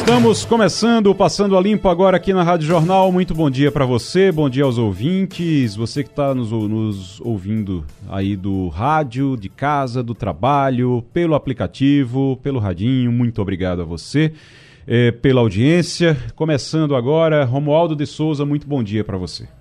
Estamos 0.00 0.46
começando, 0.46 1.14
passando 1.14 1.56
a 1.56 1.60
limpo 1.60 1.86
agora 1.88 2.16
aqui 2.16 2.32
na 2.32 2.42
Rádio 2.42 2.66
Jornal. 2.66 3.12
Muito 3.12 3.34
bom 3.34 3.50
dia 3.50 3.70
para 3.70 3.84
você, 3.84 4.32
bom 4.32 4.48
dia 4.48 4.64
aos 4.64 4.78
ouvintes, 4.78 5.76
você 5.76 6.02
que 6.02 6.08
está 6.08 6.34
nos, 6.34 6.50
nos, 6.50 7.20
ouvindo 7.20 7.84
aí 8.08 8.34
do 8.34 8.68
rádio, 8.68 9.36
de 9.36 9.48
casa, 9.50 10.02
do 10.02 10.14
trabalho, 10.14 11.04
pelo 11.12 11.34
aplicativo, 11.34 12.40
pelo 12.42 12.58
radinho. 12.58 13.12
Muito 13.12 13.40
obrigado 13.40 13.82
a 13.82 13.84
você 13.84 14.32
é, 14.86 15.12
pela 15.12 15.42
audiência. 15.42 16.16
Começando 16.34 16.96
agora, 16.96 17.44
Romualdo 17.44 17.94
de 17.94 18.06
Souza, 18.06 18.44
muito 18.44 18.66
bom 18.66 18.82
dia 18.82 19.04
para 19.04 19.18
você. 19.18 19.59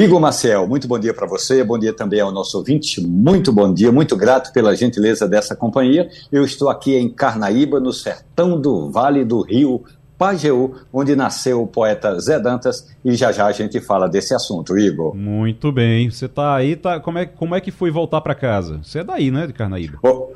Igor 0.00 0.20
Marcel, 0.20 0.66
muito 0.66 0.88
bom 0.88 0.98
dia 0.98 1.14
para 1.14 1.24
você, 1.24 1.62
bom 1.62 1.78
dia 1.78 1.92
também 1.92 2.18
ao 2.18 2.32
nosso 2.32 2.58
ouvinte, 2.58 3.00
muito 3.00 3.52
bom 3.52 3.72
dia, 3.72 3.92
muito 3.92 4.16
grato 4.16 4.52
pela 4.52 4.74
gentileza 4.74 5.28
dessa 5.28 5.54
companhia. 5.54 6.08
Eu 6.32 6.44
estou 6.44 6.68
aqui 6.68 6.96
em 6.96 7.08
Carnaíba, 7.08 7.78
no 7.78 7.92
sertão 7.92 8.60
do 8.60 8.90
Vale 8.90 9.24
do 9.24 9.40
Rio 9.42 9.84
Pajeú, 10.18 10.74
onde 10.92 11.14
nasceu 11.14 11.62
o 11.62 11.66
poeta 11.68 12.18
Zé 12.18 12.40
Dantas, 12.40 12.92
e 13.04 13.14
já 13.14 13.30
já 13.30 13.46
a 13.46 13.52
gente 13.52 13.80
fala 13.80 14.08
desse 14.08 14.34
assunto, 14.34 14.76
Igor. 14.76 15.14
Muito 15.14 15.70
bem, 15.70 16.10
você 16.10 16.26
está 16.26 16.56
aí, 16.56 16.74
tá, 16.74 16.98
como, 16.98 17.18
é, 17.18 17.26
como 17.26 17.54
é 17.54 17.60
que 17.60 17.70
foi 17.70 17.92
voltar 17.92 18.20
para 18.20 18.34
casa? 18.34 18.80
Você 18.82 18.98
é 18.98 19.04
daí, 19.04 19.30
né, 19.30 19.46
de 19.46 19.52
Carnaíba? 19.52 19.98
Oh, 20.02 20.32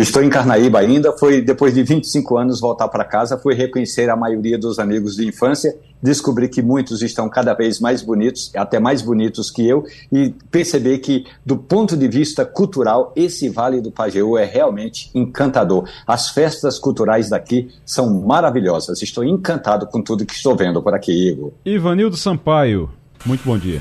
Estou 0.00 0.22
em 0.22 0.30
Carnaíba 0.30 0.78
ainda, 0.78 1.12
foi 1.12 1.40
depois 1.40 1.74
de 1.74 1.82
25 1.82 2.36
anos 2.38 2.60
voltar 2.60 2.86
para 2.86 3.04
casa, 3.04 3.36
fui 3.36 3.52
reconhecer 3.52 4.08
a 4.08 4.14
maioria 4.14 4.56
dos 4.56 4.78
amigos 4.78 5.16
de 5.16 5.26
infância, 5.26 5.76
descobri 6.00 6.48
que 6.48 6.62
muitos 6.62 7.02
estão 7.02 7.28
cada 7.28 7.52
vez 7.52 7.80
mais 7.80 8.00
bonitos, 8.00 8.52
até 8.54 8.78
mais 8.78 9.02
bonitos 9.02 9.50
que 9.50 9.66
eu, 9.66 9.84
e 10.12 10.32
perceber 10.52 10.98
que, 10.98 11.26
do 11.44 11.56
ponto 11.56 11.96
de 11.96 12.06
vista 12.06 12.44
cultural, 12.44 13.12
esse 13.16 13.48
Vale 13.48 13.80
do 13.80 13.90
Pajeú 13.90 14.38
é 14.38 14.44
realmente 14.44 15.10
encantador. 15.12 15.88
As 16.06 16.30
festas 16.30 16.78
culturais 16.78 17.28
daqui 17.28 17.68
são 17.84 18.20
maravilhosas. 18.20 19.02
Estou 19.02 19.24
encantado 19.24 19.84
com 19.88 20.00
tudo 20.00 20.24
que 20.24 20.34
estou 20.34 20.54
vendo 20.54 20.80
por 20.80 20.94
aqui, 20.94 21.30
Igor. 21.30 21.50
Ivanildo 21.66 22.16
Sampaio, 22.16 22.88
muito 23.26 23.42
bom 23.44 23.58
dia. 23.58 23.80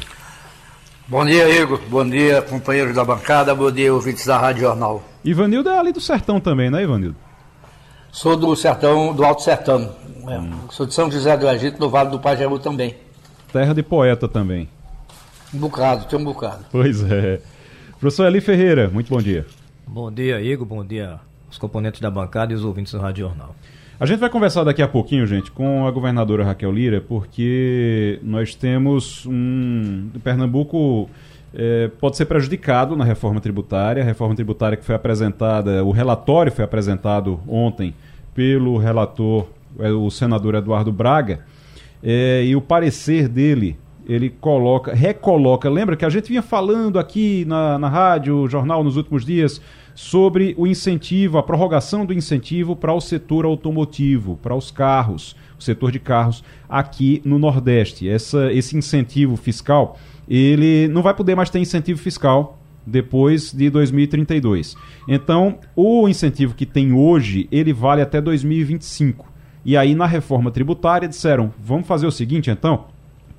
Bom 1.09 1.24
dia, 1.24 1.48
Igor. 1.62 1.80
Bom 1.88 2.09
dia, 2.09 2.42
companheiros 2.42 2.94
da 2.94 3.06
bancada. 3.06 3.56
Bom 3.56 3.72
dia, 3.72 3.94
ouvintes 3.94 4.26
da 4.26 4.38
Rádio 4.38 4.64
Jornal. 4.64 5.02
Ivanildo 5.30 5.70
é 5.70 5.78
ali 5.78 5.92
do 5.92 6.00
Sertão 6.00 6.39
também, 6.39 6.70
né, 6.70 6.83
Ivanildo? 6.83 7.17
Sou 8.11 8.38
do 8.38 8.56
Sertão, 8.56 9.14
do 9.14 9.25
Alto 9.25 9.42
Sertão. 9.42 9.94
É, 10.28 10.39
hum. 10.39 10.52
Sou 10.72 10.86
de 10.86 10.94
São 10.94 11.11
José 11.11 11.36
do 11.36 11.47
Egito, 11.50 11.78
do 11.78 11.89
Vale 11.89 12.09
do 12.09 12.19
Pajeú 12.19 12.58
também. 12.58 12.95
Terra 13.52 13.73
de 13.73 13.84
poeta 13.84 14.28
também. 14.28 14.69
Um 15.53 15.59
bocado, 15.59 16.06
tem 16.06 16.17
um 16.17 16.23
bocado. 16.23 16.66
Pois 16.72 17.03
é. 17.03 17.42
Professor 18.00 18.25
Eli 18.25 18.39
Ferreira, 18.39 18.89
muito 18.89 19.09
bom 19.09 19.22
dia. 19.22 19.45
Bom 19.86 20.11
dia, 20.11 20.39
Igor. 20.42 20.66
Bom 20.66 20.86
dia 20.86 21.19
aos 21.47 21.58
componentes 21.58 22.00
da 22.00 22.09
bancada 22.09 22.53
e 22.53 22.56
os 22.56 22.64
ouvintes 22.64 22.94
do 22.94 23.00
Rádio 23.00 23.28
Jornal. 23.28 23.53
A 24.00 24.06
gente 24.06 24.19
vai 24.19 24.30
conversar 24.30 24.64
daqui 24.64 24.81
a 24.81 24.88
pouquinho, 24.88 25.25
gente, 25.25 25.52
com 25.52 25.88
a 25.88 25.91
governadora 25.91 26.45
Raquel 26.45 26.72
Lira, 26.72 27.02
porque 27.02 28.19
nós 28.22 28.53
temos 28.56 29.25
um. 29.25 30.09
Pernambuco 30.23 31.09
é, 31.53 31.90
pode 32.00 32.17
ser 32.17 32.26
prejudicado 32.26 32.95
na 32.95 33.03
reforma 33.03 33.40
tributária. 33.40 34.03
A 34.03 34.06
reforma 34.06 34.36
tributária 34.36 34.78
que 34.78 34.86
foi 34.86 34.95
apresentada, 34.95 35.84
o 35.84 35.92
relatório 35.92 36.52
foi 36.52 36.64
apresentado 36.64 37.40
ontem 37.48 37.94
pelo 38.34 38.78
relator, 38.78 39.48
é, 39.80 39.90
o 39.90 40.09
senador 40.09 40.56
Eduardo 40.56 40.91
Braga, 40.91 41.40
é, 42.03 42.44
e 42.46 42.56
o 42.56 42.62
parecer 42.62 43.28
dele 43.28 43.78
ele 44.08 44.30
coloca, 44.30 44.94
recoloca. 44.94 45.69
Lembra 45.69 45.97
que 45.97 46.06
a 46.06 46.09
gente 46.09 46.30
vinha 46.30 46.41
falando 46.41 46.97
aqui 46.97 47.44
na, 47.46 47.78
na 47.78 47.90
rádio, 47.90 48.47
jornal 48.47 48.84
nos 48.84 48.96
últimos 48.96 49.25
dias 49.25 49.62
sobre 49.94 50.53
o 50.58 50.66
incentivo, 50.66 51.38
a 51.40 51.44
prorrogação 51.44 52.06
do 52.06 52.14
incentivo 52.14 52.75
para 52.75 52.94
o 52.94 53.02
setor 53.02 53.46
automotivo, 53.46 54.38
para 54.41 54.56
os 54.56 54.72
carros, 54.72 55.35
o 55.59 55.64
setor 55.64 55.91
de 55.91 56.00
carros 56.00 56.44
aqui 56.69 57.22
no 57.25 57.38
Nordeste. 57.38 58.08
Essa, 58.08 58.53
esse 58.53 58.78
incentivo 58.78 59.35
fiscal, 59.35 59.97
ele 60.30 60.88
não 60.88 61.02
vai 61.02 61.14
poder 61.14 61.36
mais 61.36 61.50
ter 61.50 61.60
incentivo 61.60 62.00
fiscal 62.00 62.60
depois 62.86 63.52
de 63.52 63.70
2032. 63.70 64.76
Então, 65.08 65.60
o 65.76 66.08
incentivo 66.08 66.56
que 66.56 66.66
tem 66.66 66.94
hoje, 66.94 67.48
ele 67.52 67.74
vale 67.74 68.02
até 68.02 68.22
2025. 68.22 69.32
E 69.66 69.76
aí, 69.76 69.94
na 69.94 70.06
reforma 70.06 70.52
tributária, 70.52 71.08
disseram: 71.08 71.54
vamos 71.62 71.88
fazer 71.88 72.08
o 72.08 72.12
seguinte, 72.12 72.50
então, 72.50 72.86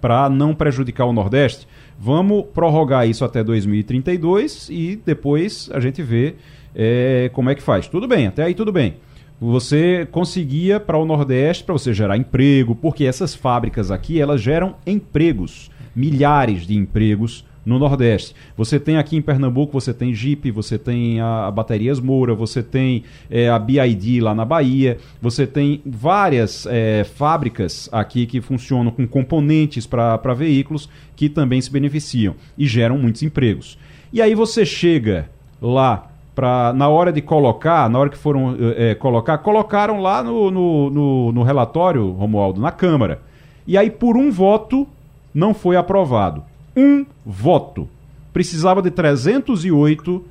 para 0.00 0.28
não 0.28 0.54
prejudicar 0.54 1.06
o 1.06 1.12
Nordeste, 1.12 1.66
Vamos 2.00 2.44
prorrogar 2.54 3.08
isso 3.08 3.24
até 3.24 3.42
2032 3.42 4.68
e 4.70 5.00
depois 5.04 5.68
a 5.72 5.80
gente 5.80 6.00
vê 6.00 6.36
é, 6.72 7.28
como 7.32 7.50
é 7.50 7.56
que 7.56 7.62
faz. 7.62 7.88
Tudo 7.88 8.06
bem, 8.06 8.28
até 8.28 8.44
aí 8.44 8.54
tudo 8.54 8.70
bem. 8.70 8.98
Você 9.40 10.06
conseguia 10.12 10.78
para 10.78 10.96
o 10.96 11.04
Nordeste, 11.04 11.64
para 11.64 11.72
você 11.72 11.92
gerar 11.92 12.16
emprego, 12.16 12.76
porque 12.76 13.04
essas 13.04 13.34
fábricas 13.34 13.90
aqui, 13.90 14.20
elas 14.20 14.40
geram 14.40 14.76
empregos, 14.86 15.70
milhares 15.98 16.66
de 16.66 16.76
empregos 16.76 17.44
no 17.66 17.78
Nordeste. 17.78 18.34
Você 18.56 18.80
tem 18.80 18.96
aqui 18.96 19.16
em 19.16 19.20
Pernambuco, 19.20 19.78
você 19.78 19.92
tem 19.92 20.14
Jeep, 20.14 20.50
você 20.50 20.78
tem 20.78 21.20
a, 21.20 21.50
Baterias 21.50 22.00
Moura, 22.00 22.34
você 22.34 22.62
tem 22.62 23.04
é, 23.28 23.50
a 23.50 23.58
BID 23.58 24.20
lá 24.20 24.34
na 24.34 24.44
Bahia, 24.44 24.96
você 25.20 25.46
tem 25.46 25.82
várias 25.84 26.66
é, 26.66 27.04
fábricas 27.04 27.88
aqui 27.92 28.24
que 28.24 28.40
funcionam 28.40 28.90
com 28.90 29.06
componentes 29.06 29.86
para 29.86 30.32
veículos 30.34 30.88
que 31.14 31.28
também 31.28 31.60
se 31.60 31.70
beneficiam 31.70 32.34
e 32.56 32.66
geram 32.66 32.96
muitos 32.96 33.22
empregos. 33.22 33.76
E 34.12 34.22
aí 34.22 34.34
você 34.34 34.64
chega 34.64 35.28
lá 35.60 36.10
para 36.34 36.72
na 36.72 36.88
hora 36.88 37.12
de 37.12 37.20
colocar, 37.20 37.90
na 37.90 37.98
hora 37.98 38.08
que 38.08 38.16
foram 38.16 38.56
é, 38.76 38.94
colocar, 38.94 39.36
colocaram 39.38 40.00
lá 40.00 40.22
no, 40.22 40.50
no, 40.50 40.88
no, 40.90 41.32
no 41.32 41.42
relatório, 41.42 42.12
Romualdo, 42.12 42.60
na 42.60 42.70
Câmara. 42.70 43.20
E 43.66 43.76
aí, 43.76 43.90
por 43.90 44.16
um 44.16 44.30
voto, 44.30 44.88
não 45.34 45.54
foi 45.54 45.76
aprovado 45.76 46.42
um 46.76 47.04
voto. 47.24 47.88
Precisava 48.32 48.80
de 48.80 48.90
308, 48.90 50.24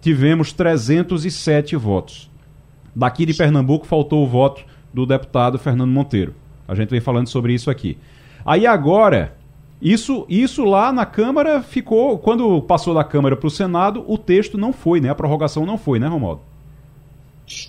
tivemos 0.00 0.52
307 0.52 1.76
votos. 1.76 2.30
Daqui 2.94 3.24
de 3.24 3.34
Pernambuco 3.34 3.86
faltou 3.86 4.24
o 4.24 4.28
voto 4.28 4.64
do 4.92 5.06
deputado 5.06 5.58
Fernando 5.58 5.90
Monteiro. 5.90 6.34
A 6.66 6.74
gente 6.74 6.90
vem 6.90 7.00
falando 7.00 7.28
sobre 7.28 7.54
isso 7.54 7.70
aqui. 7.70 7.96
Aí 8.44 8.66
agora, 8.66 9.34
isso, 9.80 10.26
isso 10.28 10.64
lá 10.64 10.92
na 10.92 11.06
Câmara 11.06 11.62
ficou. 11.62 12.18
Quando 12.18 12.60
passou 12.62 12.94
da 12.94 13.04
Câmara 13.04 13.36
para 13.36 13.46
o 13.46 13.50
Senado, 13.50 14.04
o 14.06 14.18
texto 14.18 14.58
não 14.58 14.72
foi, 14.72 15.00
né? 15.00 15.08
A 15.10 15.14
prorrogação 15.14 15.64
não 15.64 15.78
foi, 15.78 15.98
né, 15.98 16.06
Romualdo? 16.06 16.40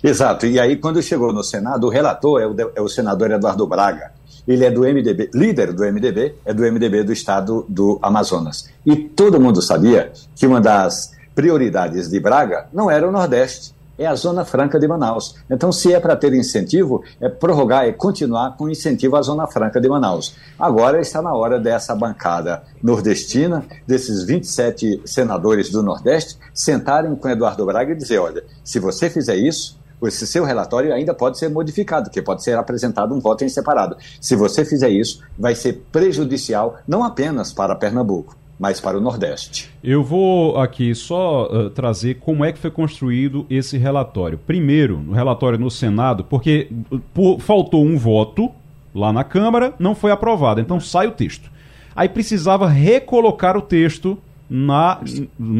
Exato. 0.02 0.46
E 0.46 0.58
aí, 0.58 0.76
quando 0.76 1.02
chegou 1.02 1.32
no 1.32 1.42
Senado, 1.42 1.86
o 1.86 1.90
relator 1.90 2.40
é 2.40 2.46
o, 2.46 2.72
é 2.76 2.80
o 2.80 2.88
senador 2.88 3.30
Eduardo 3.30 3.66
Braga. 3.66 4.12
Ele 4.46 4.64
é 4.64 4.70
do 4.70 4.82
MDB, 4.82 5.30
líder 5.34 5.72
do 5.72 5.82
MDB, 5.84 6.34
é 6.44 6.52
do 6.52 6.62
MDB 6.62 7.02
do 7.02 7.12
estado 7.12 7.64
do 7.68 7.98
Amazonas. 8.02 8.68
E 8.84 8.96
todo 8.96 9.40
mundo 9.40 9.62
sabia 9.62 10.12
que 10.34 10.46
uma 10.46 10.60
das 10.60 11.12
prioridades 11.34 12.08
de 12.08 12.20
Braga 12.20 12.66
não 12.72 12.90
era 12.90 13.08
o 13.08 13.12
Nordeste, 13.12 13.74
é 13.98 14.06
a 14.06 14.14
Zona 14.14 14.44
Franca 14.44 14.78
de 14.78 14.88
Manaus. 14.88 15.36
Então, 15.48 15.70
se 15.70 15.92
é 15.92 16.00
para 16.00 16.16
ter 16.16 16.32
incentivo, 16.34 17.02
é 17.20 17.28
prorrogar, 17.28 17.84
é 17.84 17.92
continuar 17.92 18.56
com 18.56 18.68
incentivo 18.68 19.16
à 19.16 19.22
Zona 19.22 19.46
Franca 19.46 19.80
de 19.80 19.88
Manaus. 19.88 20.34
Agora 20.58 21.00
está 21.00 21.22
na 21.22 21.32
hora 21.32 21.60
dessa 21.60 21.94
bancada 21.94 22.62
nordestina, 22.82 23.64
desses 23.86 24.24
27 24.24 25.02
senadores 25.04 25.70
do 25.70 25.82
Nordeste, 25.82 26.36
sentarem 26.52 27.14
com 27.14 27.28
Eduardo 27.28 27.64
Braga 27.64 27.92
e 27.92 27.96
dizer: 27.96 28.18
olha, 28.18 28.44
se 28.64 28.78
você 28.78 29.08
fizer 29.08 29.36
isso, 29.36 29.78
esse 30.06 30.26
seu 30.26 30.44
relatório 30.44 30.92
ainda 30.92 31.14
pode 31.14 31.38
ser 31.38 31.48
modificado, 31.48 32.10
que 32.10 32.22
pode 32.22 32.42
ser 32.42 32.56
apresentado 32.56 33.14
um 33.14 33.20
voto 33.20 33.44
em 33.44 33.48
separado. 33.48 33.96
Se 34.20 34.36
você 34.36 34.64
fizer 34.64 34.90
isso, 34.90 35.20
vai 35.38 35.54
ser 35.54 35.84
prejudicial 35.90 36.76
não 36.86 37.02
apenas 37.02 37.52
para 37.52 37.74
Pernambuco, 37.74 38.36
mas 38.58 38.80
para 38.80 38.96
o 38.96 39.00
Nordeste. 39.00 39.70
Eu 39.82 40.02
vou 40.02 40.56
aqui 40.58 40.94
só 40.94 41.46
uh, 41.46 41.70
trazer 41.70 42.14
como 42.14 42.44
é 42.44 42.52
que 42.52 42.58
foi 42.58 42.70
construído 42.70 43.46
esse 43.50 43.76
relatório. 43.76 44.38
Primeiro, 44.38 44.98
no 44.98 45.12
relatório 45.12 45.58
no 45.58 45.70
Senado, 45.70 46.24
porque 46.24 46.70
por, 47.12 47.40
faltou 47.40 47.84
um 47.84 47.96
voto 47.96 48.50
lá 48.94 49.12
na 49.12 49.24
Câmara, 49.24 49.74
não 49.78 49.94
foi 49.94 50.12
aprovado, 50.12 50.60
então 50.60 50.78
sai 50.78 51.06
o 51.06 51.12
texto. 51.12 51.50
Aí 51.96 52.08
precisava 52.08 52.68
recolocar 52.68 53.56
o 53.56 53.62
texto 53.62 54.18
na, 54.48 55.00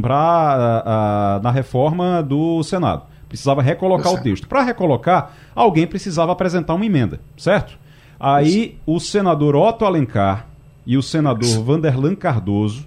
pra, 0.01 1.41
na 1.43 1.51
reforma 1.51 2.23
do 2.23 2.63
Senado. 2.63 3.03
Precisava 3.35 3.63
recolocar 3.63 4.13
o 4.13 4.23
texto. 4.23 4.47
Para 4.47 4.63
recolocar, 4.63 5.33
alguém 5.57 5.89
precisava 5.89 6.31
apresentar 6.31 6.73
uma 6.73 6.87
emenda, 6.87 7.21
certo? 7.37 7.77
Aí 8.19 8.79
o 8.87 9.01
senador 9.01 9.57
Otto 9.57 9.85
Alencar 9.85 10.47
e 10.87 10.97
o 10.97 11.03
senador 11.03 11.65
Vanderlan 11.65 12.15
Cardoso, 12.15 12.87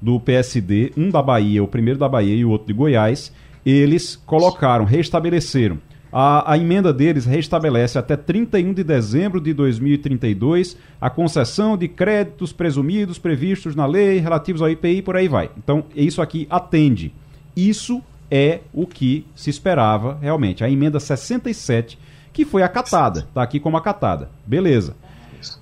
do 0.00 0.20
PSD, 0.20 0.92
um 0.96 1.10
da 1.10 1.20
Bahia, 1.20 1.64
o 1.64 1.66
primeiro 1.66 1.98
da 1.98 2.08
Bahia 2.08 2.32
e 2.32 2.44
o 2.44 2.50
outro 2.50 2.68
de 2.68 2.72
Goiás, 2.72 3.32
eles 3.66 4.14
colocaram, 4.14 4.84
restabeleceram. 4.84 5.78
A, 6.12 6.52
a, 6.52 6.56
emenda 6.56 6.92
deles 6.92 7.26
restabelece 7.26 7.98
até 7.98 8.16
31 8.16 8.72
de 8.72 8.84
dezembro 8.84 9.40
de 9.40 9.52
2032 9.52 10.76
a 11.00 11.10
concessão 11.10 11.76
de 11.76 11.88
créditos 11.88 12.52
presumidos 12.52 13.18
previstos 13.18 13.74
na 13.74 13.84
lei 13.84 14.20
relativos 14.20 14.62
ao 14.62 14.70
IPI 14.70 15.02
por 15.02 15.16
aí 15.16 15.26
vai. 15.26 15.50
Então, 15.58 15.84
isso 15.92 16.22
aqui 16.22 16.46
atende. 16.48 17.12
Isso 17.56 18.00
é 18.30 18.60
o 18.72 18.86
que 18.86 19.26
se 19.34 19.50
esperava 19.50 20.18
realmente. 20.20 20.62
A 20.62 20.70
emenda 20.70 21.00
67, 21.00 21.98
que 22.32 22.44
foi 22.44 22.62
acatada, 22.62 23.20
está 23.20 23.42
aqui 23.42 23.58
como 23.58 23.76
acatada. 23.76 24.30
Beleza. 24.46 24.96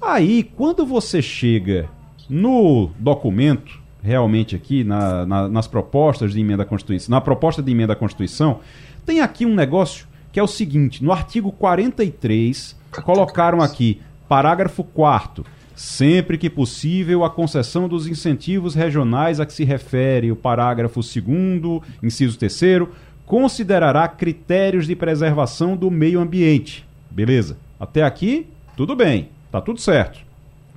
Aí, 0.01 0.43
quando 0.43 0.85
você 0.85 1.21
chega 1.21 1.89
no 2.29 2.91
documento, 2.99 3.81
realmente 4.03 4.57
aqui, 4.57 4.83
na, 4.85 5.27
na, 5.27 5.49
nas 5.49 5.67
propostas 5.67 6.33
de 6.33 6.41
emenda 6.41 6.63
à 6.63 6.67
Constituição, 6.67 7.11
na 7.11 7.21
proposta 7.21 7.63
de 7.63 7.71
emenda 7.71 7.93
à 7.93 7.97
Constituição, 7.97 8.61
tem 9.05 9.21
aqui 9.21 9.47
um 9.47 9.55
negócio 9.55 10.07
que 10.33 10.41
é 10.41 10.43
o 10.43 10.47
seguinte: 10.47 11.03
no 11.03 11.13
artigo 11.13 11.53
43, 11.53 12.77
colocaram 13.05 13.61
aqui, 13.61 14.01
parágrafo 14.29 14.83
4 14.83 15.45
sempre 15.77 16.39
que 16.39 16.49
possível, 16.49 17.23
a 17.23 17.29
concessão 17.29 17.87
dos 17.87 18.07
incentivos 18.07 18.75
regionais 18.75 19.39
a 19.39 19.45
que 19.45 19.53
se 19.53 19.63
refere 19.63 20.33
o 20.33 20.37
parágrafo 20.37 21.01
2, 21.01 21.83
inciso 22.03 22.39
3, 22.39 22.89
considerará 23.27 24.09
critérios 24.09 24.87
de 24.87 24.97
preservação 24.97 25.77
do 25.77 25.91
meio 25.91 26.19
ambiente. 26.19 26.89
Beleza? 27.11 27.59
Até 27.79 28.03
aqui, 28.03 28.47
tudo 28.75 28.97
bem, 28.97 29.29
tá 29.53 29.61
tudo 29.61 29.79
certo. 29.79 30.19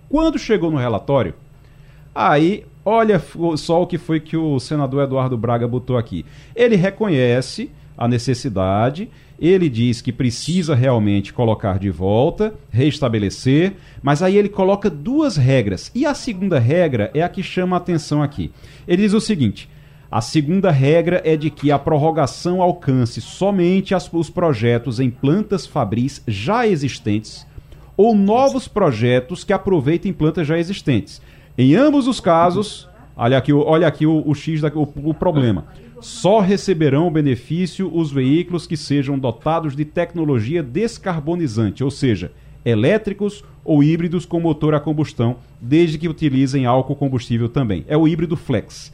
Quando 0.10 0.38
chegou 0.38 0.70
no 0.70 0.78
relatório, 0.78 1.34
aí 2.14 2.66
olha 2.84 3.22
só 3.56 3.82
o 3.82 3.88
que 3.88 3.98
foi 3.98 4.20
que 4.20 4.36
o 4.36 4.60
senador 4.60 5.04
Eduardo 5.04 5.38
Braga 5.38 5.66
botou 5.66 5.98
aqui. 5.98 6.26
Ele 6.54 6.76
reconhece 6.76 7.72
a 7.98 8.06
necessidade 8.06 9.10
ele 9.40 9.70
diz 9.70 10.02
que 10.02 10.12
precisa 10.12 10.76
realmente 10.76 11.34
colocar 11.34 11.80
de 11.80 11.90
volta, 11.90 12.54
restabelecer, 12.70 13.74
mas 14.02 14.22
aí 14.22 14.38
ele 14.38 14.50
coloca 14.50 14.90
duas 14.90 15.38
regras. 15.38 15.92
E 15.96 16.06
a 16.06 16.14
segunda 16.14 16.60
regra 16.60 17.10
é 17.14 17.22
a 17.22 17.30
que 17.30 17.42
chama 17.42 17.76
a 17.76 17.78
atenção 17.78 18.22
aqui. 18.22 18.52
Ele 18.88 19.04
diz 19.04 19.14
o 19.14 19.22
seguinte: 19.22 19.70
a 20.12 20.22
segunda 20.22 20.72
regra 20.72 21.22
é 21.24 21.38
de 21.38 21.50
que 21.50 21.72
a 21.72 21.80
prorrogação 21.80 22.62
alcance 22.62 23.22
somente 23.22 23.96
as, 23.96 24.12
os 24.12 24.30
projetos 24.30 25.00
em 25.00 25.10
plantas 25.10 25.66
fabris 25.66 26.22
já 26.28 26.68
existentes 26.68 27.48
ou 27.96 28.16
novos 28.16 28.68
projetos 28.68 29.44
que 29.44 29.54
aproveitem 29.54 30.12
plantas 30.14 30.48
já 30.48 30.58
existentes. 30.58 31.22
Em 31.58 31.76
ambos 31.76 32.08
os 32.08 32.20
casos, 32.20 32.88
olha 33.16 33.38
aqui, 33.38 33.52
olha 33.54 33.88
aqui 33.88 34.06
o, 34.06 34.24
o 34.26 34.34
X, 34.34 34.62
da, 34.62 34.70
o, 34.70 34.84
o 35.04 35.14
problema 35.14 35.66
só 36.02 36.40
receberão 36.40 37.08
o 37.08 37.12
benefício 37.12 37.90
os 37.94 38.12
veículos 38.12 38.66
que 38.66 38.78
sejam 38.78 39.18
dotados 39.18 39.76
de 39.76 39.86
tecnologia 39.86 40.64
descarbonizante, 40.64 41.84
ou 41.84 41.92
seja, 41.92 42.32
elétricos 42.64 43.44
ou 43.64 43.84
híbridos 43.84 44.26
com 44.26 44.40
motor 44.40 44.74
a 44.74 44.80
combustão, 44.80 45.38
desde 45.62 45.98
que 45.98 46.10
utilizem 46.10 46.66
álcool 46.66 46.96
combustível 46.96 47.50
também. 47.50 47.86
É 47.88 47.98
o 47.98 48.08
híbrido 48.08 48.36
flex. 48.36 48.94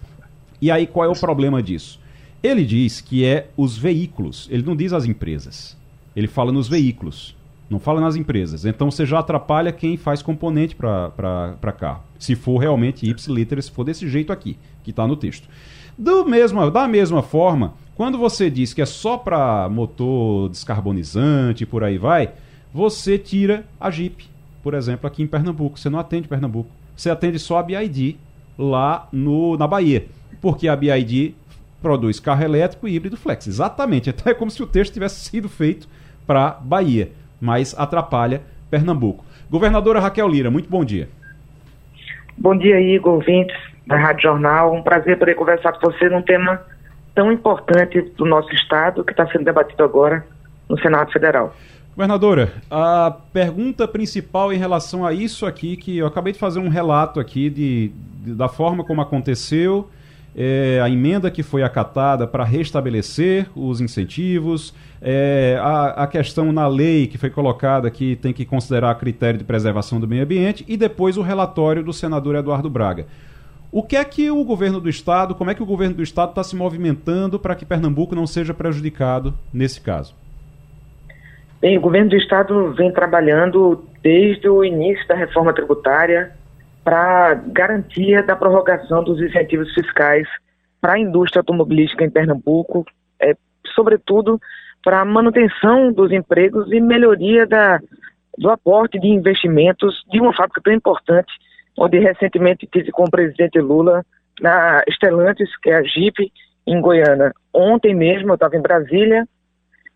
E 0.62 0.72
aí 0.72 0.88
qual 0.88 1.06
é 1.06 1.10
o 1.10 1.20
problema 1.20 1.62
disso? 1.62 2.00
Ele 2.44 2.64
diz 2.64 3.02
que 3.02 3.26
é 3.26 3.48
os 3.58 3.78
veículos, 3.78 4.48
ele 4.52 4.64
não 4.64 4.76
diz 4.76 4.94
as 4.94 5.06
empresas. 5.06 5.76
Ele 6.16 6.28
fala 6.28 6.52
nos 6.52 6.68
veículos, 6.68 7.36
não 7.70 7.80
fala 7.80 8.00
nas 8.00 8.16
empresas. 8.16 8.66
Então 8.66 8.92
você 8.92 9.06
já 9.06 9.20
atrapalha 9.20 9.72
quem 9.72 9.98
faz 9.98 10.22
componente 10.22 10.76
para 10.76 11.76
carro. 11.78 12.04
Se 12.20 12.36
for 12.36 12.58
realmente 12.58 13.10
ipsiliter, 13.10 13.62
se 13.62 13.72
for 13.72 13.84
desse 13.84 14.08
jeito 14.08 14.32
aqui, 14.32 14.58
que 14.84 14.92
está 14.92 15.08
no 15.08 15.16
texto. 15.16 15.50
Do 15.98 16.26
mesmo, 16.26 16.70
da 16.70 16.88
mesma 16.88 17.22
forma, 17.22 17.74
quando 17.96 18.18
você 18.18 18.50
diz 18.50 18.74
que 18.74 18.82
é 18.82 18.86
só 18.86 19.18
para 19.18 19.70
motor 19.70 20.50
descarbonizante 20.50 21.64
e 21.64 21.66
por 21.66 21.84
aí 21.84 21.98
vai, 21.98 22.34
você 22.74 23.18
tira 23.18 23.64
a 23.80 23.90
Jeep, 23.90 24.28
por 24.62 24.74
exemplo, 24.74 25.08
aqui 25.08 25.24
em 25.24 25.28
Pernambuco. 25.28 25.80
Você 25.80 25.90
não 25.90 25.98
atende 25.98 26.28
Pernambuco. 26.28 26.70
Você 26.96 27.10
atende 27.10 27.40
só 27.40 27.58
a 27.58 27.64
BID 27.64 28.18
lá 28.58 29.08
no, 29.14 29.56
na 29.58 29.66
Bahia. 29.66 30.06
Porque 30.42 30.68
a 30.68 30.76
BID 30.76 31.34
produz 31.82 32.20
carro 32.20 32.44
elétrico 32.44 32.86
e 32.88 32.96
híbrido 32.96 33.16
flex. 33.16 33.48
Exatamente. 33.48 34.10
Então 34.16 34.30
é 34.30 34.36
como 34.36 34.52
se 34.52 34.62
o 34.62 34.68
texto 34.68 34.94
tivesse 34.94 35.24
sido 35.30 35.48
feito 35.48 35.88
para 36.28 36.50
Bahia, 36.50 37.12
mas 37.40 37.74
atrapalha 37.78 38.42
Pernambuco. 38.70 39.24
Governadora 39.50 40.02
Raquel 40.02 40.28
Lira, 40.28 40.52
muito 40.52 40.70
bom 40.70 40.84
dia. 40.84 41.08
Bom 42.38 42.58
dia, 42.58 42.82
Igor, 42.82 43.14
ouvintes 43.14 43.75
da 43.86 43.98
Rádio 43.98 44.24
Jornal. 44.24 44.74
Um 44.74 44.82
prazer 44.82 45.18
poder 45.18 45.36
conversar 45.36 45.74
com 45.74 45.92
você 45.92 46.10
num 46.10 46.22
tema 46.22 46.62
tão 47.14 47.32
importante 47.32 48.02
do 48.18 48.26
nosso 48.26 48.54
Estado 48.54 49.04
que 49.04 49.12
está 49.12 49.28
sendo 49.28 49.46
debatido 49.46 49.84
agora 49.84 50.26
no 50.68 50.80
Senado 50.80 51.12
Federal. 51.12 51.56
Governadora, 51.96 52.52
a 52.70 53.16
pergunta 53.32 53.88
principal 53.88 54.52
em 54.52 54.58
relação 54.58 55.06
a 55.06 55.14
isso 55.14 55.46
aqui, 55.46 55.78
que 55.78 55.98
eu 55.98 56.06
acabei 56.06 56.34
de 56.34 56.40
fazer 56.40 56.60
um 56.60 56.68
relato 56.68 57.22
aqui 57.22 57.50
de, 57.50 57.92
de 58.22 58.34
da 58.34 58.50
forma 58.50 58.84
como 58.84 59.00
aconteceu, 59.00 59.90
é, 60.36 60.82
a 60.84 60.90
emenda 60.90 61.32
que 61.32 61.42
foi 61.42 61.64
acatada 61.64 62.28
para 62.28 62.44
restabelecer 62.44 63.48
os 63.56 63.80
incentivos, 63.80 64.74
é, 65.02 65.58
a, 65.62 66.04
a, 66.04 66.08
questão 66.08 66.52
na 66.52 66.68
lei 66.68 67.08
que 67.08 67.18
foi 67.18 67.30
colocada 67.30 67.90
que 67.90 68.18
tem 68.18 68.34
que 68.34 68.44
considerar 68.44 68.94
critério 68.96 69.38
de 69.38 69.46
preservação 69.46 69.98
do 69.98 70.06
meio 70.06 70.24
ambiente 70.24 70.66
e 70.68 70.76
depois 70.76 71.16
o 71.16 71.22
relatório 71.22 71.82
do 71.82 71.94
senador 71.94 72.36
Eduardo 72.36 72.70
Braga. 72.70 73.06
O 73.76 73.84
que 73.84 73.98
é 73.98 74.06
que 74.06 74.32
o 74.32 74.42
governo 74.46 74.80
do 74.80 74.88
estado, 74.88 75.36
como 75.36 75.52
é 75.52 75.54
que 75.54 75.62
o 75.62 75.66
governo 75.66 75.96
do 75.96 76.02
estado 76.02 76.30
está 76.30 76.42
se 76.46 76.56
movimentando 76.56 77.38
para 77.38 77.54
que 77.56 77.66
Pernambuco 77.66 78.16
não 78.16 78.26
seja 78.26 78.54
prejudicado 78.54 79.34
nesse 79.54 79.82
caso? 79.82 80.16
Bem, 81.60 81.78
o 81.78 81.82
governo 81.82 82.12
do 82.12 82.16
estado 82.16 82.72
vem 82.72 82.90
trabalhando 82.90 83.84
desde 84.02 84.48
o 84.48 84.64
início 84.64 85.06
da 85.10 85.16
reforma 85.16 85.54
tributária 85.54 86.32
para 86.86 87.34
garantia 87.34 88.24
da 88.24 88.34
prorrogação 88.34 89.04
dos 89.04 89.20
incentivos 89.22 89.74
fiscais 89.74 90.26
para 90.80 90.94
a 90.94 91.00
indústria 91.00 91.42
automobilística 91.42 92.06
em 92.06 92.10
Pernambuco, 92.10 92.86
é, 93.22 93.36
sobretudo 93.76 94.40
para 94.82 95.02
a 95.02 95.06
manutenção 95.06 95.92
dos 95.92 96.14
empregos 96.14 96.72
e 96.72 96.80
melhoria 96.80 97.46
da, 97.46 97.82
do 98.38 98.50
aporte 98.50 98.98
de 98.98 99.08
investimentos 99.10 100.02
de 100.10 100.22
uma 100.22 100.34
fábrica 100.34 100.62
tão 100.64 100.72
importante 100.72 101.34
onde 101.78 102.00
recentemente 102.00 102.68
tive 102.68 102.92
com 102.92 103.04
o 103.04 103.12
presidente 103.12 103.60
Lula 103.60 104.04
na 104.42 104.84
Estelantes, 104.88 105.50
que 105.62 105.70
é 105.70 105.78
a 105.78 105.84
Jeep, 105.84 106.32
em 106.68 106.82
Goiânia. 106.82 107.32
Ontem 107.54 107.94
mesmo 107.94 108.30
eu 108.30 108.36
estava 108.36 108.56
em 108.56 108.62
Brasília, 108.62 109.28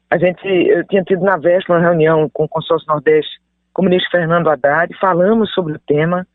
a 0.09 0.17
gente, 0.17 0.47
eu 0.47 0.85
tinha 0.87 1.03
tido 1.03 1.23
na 1.23 1.37
véspera 1.37 1.79
uma 1.79 1.85
reunião 1.87 2.29
com 2.33 2.43
o 2.43 2.49
consórcio 2.49 2.87
Nordeste 2.87 3.39
com 3.73 3.83
o 3.83 3.85
ministro 3.85 4.11
Fernando 4.11 4.49
Haddad, 4.49 4.93
falamos 4.99 5.53
sobre 5.53 5.73
o 5.73 5.79
tema, 5.79 6.27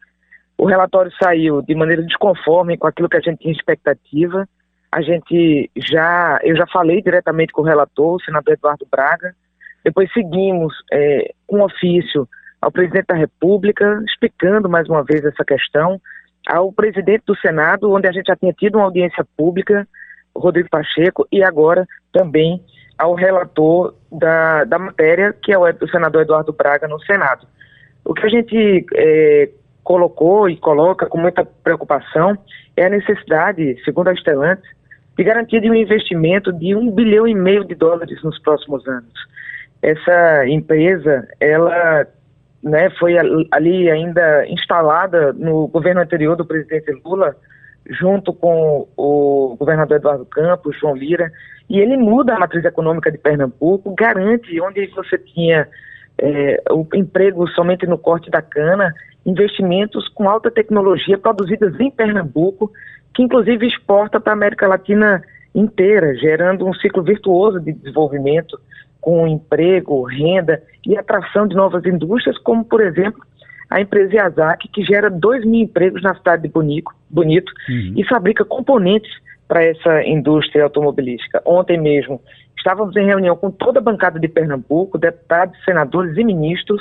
o 0.57 0.65
relatório 0.65 1.13
saiu 1.23 1.61
de 1.61 1.75
maneira 1.75 2.03
desconforme 2.03 2.79
com 2.79 2.87
aquilo 2.87 3.09
que 3.09 3.17
a 3.17 3.21
gente 3.21 3.41
tinha 3.41 3.53
expectativa, 3.53 4.49
a 4.91 5.03
gente 5.03 5.71
já, 5.77 6.39
eu 6.43 6.57
já 6.57 6.67
falei 6.69 7.03
diretamente 7.03 7.53
com 7.53 7.63
o 7.63 7.65
relator, 7.65 8.15
o 8.15 8.21
senador 8.21 8.55
Eduardo 8.55 8.87
Braga, 8.91 9.35
depois 9.85 10.11
seguimos 10.13 10.73
é, 10.93 11.35
com 11.47 11.61
ofício 11.61 12.29
ao 12.65 12.73
presidente 12.73 13.07
da 13.09 13.15
República, 13.15 14.03
explicando 14.07 14.71
mais 14.71 14.89
uma 14.89 15.05
vez 15.05 15.23
essa 15.23 15.45
questão, 15.45 16.01
ao 16.49 16.73
presidente 16.73 17.25
do 17.27 17.37
Senado, 17.37 17.93
onde 17.93 18.09
a 18.09 18.13
gente 18.13 18.27
já 18.27 18.37
tinha 18.37 18.55
tido 18.55 18.77
uma 18.77 18.85
audiência 18.85 19.23
pública, 19.37 19.87
Rodrigo 20.35 20.71
Pacheco, 20.71 21.29
e 21.31 21.45
agora 21.45 21.87
também 22.11 22.65
ao 22.99 23.15
relator 23.15 23.95
da, 24.11 24.65
da 24.65 24.79
matéria, 24.79 25.35
que 25.43 25.53
é 25.53 25.59
o, 25.59 25.65
o 25.65 25.89
senador 25.91 26.23
Eduardo 26.23 26.55
Braga, 26.55 26.89
no 26.89 26.99
Senado. 27.03 27.47
O 28.03 28.15
que 28.15 28.25
a 28.25 28.31
gente 28.31 28.87
é, 28.95 29.51
colocou 29.83 30.49
e 30.49 30.57
coloca 30.57 31.05
com 31.07 31.19
muita 31.19 31.45
preocupação 31.45 32.35
é 32.79 32.87
a 32.87 32.91
necessidade, 32.91 33.77
segundo 33.85 34.09
a 34.09 34.15
Stellantis, 34.15 34.71
de 35.19 35.23
garantia 35.23 35.61
de 35.61 35.71
um 35.71 35.75
investimento 35.75 36.51
de 36.51 36.75
um 36.75 36.91
bilhão 36.91 37.29
e 37.29 37.35
meio 37.35 37.63
de 37.63 37.75
dólares 37.75 38.23
nos 38.23 38.39
próximos 38.39 38.89
anos. 38.89 39.13
Essa 39.83 40.49
empresa, 40.49 41.29
ela 41.39 42.07
né, 42.65 42.89
foi 42.99 43.15
ali 43.51 43.91
ainda 43.91 44.47
instalada 44.49 45.35
no 45.35 45.69
governo 45.69 46.01
anterior 46.01 46.35
do 46.35 46.47
presidente 46.47 46.91
Lula, 47.05 47.37
junto 47.91 48.33
com 48.33 48.89
o 48.97 49.55
governador 49.59 49.99
Eduardo 49.99 50.25
Campos, 50.25 50.75
João 50.81 50.97
Lira, 50.97 51.31
e 51.69 51.79
ele 51.79 51.99
muda 51.99 52.35
a 52.35 52.39
matriz 52.39 52.65
econômica 52.65 53.13
de 53.13 53.19
Pernambuco, 53.19 53.95
garante 53.95 54.59
onde 54.63 54.87
você 54.87 55.19
tinha 55.19 55.69
é, 56.17 56.63
o 56.71 56.87
emprego 56.95 57.47
somente 57.49 57.87
no 57.87 57.99
corte 57.99 58.31
da 58.31 58.41
cana, 58.41 58.95
investimentos 59.27 60.09
com 60.09 60.29
alta 60.29 60.51
tecnologia 60.51 61.19
produzidas 61.19 61.79
em 61.79 61.91
Pernambuco, 61.91 62.73
que 63.15 63.23
inclusive 63.23 63.67
exporta 63.67 64.19
para 64.19 64.33
a 64.33 64.37
América 64.37 64.67
Latina 64.67 65.23
inteira, 65.55 66.15
gerando 66.15 66.67
um 66.67 66.73
ciclo 66.73 67.03
virtuoso 67.03 67.61
de 67.61 67.73
desenvolvimento 67.75 68.59
com 69.05 69.29
emprego, 69.29 70.03
renda 70.03 70.63
e 70.87 70.97
atração 70.97 71.47
de 71.47 71.55
novas 71.55 71.85
indústrias, 71.85 72.39
como, 72.39 72.65
por 72.65 72.81
exemplo, 72.81 73.21
a 73.69 73.79
empresa 73.79 74.15
Yazaki, 74.15 74.67
que 74.69 74.83
gera 74.83 75.11
2 75.11 75.45
mil 75.45 75.61
empregos 75.61 76.03
na 76.03 76.15
cidade 76.15 76.45
de 76.45 76.49
Bonito, 76.49 76.91
Bonito 77.11 77.53
uhum. 77.69 77.93
e 77.99 78.09
fabrica 78.09 78.47
componentes 78.47 79.13
para 79.47 79.63
essa 79.63 80.03
indústria 80.05 80.65
automobilística. 80.65 81.43
Ontem 81.45 81.79
mesmo 81.79 82.19
estávamos 82.57 82.97
em 82.97 83.05
reunião 83.05 83.37
com 83.37 83.51
toda 83.51 83.79
a 83.79 83.83
bancada 83.83 84.19
de 84.19 84.27
Pernambuco, 84.27 84.97
deputados, 84.97 85.55
senadores 85.67 86.17
e 86.17 86.25
ministros, 86.25 86.81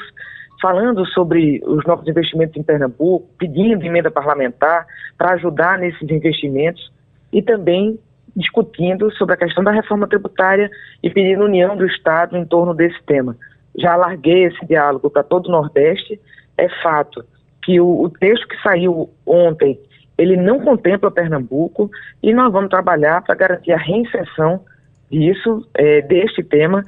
falando 0.62 1.06
sobre 1.08 1.62
os 1.66 1.86
novos 1.86 2.08
investimentos 2.08 2.56
em 2.56 2.64
Pernambuco, 2.64 3.28
pedindo 3.38 3.86
emenda 3.86 4.10
parlamentar 4.10 4.86
para 5.18 5.34
ajudar 5.34 5.78
nesses 5.78 6.10
investimentos 6.10 6.90
e 7.34 7.42
também 7.42 8.00
discutindo 8.36 9.12
sobre 9.14 9.36
a 9.36 9.38
questão 9.38 9.64
da 9.64 9.72
reforma 9.72 10.08
tributária 10.08 10.70
e 11.02 11.10
pedindo 11.10 11.46
união 11.46 11.76
do 11.76 11.86
Estado 11.86 12.36
em 12.38 12.46
torno 12.46 12.74
desse 12.74 13.02
tema. 13.04 13.36
Já 13.78 13.94
alarguei 13.94 14.46
esse 14.46 14.66
diálogo 14.66 15.10
para 15.10 15.24
todo 15.24 15.48
o 15.48 15.52
Nordeste. 15.52 16.20
É 16.58 16.68
fato 16.82 17.24
que 17.64 17.80
o, 17.80 18.04
o 18.04 18.10
texto 18.10 18.48
que 18.48 18.62
saiu 18.62 19.10
ontem 19.26 19.80
ele 20.18 20.38
não 20.38 20.60
contempla 20.60 21.10
Pernambuco 21.10 21.90
e 22.22 22.34
nós 22.34 22.52
vamos 22.52 22.70
trabalhar 22.70 23.22
para 23.24 23.36
garantir 23.36 23.72
a 23.72 23.78
reinserção 23.78 24.62
disso, 25.10 25.68
é, 25.76 26.02
deste 26.02 26.44
tema, 26.44 26.84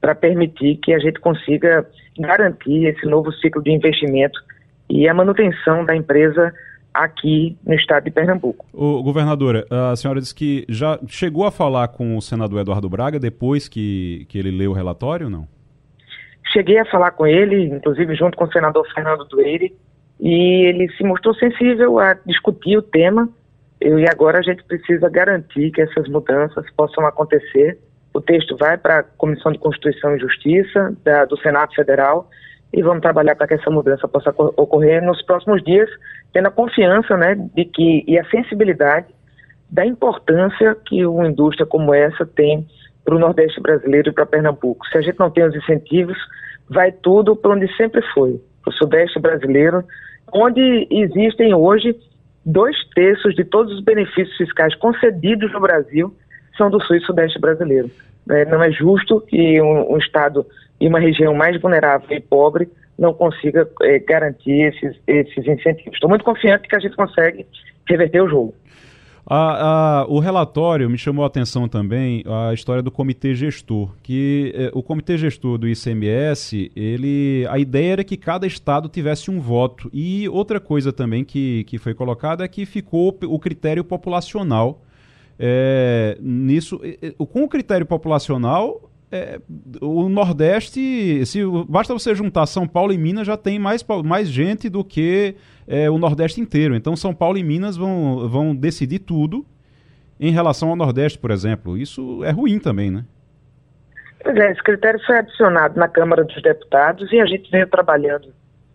para 0.00 0.14
permitir 0.14 0.76
que 0.76 0.94
a 0.94 0.98
gente 0.98 1.20
consiga 1.20 1.86
garantir 2.18 2.86
esse 2.86 3.06
novo 3.06 3.32
ciclo 3.32 3.62
de 3.62 3.70
investimento 3.70 4.40
e 4.88 5.08
a 5.08 5.14
manutenção 5.14 5.84
da 5.84 5.94
empresa 5.94 6.52
aqui 6.92 7.56
no 7.64 7.74
estado 7.74 8.04
de 8.04 8.10
Pernambuco. 8.10 8.66
O 8.72 9.02
governadora, 9.02 9.66
a 9.70 9.96
senhora 9.96 10.20
disse 10.20 10.34
que 10.34 10.64
já 10.68 10.98
chegou 11.06 11.46
a 11.46 11.50
falar 11.50 11.88
com 11.88 12.16
o 12.16 12.22
senador 12.22 12.60
Eduardo 12.60 12.88
Braga 12.88 13.18
depois 13.18 13.68
que, 13.68 14.26
que 14.28 14.38
ele 14.38 14.50
leu 14.50 14.72
o 14.72 14.74
relatório 14.74 15.30
não? 15.30 15.46
Cheguei 16.52 16.78
a 16.78 16.84
falar 16.84 17.12
com 17.12 17.26
ele, 17.26 17.64
inclusive 17.64 18.14
junto 18.16 18.36
com 18.36 18.44
o 18.44 18.52
senador 18.52 18.84
Fernando 18.92 19.24
Dueire, 19.24 19.72
e 20.18 20.66
ele 20.66 20.90
se 20.92 21.04
mostrou 21.04 21.32
sensível 21.34 21.98
a 22.00 22.14
discutir 22.26 22.76
o 22.76 22.82
tema. 22.82 23.28
Eu, 23.80 23.98
e 23.98 24.08
agora 24.08 24.40
a 24.40 24.42
gente 24.42 24.62
precisa 24.64 25.08
garantir 25.08 25.70
que 25.70 25.80
essas 25.80 26.08
mudanças 26.08 26.68
possam 26.72 27.06
acontecer. 27.06 27.78
O 28.12 28.20
texto 28.20 28.56
vai 28.56 28.76
para 28.76 28.98
a 28.98 29.02
Comissão 29.02 29.52
de 29.52 29.58
Constituição 29.58 30.16
e 30.16 30.18
Justiça 30.18 30.92
da, 31.04 31.24
do 31.24 31.38
Senado 31.38 31.72
Federal 31.72 32.28
e 32.72 32.82
vamos 32.82 33.00
trabalhar 33.00 33.34
para 33.34 33.48
que 33.48 33.54
essa 33.54 33.70
mudança 33.70 34.06
possa 34.06 34.30
ocorrer 34.30 35.02
nos 35.02 35.20
próximos 35.22 35.62
dias, 35.64 35.88
tendo 36.32 36.46
a 36.46 36.50
confiança 36.50 37.16
né, 37.16 37.34
de 37.54 37.64
que 37.64 38.04
e 38.06 38.18
a 38.18 38.24
sensibilidade 38.30 39.08
da 39.70 39.86
importância 39.86 40.76
que 40.86 41.04
uma 41.06 41.28
indústria 41.28 41.66
como 41.66 41.94
essa 41.94 42.26
tem 42.26 42.66
para 43.04 43.14
o 43.14 43.18
Nordeste 43.18 43.60
brasileiro 43.60 44.10
e 44.10 44.12
para 44.12 44.26
Pernambuco. 44.26 44.86
Se 44.88 44.98
a 44.98 45.00
gente 45.00 45.18
não 45.18 45.30
tem 45.30 45.44
os 45.44 45.54
incentivos, 45.54 46.16
vai 46.68 46.92
tudo 46.92 47.34
para 47.34 47.52
onde 47.52 47.66
sempre 47.76 48.02
foi, 48.12 48.40
para 48.62 48.70
o 48.70 48.74
Sudeste 48.74 49.18
brasileiro, 49.18 49.84
onde 50.32 50.86
existem 50.90 51.54
hoje 51.54 51.96
dois 52.44 52.76
terços 52.94 53.34
de 53.34 53.44
todos 53.44 53.72
os 53.72 53.82
benefícios 53.82 54.36
fiscais 54.36 54.74
concedidos 54.76 55.52
no 55.52 55.60
Brasil 55.60 56.14
são 56.56 56.70
do 56.70 56.80
Sul 56.84 56.96
e 56.96 57.00
Sudeste 57.00 57.40
brasileiro. 57.40 57.90
É, 58.28 58.44
não 58.44 58.62
é 58.62 58.70
justo 58.70 59.20
que 59.22 59.60
um, 59.60 59.94
um, 59.94 59.98
Estado 59.98 60.46
e 60.80 60.88
uma 60.88 60.98
região 60.98 61.34
mais 61.34 61.60
vulnerável 61.60 62.16
e 62.16 62.20
pobre 62.20 62.68
não 62.98 63.14
consiga 63.14 63.68
é, 63.82 63.98
garantir 63.98 64.72
esses, 64.74 65.00
esses 65.06 65.46
incentivos. 65.46 65.94
Estou 65.94 66.08
muito 66.08 66.24
confiante 66.24 66.68
que 66.68 66.76
a 66.76 66.78
gente 66.78 66.96
consegue 66.96 67.46
reverter 67.88 68.22
o 68.22 68.28
jogo. 68.28 68.54
A, 69.26 70.00
a, 70.00 70.06
o 70.06 70.18
relatório 70.18 70.88
me 70.90 70.98
chamou 70.98 71.24
a 71.24 71.28
atenção 71.28 71.68
também 71.68 72.24
a 72.26 72.52
história 72.52 72.82
do 72.82 72.90
comitê 72.90 73.34
gestor, 73.34 73.90
que 74.02 74.52
eh, 74.56 74.70
o 74.74 74.82
comitê 74.82 75.16
gestor 75.16 75.56
do 75.56 75.68
ICMS, 75.68 76.72
ele, 76.74 77.46
a 77.48 77.58
ideia 77.58 77.92
era 77.92 78.04
que 78.04 78.16
cada 78.16 78.46
estado 78.46 78.88
tivesse 78.88 79.30
um 79.30 79.38
voto. 79.38 79.88
E 79.92 80.28
outra 80.28 80.58
coisa 80.58 80.92
também 80.92 81.24
que, 81.24 81.64
que 81.64 81.78
foi 81.78 81.94
colocada 81.94 82.44
é 82.44 82.48
que 82.48 82.66
ficou 82.66 83.16
o 83.22 83.38
critério 83.38 83.84
populacional. 83.84 84.82
É, 85.38 86.18
nisso, 86.20 86.80
com 87.32 87.44
o 87.44 87.48
critério 87.48 87.86
populacional, 87.86 88.89
é, 89.12 89.40
o 89.80 90.08
Nordeste, 90.08 91.24
se 91.26 91.40
basta 91.68 91.92
você 91.92 92.14
juntar 92.14 92.46
São 92.46 92.66
Paulo 92.66 92.92
e 92.92 92.98
Minas, 92.98 93.26
já 93.26 93.36
tem 93.36 93.58
mais, 93.58 93.84
mais 94.04 94.28
gente 94.28 94.68
do 94.68 94.84
que 94.84 95.34
é, 95.66 95.90
o 95.90 95.98
Nordeste 95.98 96.40
inteiro. 96.40 96.74
Então 96.74 96.94
São 96.94 97.12
Paulo 97.12 97.36
e 97.36 97.42
Minas 97.42 97.76
vão, 97.76 98.28
vão 98.28 98.54
decidir 98.54 99.00
tudo 99.00 99.44
em 100.18 100.30
relação 100.30 100.70
ao 100.70 100.76
Nordeste, 100.76 101.18
por 101.18 101.30
exemplo. 101.30 101.76
Isso 101.76 102.22
é 102.24 102.30
ruim 102.30 102.58
também, 102.58 102.90
né? 102.90 103.04
Pois 104.22 104.36
é, 104.36 104.52
esse 104.52 104.62
critério 104.62 105.00
foi 105.06 105.18
adicionado 105.18 105.78
na 105.78 105.88
Câmara 105.88 106.22
dos 106.22 106.40
Deputados 106.42 107.10
e 107.10 107.20
a 107.20 107.26
gente 107.26 107.50
veio 107.50 107.66
trabalhando 107.66 108.28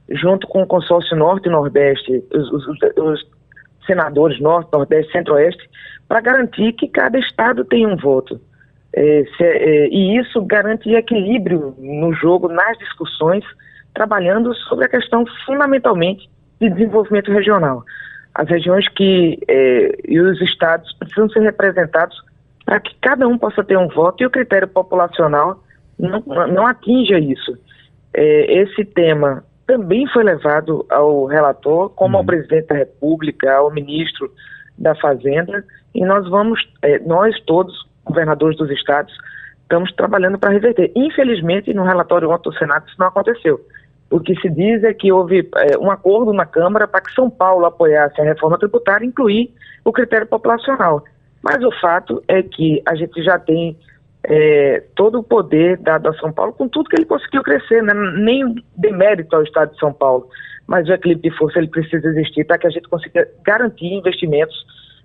junto 0.09 0.47
com 0.47 0.63
o 0.63 0.67
consórcio 0.67 1.15
Norte 1.15 1.47
e 1.47 1.51
Nordeste, 1.51 2.23
os, 2.33 2.51
os, 2.51 2.65
os 2.97 3.27
senadores 3.85 4.39
Norte, 4.39 4.69
Nordeste, 4.73 5.11
Centro-Oeste, 5.11 5.69
para 6.07 6.21
garantir 6.21 6.73
que 6.73 6.87
cada 6.87 7.17
estado 7.17 7.63
tenha 7.65 7.87
um 7.87 7.95
voto. 7.95 8.39
É, 8.97 9.25
é, 9.39 9.87
e 9.89 10.17
isso 10.17 10.41
garante 10.43 10.89
equilíbrio 10.89 11.75
no 11.77 12.13
jogo, 12.13 12.47
nas 12.47 12.77
discussões, 12.77 13.43
trabalhando 13.93 14.53
sobre 14.55 14.85
a 14.85 14.89
questão 14.89 15.25
fundamentalmente 15.45 16.29
de 16.61 16.69
desenvolvimento 16.69 17.29
regional. 17.31 17.83
As 18.33 18.47
regiões 18.47 18.87
que 18.89 19.37
é, 19.49 19.97
e 20.07 20.19
os 20.19 20.41
estados 20.41 20.91
precisam 20.93 21.29
ser 21.29 21.41
representados 21.41 22.17
para 22.65 22.79
que 22.79 22.95
cada 23.01 23.27
um 23.27 23.37
possa 23.37 23.63
ter 23.63 23.77
um 23.77 23.89
voto 23.89 24.23
e 24.23 24.25
o 24.25 24.31
critério 24.31 24.67
populacional 24.67 25.61
não, 25.99 26.23
não 26.47 26.65
atinja 26.65 27.19
isso. 27.19 27.57
Esse 28.13 28.85
tema 28.85 29.43
também 29.67 30.07
foi 30.07 30.23
levado 30.23 30.85
ao 30.89 31.25
relator, 31.25 31.89
como 31.89 32.13
uhum. 32.13 32.19
ao 32.19 32.25
presidente 32.25 32.67
da 32.67 32.75
República, 32.75 33.55
ao 33.55 33.71
ministro 33.71 34.31
da 34.77 34.95
Fazenda, 34.95 35.63
e 35.93 36.03
nós 36.05 36.27
vamos, 36.29 36.59
nós 37.05 37.39
todos, 37.41 37.73
governadores 38.05 38.57
dos 38.57 38.69
estados, 38.71 39.13
estamos 39.61 39.91
trabalhando 39.93 40.37
para 40.37 40.51
reverter. 40.51 40.91
Infelizmente, 40.95 41.73
no 41.73 41.83
relatório 41.83 42.29
ontem 42.29 42.49
do 42.49 42.57
Senado, 42.57 42.87
isso 42.87 42.95
não 42.99 43.07
aconteceu. 43.07 43.59
O 44.09 44.19
que 44.19 44.35
se 44.39 44.49
diz 44.49 44.83
é 44.83 44.93
que 44.93 45.11
houve 45.11 45.49
é, 45.55 45.77
um 45.77 45.89
acordo 45.89 46.31
na 46.31 46.45
Câmara 46.45 46.87
para 46.87 47.01
que 47.01 47.13
São 47.13 47.29
Paulo 47.29 47.65
apoiasse 47.65 48.21
a 48.21 48.23
reforma 48.23 48.57
tributária 48.57 49.05
incluir 49.05 49.51
o 49.83 49.91
critério 49.91 50.27
populacional. 50.27 51.03
Mas 51.41 51.63
o 51.63 51.71
fato 51.81 52.23
é 52.27 52.41
que 52.43 52.81
a 52.85 52.95
gente 52.95 53.21
já 53.23 53.39
tem 53.39 53.77
é, 54.23 54.83
todo 54.95 55.19
o 55.19 55.23
poder 55.23 55.77
dado 55.77 56.09
a 56.09 56.13
São 56.15 56.31
Paulo 56.31 56.53
com 56.53 56.67
tudo 56.67 56.89
que 56.89 56.95
ele 56.95 57.05
conseguiu 57.05 57.43
crescer, 57.43 57.81
né? 57.83 57.93
nem 57.93 58.55
demérito 58.75 59.35
ao 59.35 59.43
Estado 59.43 59.73
de 59.73 59.79
São 59.79 59.93
Paulo. 59.93 60.27
Mas 60.67 60.87
o 60.87 60.93
equilíbrio 60.93 61.31
de 61.31 61.37
força 61.37 61.59
ele 61.59 61.67
precisa 61.67 62.07
existir 62.07 62.45
para 62.45 62.57
que 62.57 62.67
a 62.67 62.71
gente 62.71 62.87
consiga 62.87 63.27
garantir 63.43 63.93
investimentos 63.93 64.55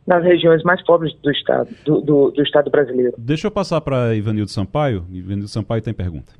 nas 0.06 0.22
regiões 0.24 0.62
mais 0.62 0.82
pobres 0.84 1.14
do 1.22 1.30
Estado, 1.30 1.68
do, 1.84 2.00
do, 2.00 2.30
do 2.30 2.42
Estado 2.42 2.70
brasileiro. 2.70 3.14
Deixa 3.18 3.46
eu 3.46 3.50
passar 3.50 3.80
para 3.80 4.14
Ivanildo 4.14 4.50
Sampaio. 4.50 5.04
Ivanildo 5.10 5.48
Sampaio 5.48 5.82
tem 5.82 5.94
pergunta. 5.94 6.32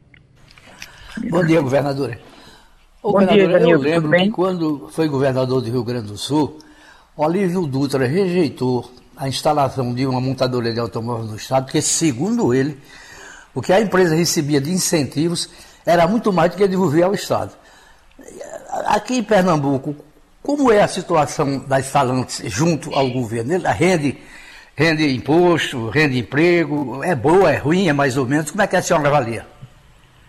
Bom 1.29 1.45
dia, 1.45 1.61
governador. 1.61 2.19
Ô, 3.03 3.13
Bom 3.13 3.27
dia, 3.27 3.45
Ivanildo. 3.45 3.87
Eu 3.87 4.01
lembro 4.01 4.11
que 4.11 4.31
quando 4.31 4.89
foi 4.89 5.09
governador 5.09 5.61
do 5.61 5.71
Rio 5.71 5.85
Grande 5.85 6.09
do 6.09 6.17
Sul, 6.17 6.59
Olívio 7.17 7.67
Dutra 7.67 8.07
rejeitou 8.07 8.91
a 9.17 9.29
instalação 9.29 9.93
de 9.93 10.07
uma 10.07 10.21
montadora 10.21 10.73
de 10.73 10.81
automóveis 10.81 11.31
no 11.31 11.37
Estado, 11.37 11.65
porque, 11.65 11.83
segundo 11.83 12.55
ele, 12.55 12.79
o 13.55 13.61
que 13.61 13.73
a 13.73 13.81
empresa 13.81 14.15
recebia 14.15 14.61
de 14.61 14.71
incentivos 14.71 15.51
era 15.85 16.07
muito 16.07 16.33
mais 16.33 16.51
do 16.51 16.57
que 16.57 16.67
devolver 16.67 17.05
ao 17.05 17.15
Estado. 17.15 17.53
Aqui 18.87 19.19
em 19.19 19.23
Pernambuco, 19.23 19.95
como 20.43 20.73
é 20.73 20.81
a 20.81 20.89
situação 20.89 21.67
das 21.67 21.91
falantes 21.91 22.43
junto 22.51 22.95
ao 22.95 23.11
governo? 23.11 23.53
Ele 23.53 23.69
rende, 23.69 24.17
rende 24.77 25.15
imposto, 25.15 25.89
rende 25.89 26.19
emprego? 26.19 27.05
É 27.05 27.15
boa, 27.15 27.51
é 27.51 27.57
ruim, 27.57 27.89
é 27.89 27.93
mais 27.93 28.17
ou 28.17 28.27
menos? 28.27 28.51
Como 28.51 28.63
é 28.63 28.67
que 28.67 28.77
a 28.77 28.83
senhora 28.83 29.09
avalia? 29.09 29.45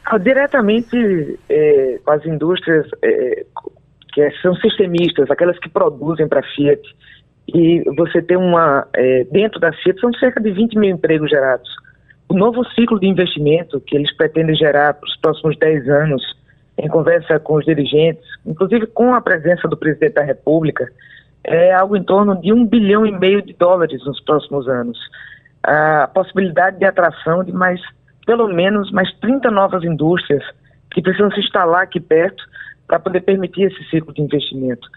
Ah, 0.06 0.18
diretamente 0.18 1.40
é, 1.48 2.00
com 2.04 2.12
as 2.12 2.26
indústrias 2.26 2.86
é, 3.02 3.46
que 4.14 4.32
são 4.42 4.54
sistemistas, 4.56 5.32
aquelas 5.32 5.58
que 5.60 5.70
produzem 5.70 6.28
para 6.28 6.42
a 6.42 6.44
Fiat, 6.44 6.82
e 7.48 7.84
você 7.96 8.22
tem 8.22 8.38
uma. 8.38 8.88
É, 8.94 9.24
dentro 9.26 9.60
da 9.60 9.72
Fiat 9.72 10.00
são 10.00 10.12
cerca 10.14 10.42
de 10.42 10.52
20 10.52 10.78
mil 10.78 10.90
empregos 10.90 11.30
gerados. 11.30 11.70
O 12.30 12.34
novo 12.34 12.64
ciclo 12.76 13.00
de 13.00 13.08
investimento 13.08 13.82
que 13.82 13.96
eles 13.96 14.16
pretendem 14.16 14.56
gerar 14.56 14.94
para 14.94 15.08
os 15.08 15.18
próximos 15.18 15.58
10 15.58 15.90
anos 15.90 16.22
em 16.78 16.88
conversa 16.88 17.40
com 17.40 17.56
os 17.56 17.66
dirigentes, 17.66 18.24
inclusive 18.46 18.88
com 18.88 19.14
a 19.14 19.22
presença 19.22 19.68
do 19.68 19.78
presidente 19.78 20.14
da 20.14 20.24
República, 20.24 20.88
é 21.44 21.74
algo 21.74 21.96
em 21.96 22.04
torno 22.04 22.40
de 22.40 22.54
um 22.54 22.66
bilhão 22.66 23.06
e 23.06 23.12
meio 23.12 23.42
de 23.42 23.54
dólares 23.54 24.04
nos 24.06 24.20
próximos 24.22 24.68
anos. 24.68 24.98
A 25.64 26.10
possibilidade 26.14 26.78
de 26.78 26.86
atração 26.86 27.44
de 27.44 27.52
mais, 27.52 27.80
pelo 28.26 28.48
menos, 28.48 28.92
mais 28.92 29.12
30 29.20 29.50
novas 29.52 29.84
indústrias 29.84 30.44
que 30.92 31.02
precisam 31.02 31.32
se 31.32 31.40
instalar 31.40 31.84
aqui 31.84 32.00
perto 32.00 32.44
para 32.88 33.00
poder 33.00 33.22
permitir 33.22 33.64
esse 33.64 33.84
ciclo 33.90 34.14
de 34.14 34.22
investimento. 34.22 34.88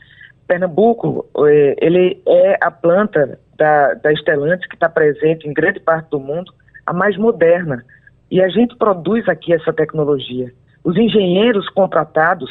Pernambuco, 0.46 1.26
é, 1.46 1.76
ele 1.80 2.20
é 2.26 2.58
a 2.60 2.70
planta 2.70 3.38
da, 3.56 3.94
da 3.94 4.12
que 4.12 4.74
está 4.74 4.88
presente 4.88 5.48
em 5.48 5.54
grande 5.54 5.80
parte 5.80 6.10
do 6.10 6.20
mundo, 6.20 6.52
a 6.84 6.92
mais 6.92 7.16
moderna. 7.16 7.84
E 8.30 8.42
a 8.42 8.48
gente 8.48 8.76
produz 8.76 9.28
aqui 9.28 9.52
essa 9.52 9.72
tecnologia. 9.72 10.52
Os 10.84 10.96
engenheiros 10.96 11.68
contratados, 11.70 12.50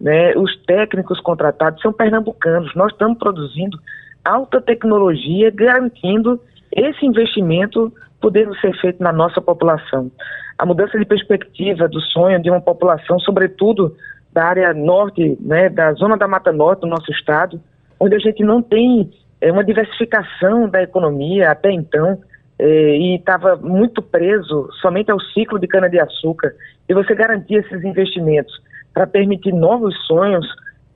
né, 0.00 0.34
os 0.36 0.56
técnicos 0.64 1.20
contratados 1.20 1.80
são 1.82 1.92
pernambucanos. 1.92 2.74
Nós 2.74 2.90
estamos 2.92 3.18
produzindo 3.18 3.78
alta 4.24 4.60
tecnologia, 4.60 5.50
garantindo 5.50 6.40
esse 6.72 7.04
investimento 7.04 7.92
podendo 8.20 8.56
ser 8.56 8.74
feito 8.80 9.02
na 9.02 9.12
nossa 9.12 9.38
população. 9.38 10.10
A 10.58 10.64
mudança 10.64 10.98
de 10.98 11.04
perspectiva 11.04 11.86
do 11.86 12.00
sonho 12.00 12.40
de 12.40 12.48
uma 12.48 12.60
população, 12.60 13.18
sobretudo 13.20 13.94
da 14.32 14.46
área 14.46 14.72
norte, 14.72 15.36
né, 15.40 15.68
da 15.68 15.92
zona 15.92 16.16
da 16.16 16.26
Mata 16.26 16.50
Norte 16.50 16.80
do 16.80 16.86
nosso 16.86 17.12
estado, 17.12 17.60
onde 18.00 18.14
a 18.14 18.18
gente 18.18 18.42
não 18.42 18.62
tem 18.62 19.10
é, 19.42 19.52
uma 19.52 19.62
diversificação 19.62 20.68
da 20.70 20.82
economia 20.82 21.50
até 21.50 21.70
então, 21.70 22.18
e 22.58 23.16
estava 23.16 23.56
muito 23.56 24.00
preso 24.00 24.68
somente 24.80 25.10
ao 25.10 25.20
ciclo 25.20 25.58
de 25.58 25.66
cana-de-açúcar, 25.66 26.54
e 26.88 26.94
você 26.94 27.14
garantir 27.14 27.56
esses 27.56 27.82
investimentos 27.84 28.62
para 28.92 29.06
permitir 29.06 29.52
novos 29.52 29.94
sonhos 30.06 30.46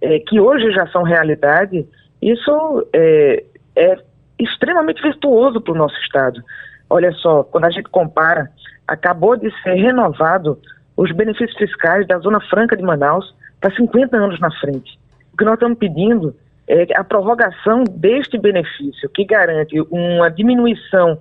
é, 0.01 0.21
que 0.21 0.39
hoje 0.39 0.71
já 0.73 0.87
são 0.89 1.03
realidade, 1.03 1.87
isso 2.23 2.87
é, 2.93 3.45
é 3.75 3.97
extremamente 4.39 5.03
virtuoso 5.03 5.61
para 5.61 5.73
o 5.73 5.77
nosso 5.77 5.97
Estado. 6.01 6.41
Olha 6.89 7.13
só, 7.13 7.43
quando 7.43 7.65
a 7.65 7.71
gente 7.71 7.89
compara, 7.91 8.51
acabou 8.87 9.37
de 9.37 9.51
ser 9.63 9.75
renovado 9.75 10.59
os 10.97 11.13
benefícios 11.13 11.57
fiscais 11.59 12.07
da 12.07 12.19
Zona 12.19 12.41
Franca 12.41 12.77
de 12.77 12.83
Manaus 12.83 13.35
para 13.61 13.75
50 13.75 14.17
anos 14.17 14.41
na 14.41 14.51
frente. 14.53 14.99
O 15.33 15.37
que 15.37 15.45
nós 15.45 15.55
estamos 15.55 15.79
pedindo 15.79 16.35
é 16.67 16.87
a 16.97 17.05
prorrogação 17.05 17.85
deste 17.85 18.39
benefício, 18.39 19.09
que 19.11 19.25
garante 19.25 19.81
uma 19.91 20.31
diminuição 20.31 21.19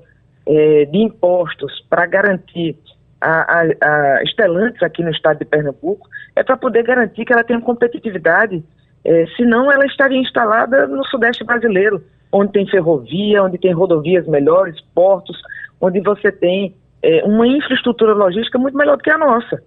é, 0.48 0.86
de 0.86 0.98
impostos 0.98 1.86
para 1.90 2.06
garantir 2.06 2.78
a, 3.20 3.62
a, 3.62 3.64
a 3.64 4.86
aqui 4.86 5.04
no 5.04 5.12
estado 5.12 5.40
de 5.40 5.46
Pernambuco, 5.46 6.08
é 6.36 6.44
para 6.44 6.56
poder 6.56 6.84
garantir 6.84 7.26
que 7.26 7.34
ela 7.34 7.44
tenha 7.44 7.60
competitividade, 7.60 8.64
é, 9.04 9.26
senão 9.36 9.72
ela 9.72 9.86
estaria 9.86 10.20
instalada 10.20 10.88
no 10.88 11.06
sudeste 11.06 11.44
brasileiro, 11.44 12.02
onde 12.32 12.52
tem 12.52 12.68
ferrovia, 12.68 13.44
onde 13.44 13.58
tem 13.58 13.74
rodovias 13.74 14.28
melhores, 14.28 14.80
portos, 14.94 15.38
onde 15.82 16.00
você 16.00 16.32
tem 16.32 16.76
é, 17.02 17.24
uma 17.24 17.48
infraestrutura 17.48 18.14
logística 18.14 18.58
muito 18.58 18.78
melhor 18.78 18.98
do 18.98 19.04
que 19.04 19.12
a 19.12 19.18
nossa. 19.18 19.62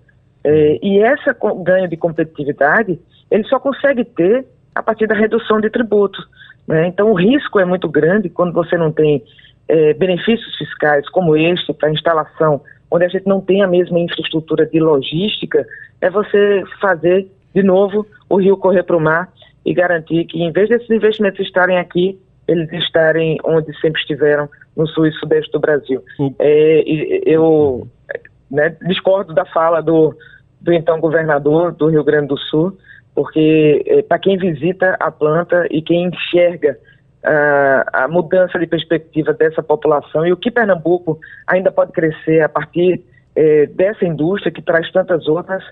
E 0.83 0.97
esse 1.01 1.37
ganho 1.63 1.87
de 1.87 1.99
competitividade, 1.99 2.99
ele 3.31 3.45
só 3.45 3.61
consegue 3.61 4.07
ter 4.07 4.47
a 4.75 4.83
partir 4.83 5.07
da 5.07 5.15
redução 5.15 5.61
de 5.61 5.69
tributos. 5.69 6.27
Né? 6.67 6.87
Então, 6.87 7.11
o 7.11 7.15
risco 7.15 7.61
é 7.61 7.65
muito 7.65 7.89
grande 7.89 8.31
quando 8.31 8.53
você 8.53 8.77
não 8.77 8.91
tem 8.91 9.23
é, 9.69 9.95
benefícios 9.95 10.57
fiscais 10.57 11.09
como 11.11 11.37
este 11.37 11.73
para 11.73 11.93
instalação, 11.93 12.61
onde 12.91 13.05
a 13.05 13.09
gente 13.09 13.27
não 13.27 13.41
tem 13.41 13.63
a 13.63 13.69
mesma 13.69 13.99
infraestrutura 13.99 14.67
de 14.67 14.81
logística, 14.81 15.67
é 16.01 16.11
você 16.11 16.65
fazer 16.81 17.31
de 17.55 17.63
novo 17.63 18.07
o 18.29 18.37
rio 18.37 18.57
correr 18.57 18.83
para 18.83 18.97
o 18.97 19.01
mar 19.01 19.29
e 19.65 19.75
garantir 19.75 20.25
que, 20.25 20.43
em 20.43 20.51
vez 20.51 20.69
desses 20.69 20.91
investimentos 20.91 21.41
estarem 21.41 21.79
aqui, 21.79 22.19
eles 22.49 22.73
estarem 22.73 23.39
onde 23.45 23.73
sempre 23.81 24.01
estiveram, 24.01 24.49
no 24.77 24.87
sul 24.89 25.07
e 25.07 25.13
sudeste 25.13 25.51
do 25.53 25.61
Brasil. 25.61 26.03
É, 26.39 26.83
eu 27.27 27.87
né, 28.51 28.75
discordo 28.87 29.35
da 29.35 29.45
fala 29.45 29.81
do, 29.81 30.15
do 30.61 30.73
então 30.73 31.01
governador 31.01 31.73
do 31.73 31.89
Rio 31.89 32.05
Grande 32.05 32.29
do 32.29 32.39
Sul, 32.39 32.77
porque 33.15 33.83
é, 33.87 34.03
para 34.03 34.19
quem 34.19 34.37
visita 34.37 34.97
a 34.99 35.11
planta 35.11 35.67
e 35.71 35.83
quem 35.83 36.07
enxerga 36.07 36.79
uh, 37.25 37.85
a 37.93 38.09
mudança 38.09 38.59
de 38.59 38.67
perspectiva 38.67 39.33
dessa 39.33 39.63
população 39.63 40.27
e 40.27 40.33
o 40.33 40.37
que 40.37 40.51
Pernambuco 40.51 41.19
ainda 41.47 41.71
pode 41.71 41.93
crescer 41.93 42.43
a 42.43 42.49
partir 42.49 43.03
é, 43.35 43.67
dessa 43.67 44.05
indústria 44.05 44.53
que 44.53 44.63
traz 44.63 44.91
tantas 44.91 45.29
outras, 45.29 45.63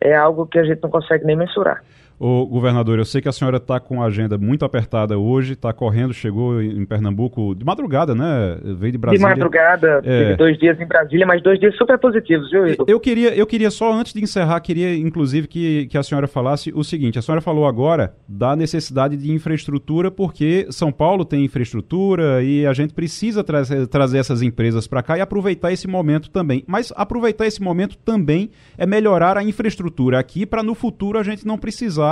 é 0.00 0.14
algo 0.14 0.46
que 0.46 0.58
a 0.58 0.64
gente 0.64 0.82
não 0.82 0.90
consegue 0.90 1.24
nem 1.24 1.36
mensurar. 1.36 1.82
O 2.18 2.46
governador, 2.46 2.98
eu 2.98 3.04
sei 3.04 3.20
que 3.20 3.28
a 3.28 3.32
senhora 3.32 3.58
está 3.58 3.78
com 3.78 4.02
a 4.02 4.06
agenda 4.06 4.36
muito 4.36 4.64
apertada 4.64 5.16
hoje, 5.16 5.52
está 5.52 5.72
correndo, 5.72 6.12
chegou 6.12 6.60
em 6.60 6.84
Pernambuco 6.84 7.54
de 7.54 7.64
madrugada, 7.64 8.12
né? 8.12 8.58
Veio 8.76 8.92
de 8.92 8.98
Brasília. 8.98 9.28
De 9.28 9.34
madrugada, 9.34 10.00
é... 10.04 10.34
dois 10.34 10.58
dias 10.58 10.80
em 10.80 10.86
Brasília, 10.86 11.24
mas 11.24 11.40
dois 11.40 11.60
dias 11.60 11.76
super 11.76 11.96
positivos, 11.98 12.50
viu, 12.50 12.66
Igor? 12.66 12.86
Eu 12.88 12.98
queria, 12.98 13.32
eu 13.36 13.46
queria 13.46 13.70
só, 13.70 13.92
antes 13.92 14.12
de 14.12 14.20
encerrar, 14.20 14.58
queria 14.60 14.96
inclusive 14.96 15.46
que, 15.46 15.86
que 15.86 15.96
a 15.96 16.02
senhora 16.02 16.26
falasse 16.26 16.72
o 16.74 16.82
seguinte: 16.82 17.18
a 17.20 17.22
senhora 17.22 17.40
falou 17.40 17.66
agora 17.66 18.14
da 18.28 18.56
necessidade 18.56 19.16
de 19.16 19.30
infraestrutura, 19.30 20.10
porque 20.10 20.66
São 20.70 20.90
Paulo 20.90 21.24
tem 21.24 21.44
infraestrutura 21.44 22.42
e 22.42 22.66
a 22.66 22.72
gente 22.72 22.94
precisa 22.94 23.44
trazer, 23.44 23.86
trazer 23.86 24.18
essas 24.18 24.42
empresas 24.42 24.88
para 24.88 25.04
cá 25.04 25.16
e 25.16 25.20
aproveitar 25.20 25.72
esse 25.72 25.86
momento 25.86 26.30
também. 26.30 26.64
Mas 26.66 26.92
aproveitar 26.96 27.46
esse 27.46 27.62
momento 27.62 27.96
também 27.98 28.50
é 28.76 28.84
melhorar 28.84 29.36
a 29.38 29.44
infraestrutura 29.44 30.18
aqui 30.18 30.44
para 30.44 30.64
no 30.64 30.74
futuro 30.74 31.16
a 31.16 31.22
gente 31.22 31.46
não 31.46 31.56
precisar 31.56 32.07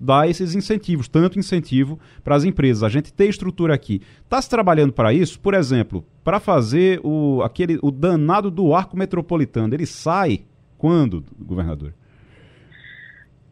dar 0.00 0.28
esses 0.28 0.54
incentivos, 0.54 1.08
tanto 1.08 1.38
incentivo 1.38 1.98
para 2.22 2.36
as 2.36 2.44
empresas. 2.44 2.82
A 2.82 2.88
gente 2.88 3.12
tem 3.12 3.28
estrutura 3.28 3.74
aqui. 3.74 4.00
Está 4.22 4.40
se 4.40 4.48
trabalhando 4.48 4.92
para 4.92 5.12
isso? 5.12 5.40
Por 5.40 5.54
exemplo, 5.54 6.04
para 6.22 6.38
fazer 6.38 7.00
o, 7.02 7.42
aquele, 7.42 7.78
o 7.82 7.90
danado 7.90 8.50
do 8.50 8.74
arco 8.74 8.96
metropolitano. 8.96 9.74
Ele 9.74 9.86
sai 9.86 10.40
quando, 10.76 11.24
governador? 11.38 11.92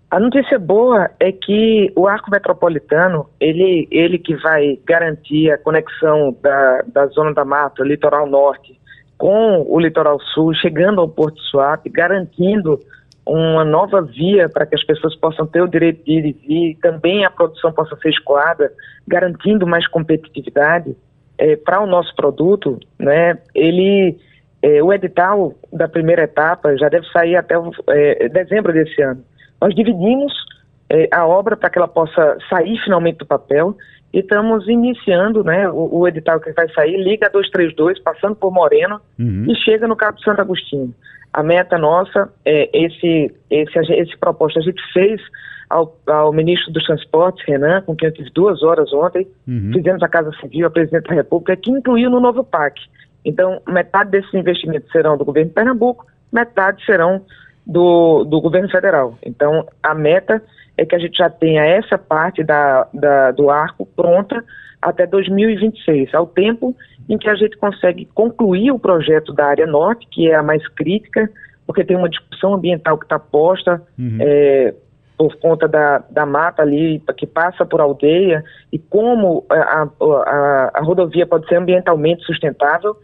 A 0.09 0.21
notícia 0.21 0.57
boa 0.59 1.11
é 1.19 1.33
que 1.33 1.93
o 1.97 2.07
arco 2.07 2.31
metropolitano, 2.31 3.29
ele, 3.41 3.89
ele 3.91 4.19
que 4.19 4.37
vai 4.37 4.79
garantir 4.87 5.51
a 5.51 5.59
conexão 5.59 6.35
da, 6.41 6.83
da 6.87 7.07
zona 7.09 7.35
da 7.35 7.45
mata, 7.45 7.83
litoral 7.83 8.25
norte, 8.29 8.81
com 9.19 9.67
o 9.69 9.81
litoral 9.81 10.21
sul, 10.33 10.55
chegando 10.55 11.01
ao 11.01 11.09
Porto 11.09 11.41
Suape, 11.43 11.91
garantindo 11.91 12.79
uma 13.27 13.65
nova 13.65 14.01
via 14.01 14.49
para 14.49 14.65
que 14.65 14.77
as 14.77 14.85
pessoas 14.85 15.17
possam 15.17 15.47
ter 15.47 15.61
o 15.61 15.69
direito 15.69 16.05
de 16.05 16.13
ir 16.13 16.27
e 16.27 16.33
vir, 16.33 16.79
também 16.81 17.25
a 17.25 17.31
produção 17.31 17.73
possa 17.73 17.97
ser 17.97 18.11
escoada, 18.11 18.73
garantindo 19.07 19.67
mais 19.67 19.87
competitividade 19.89 20.97
é, 21.37 21.57
para 21.57 21.81
o 21.81 21.87
nosso 21.87 22.15
produto, 22.15 22.79
né? 22.99 23.39
Ele, 23.55 24.17
é, 24.63 24.83
o 24.83 24.93
edital 24.93 25.55
da 25.73 25.89
primeira 25.89 26.23
etapa 26.23 26.77
já 26.77 26.89
deve 26.89 27.07
sair 27.09 27.37
até 27.37 27.57
é, 27.89 28.29
dezembro 28.29 28.73
desse 28.73 29.03
ano. 29.03 29.23
Nós 29.61 29.75
dividimos 29.75 30.33
a 31.11 31.27
obra 31.27 31.57
para 31.57 31.69
que 31.69 31.79
ela 31.79 31.89
possa 31.89 32.39
sair 32.49 32.79
finalmente 32.85 33.19
do 33.19 33.27
papel 33.27 33.77
e 34.15 34.21
estamos 34.21 34.69
iniciando, 34.69 35.43
né? 35.43 35.69
O, 35.69 35.99
o, 35.99 36.09
edital 36.09 36.39
que 36.39 36.53
vai 36.53 36.69
sair 36.69 36.97
liga 36.97 37.29
232, 37.29 37.99
passando 37.99 38.37
por 38.37 38.53
Moreno 38.53 39.01
uhum. 39.19 39.47
e 39.49 39.57
chega 39.57 39.89
no 39.89 39.97
Cabo 39.97 40.17
de 40.17 40.25
Santo 40.25 40.41
Agostinho. 40.41 40.95
A 41.37 41.43
meta 41.43 41.77
nossa 41.77 42.33
é 42.47 42.71
esse, 42.73 43.31
esse, 43.51 43.79
esse 43.93 44.17
proposta 44.17 44.59
a 44.59 44.63
gente 44.63 44.81
fez 44.95 45.21
ao, 45.69 45.95
ao 46.07 46.33
ministro 46.33 46.73
dos 46.73 46.83
Transportes, 46.87 47.45
Renan, 47.47 47.83
com 47.83 47.95
quem 47.95 48.09
eu 48.09 48.15
tive 48.15 48.31
duas 48.31 48.63
horas 48.63 48.91
ontem, 48.91 49.29
uhum. 49.47 49.71
fizemos 49.75 50.03
a 50.03 50.09
Casa 50.09 50.33
Civil, 50.41 50.67
a 50.67 50.71
Presidente 50.71 51.09
da 51.09 51.15
República, 51.15 51.55
que 51.55 51.71
incluiu 51.71 52.09
no 52.09 52.21
novo 52.21 52.43
PAC. 52.43 52.81
Então, 53.23 53.61
metade 53.69 54.13
desses 54.13 54.33
investimentos 54.33 54.91
serão 54.91 55.19
do 55.19 55.27
governo 55.27 55.51
de 55.51 55.55
Pernambuco, 55.55 56.07
metade 56.33 56.83
serão 56.87 57.21
do, 57.67 58.25
do 58.25 58.41
governo 58.41 58.71
federal. 58.71 59.19
Então, 59.23 59.69
a 59.83 59.95
meta 59.95 60.43
é 60.77 60.85
que 60.85 60.95
a 60.95 60.99
gente 60.99 61.17
já 61.17 61.31
tenha 61.31 61.65
essa 61.65 61.97
parte 61.97 62.45
da, 62.45 62.87
da, 62.93 63.31
do 63.33 63.51
arco 63.51 63.87
pronta 63.87 64.45
até 64.81 65.07
2026, 65.07 66.15
ao 66.15 66.27
tempo 66.27 66.75
em 67.09 67.17
que 67.17 67.29
a 67.29 67.35
gente 67.35 67.57
consegue 67.57 68.07
concluir 68.15 68.71
o 68.71 68.79
projeto 68.79 69.33
da 69.33 69.47
área 69.47 69.67
norte, 69.67 70.07
que 70.11 70.29
é 70.29 70.35
a 70.35 70.43
mais 70.43 70.67
crítica, 70.69 71.31
porque 71.67 71.85
tem 71.85 71.97
uma 71.97 72.09
discussão 72.09 72.55
ambiental 72.55 72.99
que 72.99 73.05
está 73.05 73.19
posta 73.19 73.83
uhum. 73.99 74.19
é, 74.21 74.75
por 75.17 75.35
conta 75.37 75.67
da, 75.67 76.05
da 76.11 76.27
mata 76.27 76.63
ali, 76.63 77.03
que 77.17 77.27
passa 77.27 77.65
por 77.65 77.81
aldeia, 77.81 78.45
e 78.73 78.79
como 78.79 79.45
a, 79.49 79.89
a, 80.01 80.71
a 80.75 80.81
rodovia 80.83 81.27
pode 81.27 81.49
ser 81.49 81.57
ambientalmente 81.57 82.25
sustentável, 82.25 82.97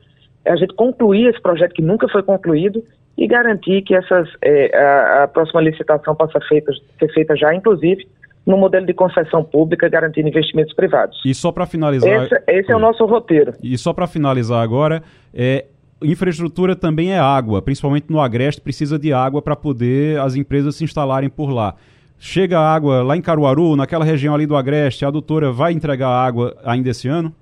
a 0.47 0.57
gente 0.57 0.75
concluir 0.75 1.29
esse 1.29 1.41
projeto 1.41 1.73
que 1.73 1.83
nunca 1.83 2.09
foi 2.09 2.23
concluído 2.23 2.85
e 3.17 3.27
garantir 3.27 3.83
que 3.83 3.95
essas, 3.95 4.29
é, 4.43 4.77
a, 4.77 5.25
a, 5.25 5.29
próxima 5.29 5.61
licitação 5.61 6.15
possa 6.15 6.41
feita, 6.49 6.73
ser 6.99 7.13
feita 7.13 7.37
já, 7.37 7.55
inclusive, 7.55 8.07
no 8.47 8.57
modelo 8.57 8.87
de 8.87 8.95
concessão 8.95 9.45
pública, 9.45 9.89
garantindo 9.89 10.29
investimentos 10.29 10.75
privados. 10.75 11.21
E 11.25 11.35
só 11.35 11.53
para 11.53 11.67
finalizar. 11.67 12.25
Esse, 12.25 12.43
esse 12.49 12.73
é 12.73 12.77
o 12.77 12.79
nosso 12.79 13.05
roteiro. 13.05 13.53
E 13.63 13.77
só 13.79 13.93
para 13.93 14.07
finalizar 14.07 14.63
agora, 14.63 15.03
é, 15.33 15.67
infraestrutura 16.03 16.75
também 16.75 17.13
é 17.13 17.19
água, 17.19 17.63
principalmente 17.63 18.07
no 18.11 18.21
Agreste, 18.21 18.61
precisa 18.61 18.99
de 18.99 19.13
água 19.13 19.41
para 19.41 19.55
poder 19.55 20.19
as 20.21 20.35
empresas 20.35 20.77
se 20.77 20.85
instalarem 20.85 21.29
por 21.29 21.51
lá. 21.51 21.75
Chega 22.19 22.59
água 22.59 23.03
lá 23.03 23.17
em 23.17 23.21
Caruaru, 23.21 23.75
naquela 23.77 24.05
região 24.05 24.35
ali 24.35 24.47
do 24.47 24.57
Agreste, 24.57 25.05
a 25.05 25.11
doutora 25.11 25.51
vai 25.51 25.73
entregar 25.73 26.09
água 26.09 26.57
ainda 26.65 26.91
esse 26.91 27.09
ano? 27.09 27.35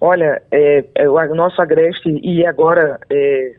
Olha, 0.00 0.42
é, 0.52 0.84
é, 0.94 1.08
o 1.08 1.34
nosso 1.34 1.60
Agreste, 1.60 2.20
e 2.22 2.46
agora, 2.46 3.00
é, 3.10 3.54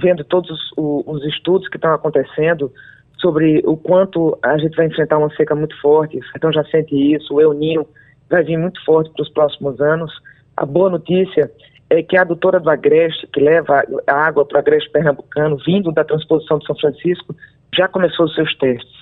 vendo 0.00 0.24
todos 0.24 0.50
os, 0.76 1.04
os 1.06 1.24
estudos 1.26 1.68
que 1.68 1.76
estão 1.76 1.92
acontecendo, 1.92 2.72
sobre 3.20 3.60
o 3.64 3.76
quanto 3.76 4.38
a 4.42 4.56
gente 4.58 4.76
vai 4.76 4.86
enfrentar 4.86 5.18
uma 5.18 5.34
seca 5.34 5.54
muito 5.54 5.78
forte, 5.80 6.20
então 6.36 6.52
já 6.52 6.64
sente 6.64 6.94
isso, 6.94 7.34
o 7.34 7.40
El 7.40 7.52
Ninho 7.52 7.86
vai 8.30 8.42
vir 8.44 8.56
muito 8.56 8.82
forte 8.84 9.10
para 9.10 9.22
os 9.22 9.30
próximos 9.30 9.80
anos. 9.80 10.12
A 10.56 10.64
boa 10.64 10.90
notícia 10.90 11.50
é 11.90 12.02
que 12.02 12.16
a 12.16 12.22
adutora 12.22 12.60
do 12.60 12.70
Agreste, 12.70 13.26
que 13.28 13.40
leva 13.40 13.82
a 14.06 14.14
água 14.14 14.44
para 14.44 14.56
o 14.56 14.58
Agreste 14.60 14.90
Pernambucano, 14.90 15.56
vindo 15.66 15.90
da 15.90 16.04
transposição 16.04 16.58
de 16.58 16.66
São 16.66 16.76
Francisco, 16.76 17.34
já 17.74 17.88
começou 17.88 18.26
os 18.26 18.34
seus 18.34 18.54
testes. 18.56 18.98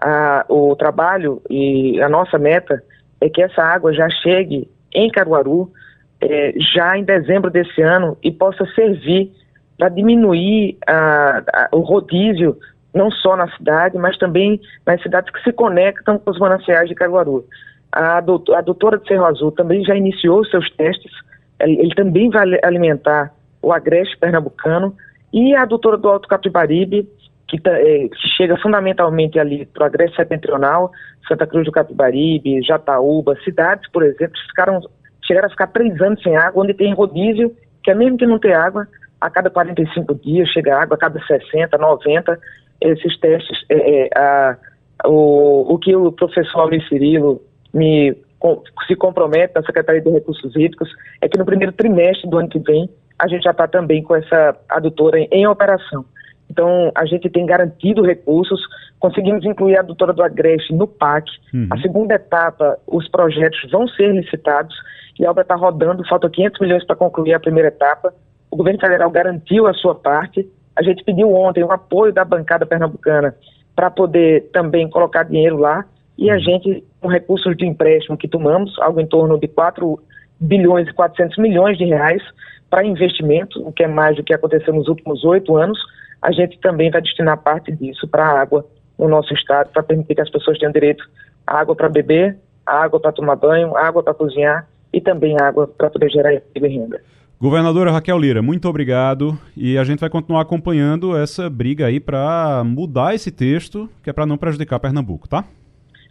A, 0.00 0.44
o 0.48 0.76
trabalho 0.76 1.42
e 1.50 2.00
a 2.00 2.08
nossa 2.08 2.38
meta 2.38 2.82
é 3.20 3.28
que 3.28 3.42
essa 3.42 3.62
água 3.62 3.92
já 3.92 4.08
chegue 4.08 4.70
em 4.94 5.10
Caruaru 5.10 5.72
é, 6.20 6.52
já 6.74 6.96
em 6.96 7.04
dezembro 7.04 7.50
desse 7.50 7.80
ano 7.82 8.16
e 8.22 8.30
possa 8.30 8.64
servir 8.74 9.32
para 9.78 9.88
diminuir 9.88 10.76
a, 10.86 11.38
a, 11.38 11.68
o 11.72 11.80
rodízio, 11.80 12.58
não 12.92 13.10
só 13.10 13.36
na 13.36 13.48
cidade, 13.56 13.96
mas 13.96 14.18
também 14.18 14.60
nas 14.84 15.00
cidades 15.02 15.32
que 15.32 15.42
se 15.42 15.52
conectam 15.52 16.18
com 16.18 16.30
os 16.30 16.38
mananciais 16.38 16.88
de 16.88 16.94
Caruaru. 16.94 17.46
A, 17.92 18.20
doutor, 18.20 18.56
a 18.56 18.60
doutora 18.60 18.98
de 18.98 19.06
Cerro 19.06 19.24
Azul 19.24 19.52
também 19.52 19.84
já 19.84 19.94
iniciou 19.94 20.44
seus 20.44 20.68
testes, 20.72 21.12
ele, 21.60 21.80
ele 21.80 21.94
também 21.94 22.28
vai 22.28 22.44
alimentar 22.62 23.32
o 23.62 23.72
agreste 23.72 24.18
pernambucano, 24.18 24.94
e 25.32 25.54
a 25.54 25.64
doutora 25.64 25.96
do 25.96 26.08
Alto 26.08 26.28
Capibaribe, 26.28 27.08
que, 27.46 27.60
tá, 27.60 27.70
é, 27.72 28.08
que 28.08 28.28
chega 28.36 28.56
fundamentalmente 28.58 29.38
ali 29.38 29.64
para 29.66 29.84
o 29.84 29.86
agreste 29.86 30.16
setentrional, 30.16 30.90
Santa 31.26 31.46
Cruz 31.46 31.64
do 31.64 31.72
Capibaribe, 31.72 32.62
Jataúba, 32.62 33.36
cidades, 33.44 33.88
por 33.90 34.02
exemplo, 34.02 34.38
ficaram, 34.48 34.80
chegaram 35.24 35.46
a 35.46 35.50
ficar 35.50 35.68
três 35.68 36.00
anos 36.00 36.22
sem 36.22 36.36
água, 36.36 36.62
onde 36.62 36.74
tem 36.74 36.94
rodízio, 36.94 37.54
que 37.82 37.90
é 37.90 37.94
mesmo 37.94 38.18
que 38.18 38.26
não 38.26 38.38
tem 38.38 38.52
água, 38.52 38.86
a 39.20 39.30
cada 39.30 39.50
45 39.50 40.14
dias 40.16 40.48
chega 40.50 40.80
água, 40.80 40.96
a 40.96 40.98
cada 40.98 41.20
60, 41.24 41.76
90, 41.76 42.38
esses 42.80 43.18
testes, 43.18 43.64
é, 43.68 44.02
é, 44.02 44.10
a, 44.16 44.56
o, 45.04 45.74
o 45.74 45.78
que 45.78 45.94
o 45.94 46.12
professor 46.12 46.66
Luiz 46.66 46.86
Cirilo 46.88 47.42
me 47.72 48.16
com, 48.38 48.62
se 48.86 48.94
compromete 48.94 49.54
na 49.54 49.62
Secretaria 49.62 50.00
de 50.00 50.10
Recursos 50.10 50.54
Hídricos 50.54 50.88
é 51.20 51.28
que 51.28 51.38
no 51.38 51.44
primeiro 51.44 51.72
trimestre 51.72 52.30
do 52.30 52.38
ano 52.38 52.48
que 52.48 52.58
vem 52.60 52.88
a 53.18 53.26
gente 53.26 53.42
já 53.42 53.50
está 53.50 53.66
também 53.66 54.02
com 54.02 54.14
essa 54.14 54.56
adutora 54.68 55.18
em, 55.18 55.28
em, 55.32 55.46
operação. 55.46 56.04
Então, 56.48 56.90
a 56.94 57.04
gente 57.04 57.28
tem 57.28 57.44
garantido 57.44 58.02
recursos, 58.02 58.60
conseguimos 59.00 59.44
incluir 59.44 59.76
a 59.76 59.80
adutora 59.80 60.12
do 60.12 60.22
Agreste 60.22 60.72
no 60.72 60.86
PAC. 60.86 61.28
Uhum. 61.52 61.66
A 61.70 61.76
segunda 61.78 62.14
etapa, 62.14 62.78
os 62.86 63.08
projetos 63.08 63.58
vão 63.70 63.88
ser 63.88 64.14
licitados 64.14 64.74
e 65.18 65.26
a 65.26 65.30
obra 65.30 65.42
está 65.42 65.56
rodando, 65.56 66.06
faltam 66.08 66.30
500 66.30 66.60
milhões 66.60 66.84
para 66.86 66.96
concluir 66.96 67.34
a 67.34 67.40
primeira 67.40 67.68
etapa. 67.68 68.14
O 68.50 68.56
governo 68.56 68.80
federal 68.80 69.10
garantiu 69.10 69.66
a 69.66 69.74
sua 69.74 69.94
parte. 69.94 70.48
A 70.76 70.82
gente 70.82 71.04
pediu 71.04 71.32
ontem 71.34 71.62
o 71.62 71.72
apoio 71.72 72.12
da 72.12 72.24
bancada 72.24 72.64
pernambucana 72.64 73.34
para 73.74 73.90
poder 73.90 74.50
também 74.52 74.88
colocar 74.88 75.24
dinheiro 75.24 75.56
lá. 75.56 75.84
E 76.16 76.30
a 76.30 76.38
gente, 76.38 76.84
com 77.00 77.08
recursos 77.08 77.56
de 77.56 77.64
empréstimo 77.66 78.16
que 78.16 78.26
tomamos, 78.26 78.76
algo 78.80 79.00
em 79.00 79.06
torno 79.06 79.38
de 79.38 79.46
4 79.46 79.98
bilhões 80.40 80.88
e 80.88 80.92
400 80.92 81.38
milhões 81.38 81.78
de 81.78 81.84
reais 81.84 82.22
para 82.70 82.84
investimento, 82.84 83.66
o 83.66 83.72
que 83.72 83.84
é 83.84 83.88
mais 83.88 84.16
do 84.16 84.22
que 84.22 84.34
aconteceu 84.34 84.74
nos 84.74 84.88
últimos 84.88 85.24
oito 85.24 85.56
anos, 85.56 85.78
a 86.20 86.32
gente 86.32 86.58
também 86.60 86.90
vai 86.90 87.00
destinar 87.00 87.38
parte 87.38 87.72
disso 87.72 88.06
para 88.08 88.24
a 88.24 88.40
água 88.40 88.66
no 88.98 89.08
nosso 89.08 89.32
estado, 89.32 89.70
para 89.70 89.82
permitir 89.82 90.14
que 90.16 90.20
as 90.20 90.30
pessoas 90.30 90.58
tenham 90.58 90.72
direito 90.72 91.04
à 91.46 91.60
água 91.60 91.74
para 91.74 91.88
beber, 91.88 92.36
à 92.66 92.82
água 92.82 93.00
para 93.00 93.12
tomar 93.12 93.36
banho, 93.36 93.76
água 93.76 94.02
para 94.02 94.12
cozinhar 94.12 94.68
e 94.92 95.00
também 95.00 95.36
água 95.40 95.66
para 95.66 95.88
poder 95.88 96.10
gerar 96.10 96.34
emprego 96.34 96.66
e 96.66 96.68
renda. 96.68 97.00
Governadora 97.40 97.92
Raquel 97.92 98.18
Lira, 98.18 98.42
muito 98.42 98.68
obrigado 98.68 99.38
e 99.56 99.78
a 99.78 99.84
gente 99.84 100.00
vai 100.00 100.10
continuar 100.10 100.40
acompanhando 100.40 101.16
essa 101.16 101.48
briga 101.48 101.86
aí 101.86 102.00
para 102.00 102.64
mudar 102.64 103.14
esse 103.14 103.30
texto, 103.30 103.88
que 104.02 104.10
é 104.10 104.12
para 104.12 104.26
não 104.26 104.36
prejudicar 104.36 104.80
Pernambuco, 104.80 105.28
tá? 105.28 105.44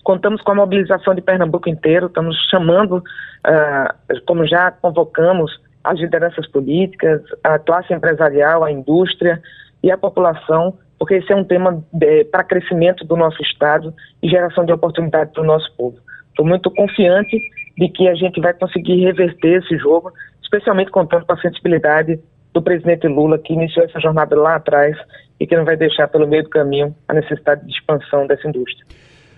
Contamos 0.06 0.42
com 0.42 0.54
a 0.54 0.56
mobilização 0.56 1.14
de 1.14 1.20
Pernambuco 1.20 1.68
inteiro, 1.68 2.06
estamos 2.06 2.38
chamando, 2.50 3.00
uh, 3.00 4.22
como 4.26 4.48
já 4.48 4.72
convocamos, 4.72 5.52
as 5.84 6.00
lideranças 6.00 6.48
políticas, 6.48 7.22
a 7.44 7.60
classe 7.60 7.94
empresarial, 7.94 8.64
a 8.64 8.72
indústria 8.72 9.42
e 9.84 9.92
a 9.92 9.98
população, 9.98 10.76
porque 10.98 11.16
esse 11.16 11.30
é 11.30 11.36
um 11.36 11.44
tema 11.44 11.84
para 12.32 12.46
crescimento 12.46 13.04
do 13.04 13.18
nosso 13.18 13.42
Estado 13.44 13.94
e 14.24 14.30
geração 14.30 14.64
de 14.64 14.72
oportunidade 14.72 15.34
para 15.34 15.44
o 15.44 15.46
nosso 15.46 15.70
povo. 15.76 15.98
Estou 16.30 16.46
muito 16.46 16.72
confiante 16.72 17.38
de 17.78 17.90
que 17.90 18.08
a 18.08 18.16
gente 18.16 18.40
vai 18.40 18.54
conseguir 18.54 19.04
reverter 19.04 19.62
esse 19.62 19.78
jogo, 19.78 20.12
especialmente 20.48 20.90
contando 20.90 21.26
com 21.26 21.34
a 21.34 21.42
sensibilidade 21.42 22.20
do 22.54 22.62
presidente 22.62 23.08
Lula, 23.08 23.38
que 23.38 23.54
iniciou 23.54 23.86
essa 23.86 24.00
jornada 24.00 24.36
lá 24.36 24.56
atrás 24.56 24.98
e 25.40 25.46
que 25.46 25.56
não 25.56 25.66
vai 25.66 25.76
deixar 25.76 26.08
pelo 26.08 26.28
meio 26.28 26.44
do 26.44 26.50
caminho 26.50 26.96
a 27.08 27.14
necessidade 27.14 27.66
de 27.66 27.72
expansão 27.72 28.26
dessa 28.26 28.48
indústria. 28.48 28.86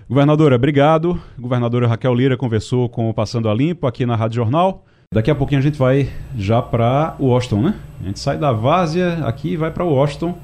Governadora, 0.08 0.56
obrigado. 0.56 1.20
Governadora 1.38 1.88
Raquel 1.88 2.14
Lira 2.14 2.38
conversou 2.38 2.88
com 2.88 3.10
o 3.10 3.14
Passando 3.14 3.50
a 3.50 3.54
Limpo 3.54 3.86
aqui 3.86 4.06
na 4.06 4.16
Rádio 4.16 4.38
Jornal. 4.38 4.86
Daqui 5.12 5.30
a 5.30 5.36
pouquinho 5.36 5.60
a 5.60 5.64
gente 5.64 5.78
vai 5.78 6.10
já 6.36 6.62
para 6.62 7.16
Washington, 7.20 7.62
né? 7.62 7.76
A 8.02 8.06
gente 8.06 8.20
sai 8.20 8.38
da 8.38 8.52
Várzea 8.52 9.26
aqui 9.26 9.54
e 9.54 9.58
vai 9.58 9.72
para 9.72 9.84
Washington 9.84 10.38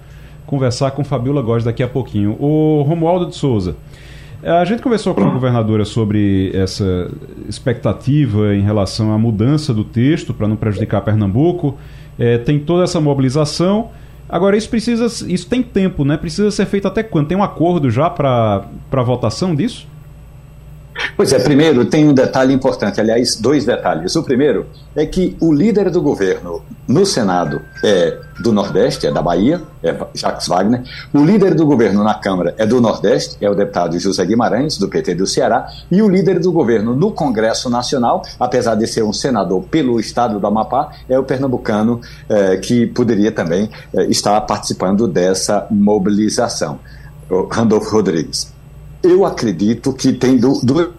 conversar 0.46 0.92
com 0.92 1.04
Fabiola 1.04 1.42
Góes 1.42 1.64
daqui 1.64 1.84
a 1.84 1.88
pouquinho. 1.88 2.36
O 2.40 2.82
Romualdo 2.82 3.28
de 3.28 3.36
Souza. 3.36 3.76
A 4.46 4.64
gente 4.64 4.84
conversou 4.84 5.16
com 5.16 5.24
a 5.24 5.30
governadora 5.32 5.84
sobre 5.86 6.52
essa 6.54 7.12
expectativa 7.50 8.54
em 8.54 8.62
relação 8.62 9.12
à 9.12 9.18
mudança 9.18 9.74
do 9.74 9.84
texto 9.84 10.36
para 10.36 10.48
não 10.48 10.56
prejudicar 10.56 11.02
Pernambuco. 11.02 11.76
É, 12.20 12.38
tem 12.38 12.60
toda 12.60 12.84
essa 12.84 13.02
mobilização. 13.02 13.90
Agora, 14.30 14.56
isso 14.56 14.70
precisa. 14.70 15.08
Isso 15.28 15.48
tem 15.50 15.64
tempo, 15.64 16.06
né? 16.06 16.16
Precisa 16.16 16.52
ser 16.52 16.68
feito 16.68 16.88
até 16.88 17.02
quando? 17.02 17.28
Tem 17.28 17.36
um 17.36 17.42
acordo 17.42 17.90
já 17.90 18.08
para 18.08 18.68
votação 19.04 19.56
disso? 19.56 19.88
Pois 21.16 21.34
é, 21.34 21.40
primeiro 21.40 21.86
tem 21.86 22.08
um 22.08 22.14
detalhe 22.14 22.54
importante, 22.54 23.00
aliás, 23.02 23.36
dois 23.36 23.66
detalhes. 23.66 24.16
O 24.16 24.24
primeiro 24.24 24.66
é 24.96 25.06
que 25.06 25.36
o 25.42 25.54
líder 25.54 25.90
do 25.90 26.02
governo 26.02 26.62
no 26.88 27.06
Senado 27.06 27.62
é 27.84 28.18
do 28.40 28.52
Nordeste, 28.52 29.08
é 29.08 29.12
da 29.12 29.22
Bahia, 29.22 29.62
é 29.84 29.96
Jacques 30.14 30.48
Wagner. 30.48 30.84
O 31.14 31.24
líder 31.24 31.54
do 31.54 31.66
governo 31.66 32.04
na 32.04 32.14
Câmara 32.16 32.54
é 32.58 32.66
do 32.66 32.80
Nordeste, 32.80 33.38
é 33.42 33.50
o 33.50 33.56
deputado 33.56 34.00
José 34.00 34.26
Guimarães, 34.26 34.78
do 34.78 34.88
PT 34.88 35.16
do 35.16 35.28
Ceará. 35.28 35.68
E 35.92 36.02
o 36.02 36.10
líder 36.10 36.40
do 36.40 36.52
governo 36.52 36.96
no 36.96 37.12
Congresso 37.12 37.70
Nacional, 37.70 38.22
apesar 38.40 38.76
de 38.76 38.88
ser 38.88 39.04
um 39.04 39.14
senador 39.14 39.64
pelo 39.64 40.00
estado 40.00 40.40
do 40.40 40.48
Amapá, 40.48 40.92
é 41.10 41.20
o 41.20 41.24
pernambucano 41.24 42.00
é, 42.30 42.58
que 42.58 42.88
poderia 42.88 43.32
também 43.32 43.70
é, 43.94 44.06
estar 44.06 44.40
participando 44.42 45.08
dessa 45.08 45.68
mobilização, 45.70 46.80
o 47.30 47.48
Randolfo 47.52 47.90
Rodrigues 47.92 48.55
eu 49.06 49.26
acredito 49.26 49.94
que 49.94 50.14
tem 50.14 50.38
duas 50.38 50.90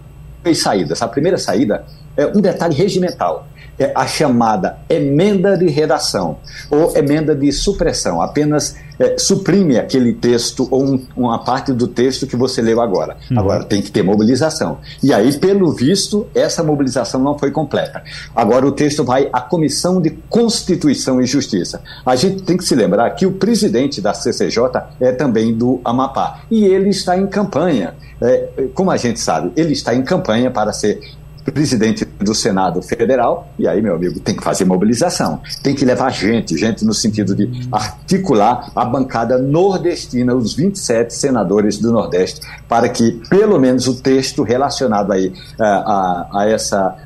saídas. 0.55 1.03
A 1.03 1.09
primeira 1.09 1.37
saída 1.37 1.85
é 2.17 2.27
um 2.27 2.41
detalhe 2.41 2.75
regimental. 2.75 3.47
É 3.79 3.93
a 3.95 4.07
chamada 4.07 4.79
emenda 4.89 5.57
de 5.57 5.69
redação 5.69 6.39
ou 6.71 6.97
emenda 6.97 7.35
de 7.35 7.53
supressão. 7.53 8.23
Apenas 8.23 8.77
é, 8.99 9.19
suprime 9.19 9.79
aquele 9.79 10.13
texto 10.15 10.67
ou 10.71 10.85
um, 10.85 11.07
uma 11.17 11.45
parte 11.45 11.73
do 11.73 11.87
texto 11.87 12.27
que 12.27 12.37
você 12.37 12.63
leu 12.63 12.81
agora. 12.81 13.17
Uhum. 13.31 13.39
Agora 13.39 13.65
tem 13.65 13.83
que 13.83 13.91
ter 13.91 14.03
mobilização. 14.03 14.79
E 15.03 15.13
aí, 15.13 15.37
pelo 15.39 15.73
visto, 15.73 16.27
essa 16.35 16.63
mobilização 16.63 17.23
não 17.23 17.39
foi 17.39 17.51
completa. 17.51 18.03
Agora 18.35 18.67
o 18.67 18.73
texto 18.73 19.05
vai 19.05 19.29
à 19.33 19.41
Comissão 19.41 20.01
de 20.01 20.11
Constituição 20.29 21.21
e 21.21 21.27
Justiça. 21.27 21.83
A 22.05 22.17
gente 22.17 22.43
tem 22.43 22.57
que 22.57 22.65
se 22.65 22.75
lembrar 22.75 23.11
que 23.11 23.27
o 23.27 23.33
presidente 23.33 24.01
da 24.01 24.15
CCJ 24.15 24.63
é 25.01 25.13
também 25.13 25.55
do 25.55 25.81
Amapá 25.85 26.41
e 26.51 26.65
ele 26.65 26.91
está 26.91 27.17
em 27.17 27.27
campanha. 27.27 27.95
É, 28.21 28.69
como 28.73 28.91
a 28.91 28.97
gente 28.97 29.21
sabe, 29.21 29.53
ele 29.57 29.73
está 29.73 29.95
em 29.95 30.03
campanha 30.03 30.51
para 30.51 30.73
ser 30.73 31.01
presidente 31.45 32.06
do 32.21 32.35
Senado 32.35 32.83
Federal, 32.83 33.49
e 33.59 33.69
aí, 33.69 33.83
meu 33.83 33.95
amigo, 33.95 34.21
tem 34.21 34.35
que 34.35 34.43
fazer 34.43 34.65
mobilização, 34.65 35.41
tem 35.63 35.75
que 35.75 35.85
levar 35.85 36.11
gente, 36.11 36.57
gente 36.57 36.85
no 36.85 36.95
sentido 36.95 37.35
de 37.35 37.69
articular 37.71 38.71
a 38.75 38.85
bancada 38.85 39.39
nordestina, 39.39 40.35
os 40.35 40.55
27 40.55 41.15
senadores 41.15 41.79
do 41.79 41.93
Nordeste, 41.93 42.41
para 42.69 42.89
que 42.89 43.13
pelo 43.29 43.59
menos 43.59 43.87
o 43.87 44.01
texto 44.01 44.43
relacionado 44.43 45.13
aí 45.13 45.33
a, 45.59 45.65
eh, 45.65 45.67
a, 45.67 46.29
a 46.41 46.49
essa 46.49 46.97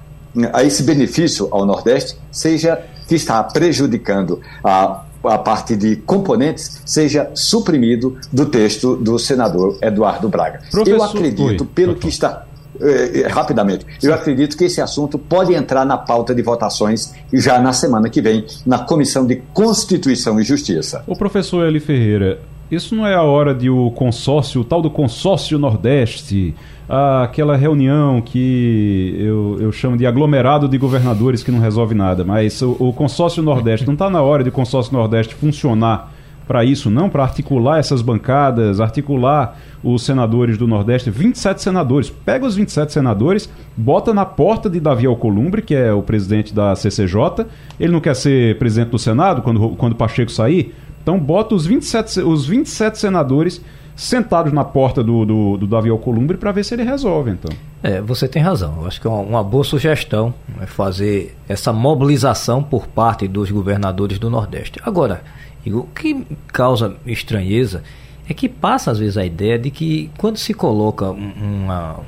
a 0.53 0.63
esse 0.63 0.85
benefício 0.85 1.49
ao 1.51 1.67
Nordeste 1.67 2.17
seja 2.31 2.81
que 3.09 3.17
está 3.17 3.43
prejudicando 3.43 4.41
a 4.63 5.03
a 5.23 5.39
parte 5.39 5.77
de 5.77 5.97
componentes 5.97 6.83
seja 6.87 7.31
suprimido 7.35 8.17
do 8.33 8.47
texto 8.47 8.97
do 8.97 9.19
senador 9.19 9.77
Eduardo 9.83 10.29
Braga. 10.29 10.61
Professor, 10.71 10.97
Eu 10.97 11.03
acredito, 11.03 11.65
pelo 11.67 11.95
que 11.95 12.09
está 12.09 12.47
eh, 12.81 13.23
eh, 13.23 13.29
rapidamente. 13.29 13.85
Eu 14.03 14.15
acredito 14.15 14.57
que 14.57 14.65
esse 14.65 14.81
assunto 14.81 15.19
pode 15.19 15.55
entrar 15.55 15.85
na 15.85 15.99
pauta 15.99 16.35
de 16.35 16.43
votações 16.43 17.13
já 17.33 17.61
na 17.61 17.73
semana 17.73 18.09
que 18.09 18.21
vem, 18.21 18.45
na 18.65 18.79
Comissão 18.79 19.27
de 19.27 19.37
Constituição 19.53 20.41
e 20.41 20.43
Justiça. 20.43 21.05
O 21.07 21.17
professor 21.17 21.67
Eli 21.67 21.81
Ferreira, 21.81 22.41
isso 22.71 22.95
não 22.95 23.07
é 23.07 23.15
a 23.15 23.23
hora 23.23 23.55
de 23.55 23.69
o 23.69 23.91
consórcio, 23.91 24.61
o 24.61 24.65
tal 24.65 24.81
do 24.81 24.91
consórcio 24.91 25.59
Nordeste, 25.59 26.55
aquela 26.89 27.57
reunião 27.57 28.21
que 28.21 29.15
eu, 29.19 29.59
eu 29.61 29.73
chamo 29.73 29.97
de 29.97 30.07
aglomerado 30.07 30.69
de 30.69 30.79
governadores 30.79 31.43
que 31.43 31.51
não 31.51 31.61
resolve 31.61 31.95
nada, 31.95 32.25
mas 32.25 32.63
o, 32.63 32.77
o 32.79 32.93
consórcio 32.93 33.43
Nordeste, 33.43 33.87
não 33.87 33.95
está 33.95 34.09
na 34.09 34.23
hora 34.23 34.43
de 34.43 34.49
o 34.49 34.53
consórcio 34.53 34.93
Nordeste 34.93 35.35
funcionar 35.35 36.13
para 36.51 36.65
isso, 36.65 36.91
não? 36.91 37.09
Para 37.09 37.23
articular 37.23 37.79
essas 37.79 38.03
bancadas, 38.03 38.81
articular 38.81 39.57
os 39.85 40.03
senadores 40.03 40.59
do 40.59 40.67
Nordeste, 40.67 41.09
27 41.09 41.63
senadores. 41.63 42.11
Pega 42.11 42.45
os 42.45 42.57
27 42.57 42.93
senadores, 42.93 43.49
bota 43.77 44.13
na 44.13 44.25
porta 44.27 44.69
de 44.69 44.81
Davi 44.81 45.07
Alcolumbre, 45.07 45.63
que 45.63 45.77
é 45.77 45.93
o 45.93 46.03
presidente 46.03 46.53
da 46.53 46.75
CCJ. 46.75 47.47
Ele 47.79 47.93
não 47.93 48.01
quer 48.01 48.17
ser 48.17 48.59
presidente 48.59 48.89
do 48.89 48.99
Senado 48.99 49.43
quando, 49.43 49.77
quando 49.77 49.95
Pacheco 49.95 50.33
sair? 50.33 50.75
Então 51.01 51.21
bota 51.21 51.55
os 51.55 51.65
27, 51.67 52.19
os 52.19 52.45
27 52.45 52.99
senadores 52.99 53.65
sentados 53.95 54.53
na 54.53 54.65
porta 54.65 55.05
do, 55.05 55.25
do, 55.25 55.57
do 55.57 55.67
Davi 55.69 55.89
Alcolumbre 55.89 56.37
para 56.37 56.51
ver 56.51 56.65
se 56.65 56.75
ele 56.75 56.83
resolve, 56.83 57.31
então. 57.31 57.55
É, 57.83 58.01
você 58.01 58.27
tem 58.27 58.43
razão. 58.43 58.79
Eu 58.81 58.89
acho 58.89 59.01
que 59.01 59.07
é 59.07 59.11
uma, 59.11 59.21
uma 59.21 59.45
boa 59.45 59.63
sugestão 59.63 60.35
é 60.61 60.67
fazer 60.67 61.37
essa 61.49 61.73
mobilização 61.73 62.61
por 62.61 62.89
parte 62.89 63.29
dos 63.29 63.53
governadores 63.53 64.19
do 64.19 64.29
Nordeste. 64.29 64.81
Agora, 64.83 65.23
o 65.67 65.83
que 65.85 66.27
causa 66.49 66.97
estranheza 67.05 67.83
é 68.29 68.33
que 68.33 68.49
passa 68.49 68.91
às 68.91 68.99
vezes 68.99 69.17
a 69.17 69.27
ideia 69.27 69.59
de 69.59 69.71
que 69.71 70.11
quando 70.17 70.39
se 70.39 70.55
coloca 70.55 71.11
uma, 71.11 72.01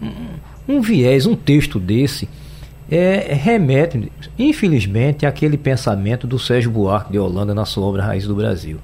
um, 0.00 0.76
um 0.76 0.80
viés, 0.80 1.26
um 1.26 1.34
texto 1.34 1.80
desse, 1.80 2.28
é, 2.90 3.34
remete, 3.34 4.12
infelizmente, 4.38 5.24
àquele 5.24 5.56
pensamento 5.56 6.26
do 6.26 6.38
Sérgio 6.38 6.70
Buarque 6.70 7.12
de 7.12 7.18
Holanda 7.18 7.54
na 7.54 7.64
sua 7.64 7.84
obra 7.84 8.04
Raiz 8.04 8.26
do 8.26 8.34
Brasil 8.34 8.78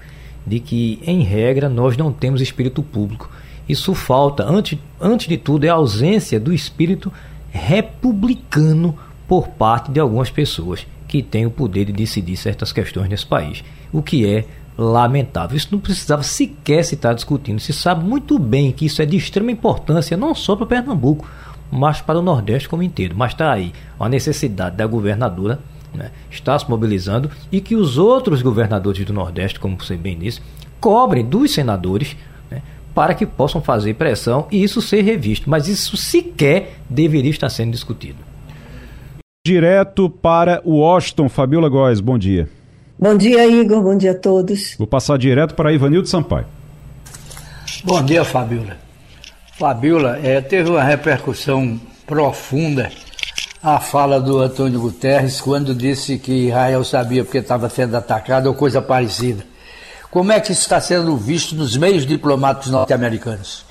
de 0.46 0.60
que, 0.60 1.00
em 1.04 1.22
regra, 1.22 1.68
nós 1.68 1.96
não 1.96 2.12
temos 2.12 2.40
espírito 2.40 2.82
público. 2.82 3.28
Isso 3.68 3.94
falta, 3.94 4.44
antes, 4.44 4.78
antes 5.00 5.26
de 5.26 5.36
tudo, 5.36 5.64
é 5.64 5.68
a 5.68 5.74
ausência 5.74 6.38
do 6.38 6.52
espírito 6.52 7.12
republicano 7.50 8.96
por 9.26 9.48
parte 9.48 9.90
de 9.90 9.98
algumas 9.98 10.30
pessoas 10.30 10.86
que 11.08 11.20
têm 11.20 11.46
o 11.46 11.50
poder 11.50 11.86
de 11.86 11.92
decidir 11.92 12.36
certas 12.36 12.72
questões 12.72 13.08
nesse 13.08 13.26
país, 13.26 13.64
o 13.92 14.02
que 14.02 14.26
é 14.26 14.44
lamentável. 14.78 15.56
Isso 15.56 15.68
não 15.72 15.78
precisava 15.78 16.22
sequer 16.22 16.84
se 16.84 16.94
estar 16.94 17.14
discutindo. 17.14 17.60
Se 17.60 17.72
sabe 17.72 18.04
muito 18.04 18.38
bem 18.38 18.72
que 18.72 18.86
isso 18.86 19.00
é 19.00 19.06
de 19.06 19.16
extrema 19.16 19.50
importância, 19.50 20.16
não 20.16 20.34
só 20.34 20.54
para 20.54 20.66
Pernambuco, 20.66 21.26
mas 21.70 22.00
para 22.00 22.18
o 22.18 22.22
Nordeste 22.22 22.68
como 22.68 22.82
inteiro. 22.82 23.14
Mas 23.16 23.32
está 23.32 23.52
aí 23.52 23.72
a 23.98 24.08
necessidade 24.08 24.76
da 24.76 24.86
governadora 24.86 25.58
né, 25.94 26.10
está 26.30 26.58
se 26.58 26.68
mobilizando 26.68 27.30
e 27.50 27.60
que 27.60 27.74
os 27.74 27.96
outros 27.96 28.42
governadores 28.42 29.04
do 29.04 29.12
Nordeste, 29.12 29.58
como 29.58 29.76
você 29.76 29.96
bem 29.96 30.18
disse, 30.18 30.40
cobrem 30.78 31.24
dos 31.24 31.52
senadores 31.52 32.16
né, 32.50 32.62
para 32.94 33.14
que 33.14 33.24
possam 33.24 33.62
fazer 33.62 33.94
pressão 33.94 34.46
e 34.50 34.62
isso 34.62 34.82
ser 34.82 35.02
revisto. 35.02 35.48
Mas 35.48 35.68
isso 35.68 35.96
sequer 35.96 36.78
deveria 36.88 37.30
estar 37.30 37.48
sendo 37.48 37.72
discutido. 37.72 38.18
Direto 39.46 40.10
para 40.10 40.60
Washington, 40.66 41.28
Fabiola 41.28 41.68
Góes, 41.68 42.00
bom 42.00 42.18
dia. 42.18 42.48
Bom 42.98 43.14
dia, 43.14 43.46
Igor, 43.46 43.82
bom 43.82 43.94
dia 43.94 44.12
a 44.12 44.14
todos. 44.14 44.74
Vou 44.78 44.86
passar 44.86 45.18
direto 45.18 45.54
para 45.54 45.70
Ivanildo 45.70 46.08
Sampaio. 46.08 46.46
Bom 47.84 48.02
dia, 48.02 48.24
Fabiola. 48.24 48.78
Fabiola, 49.58 50.18
é, 50.22 50.40
teve 50.40 50.70
uma 50.70 50.82
repercussão 50.82 51.78
profunda 52.06 52.90
a 53.62 53.78
fala 53.80 54.18
do 54.18 54.38
Antônio 54.38 54.80
Guterres 54.80 55.42
quando 55.42 55.74
disse 55.74 56.18
que 56.18 56.46
Israel 56.46 56.82
sabia 56.84 57.22
porque 57.22 57.38
estava 57.38 57.68
sendo 57.68 57.94
atacado 57.96 58.46
ou 58.46 58.54
coisa 58.54 58.80
parecida. 58.80 59.44
Como 60.10 60.32
é 60.32 60.40
que 60.40 60.52
isso 60.52 60.62
está 60.62 60.80
sendo 60.80 61.14
visto 61.18 61.54
nos 61.54 61.76
meios 61.76 62.06
diplomáticos 62.06 62.70
norte-americanos? 62.70 63.65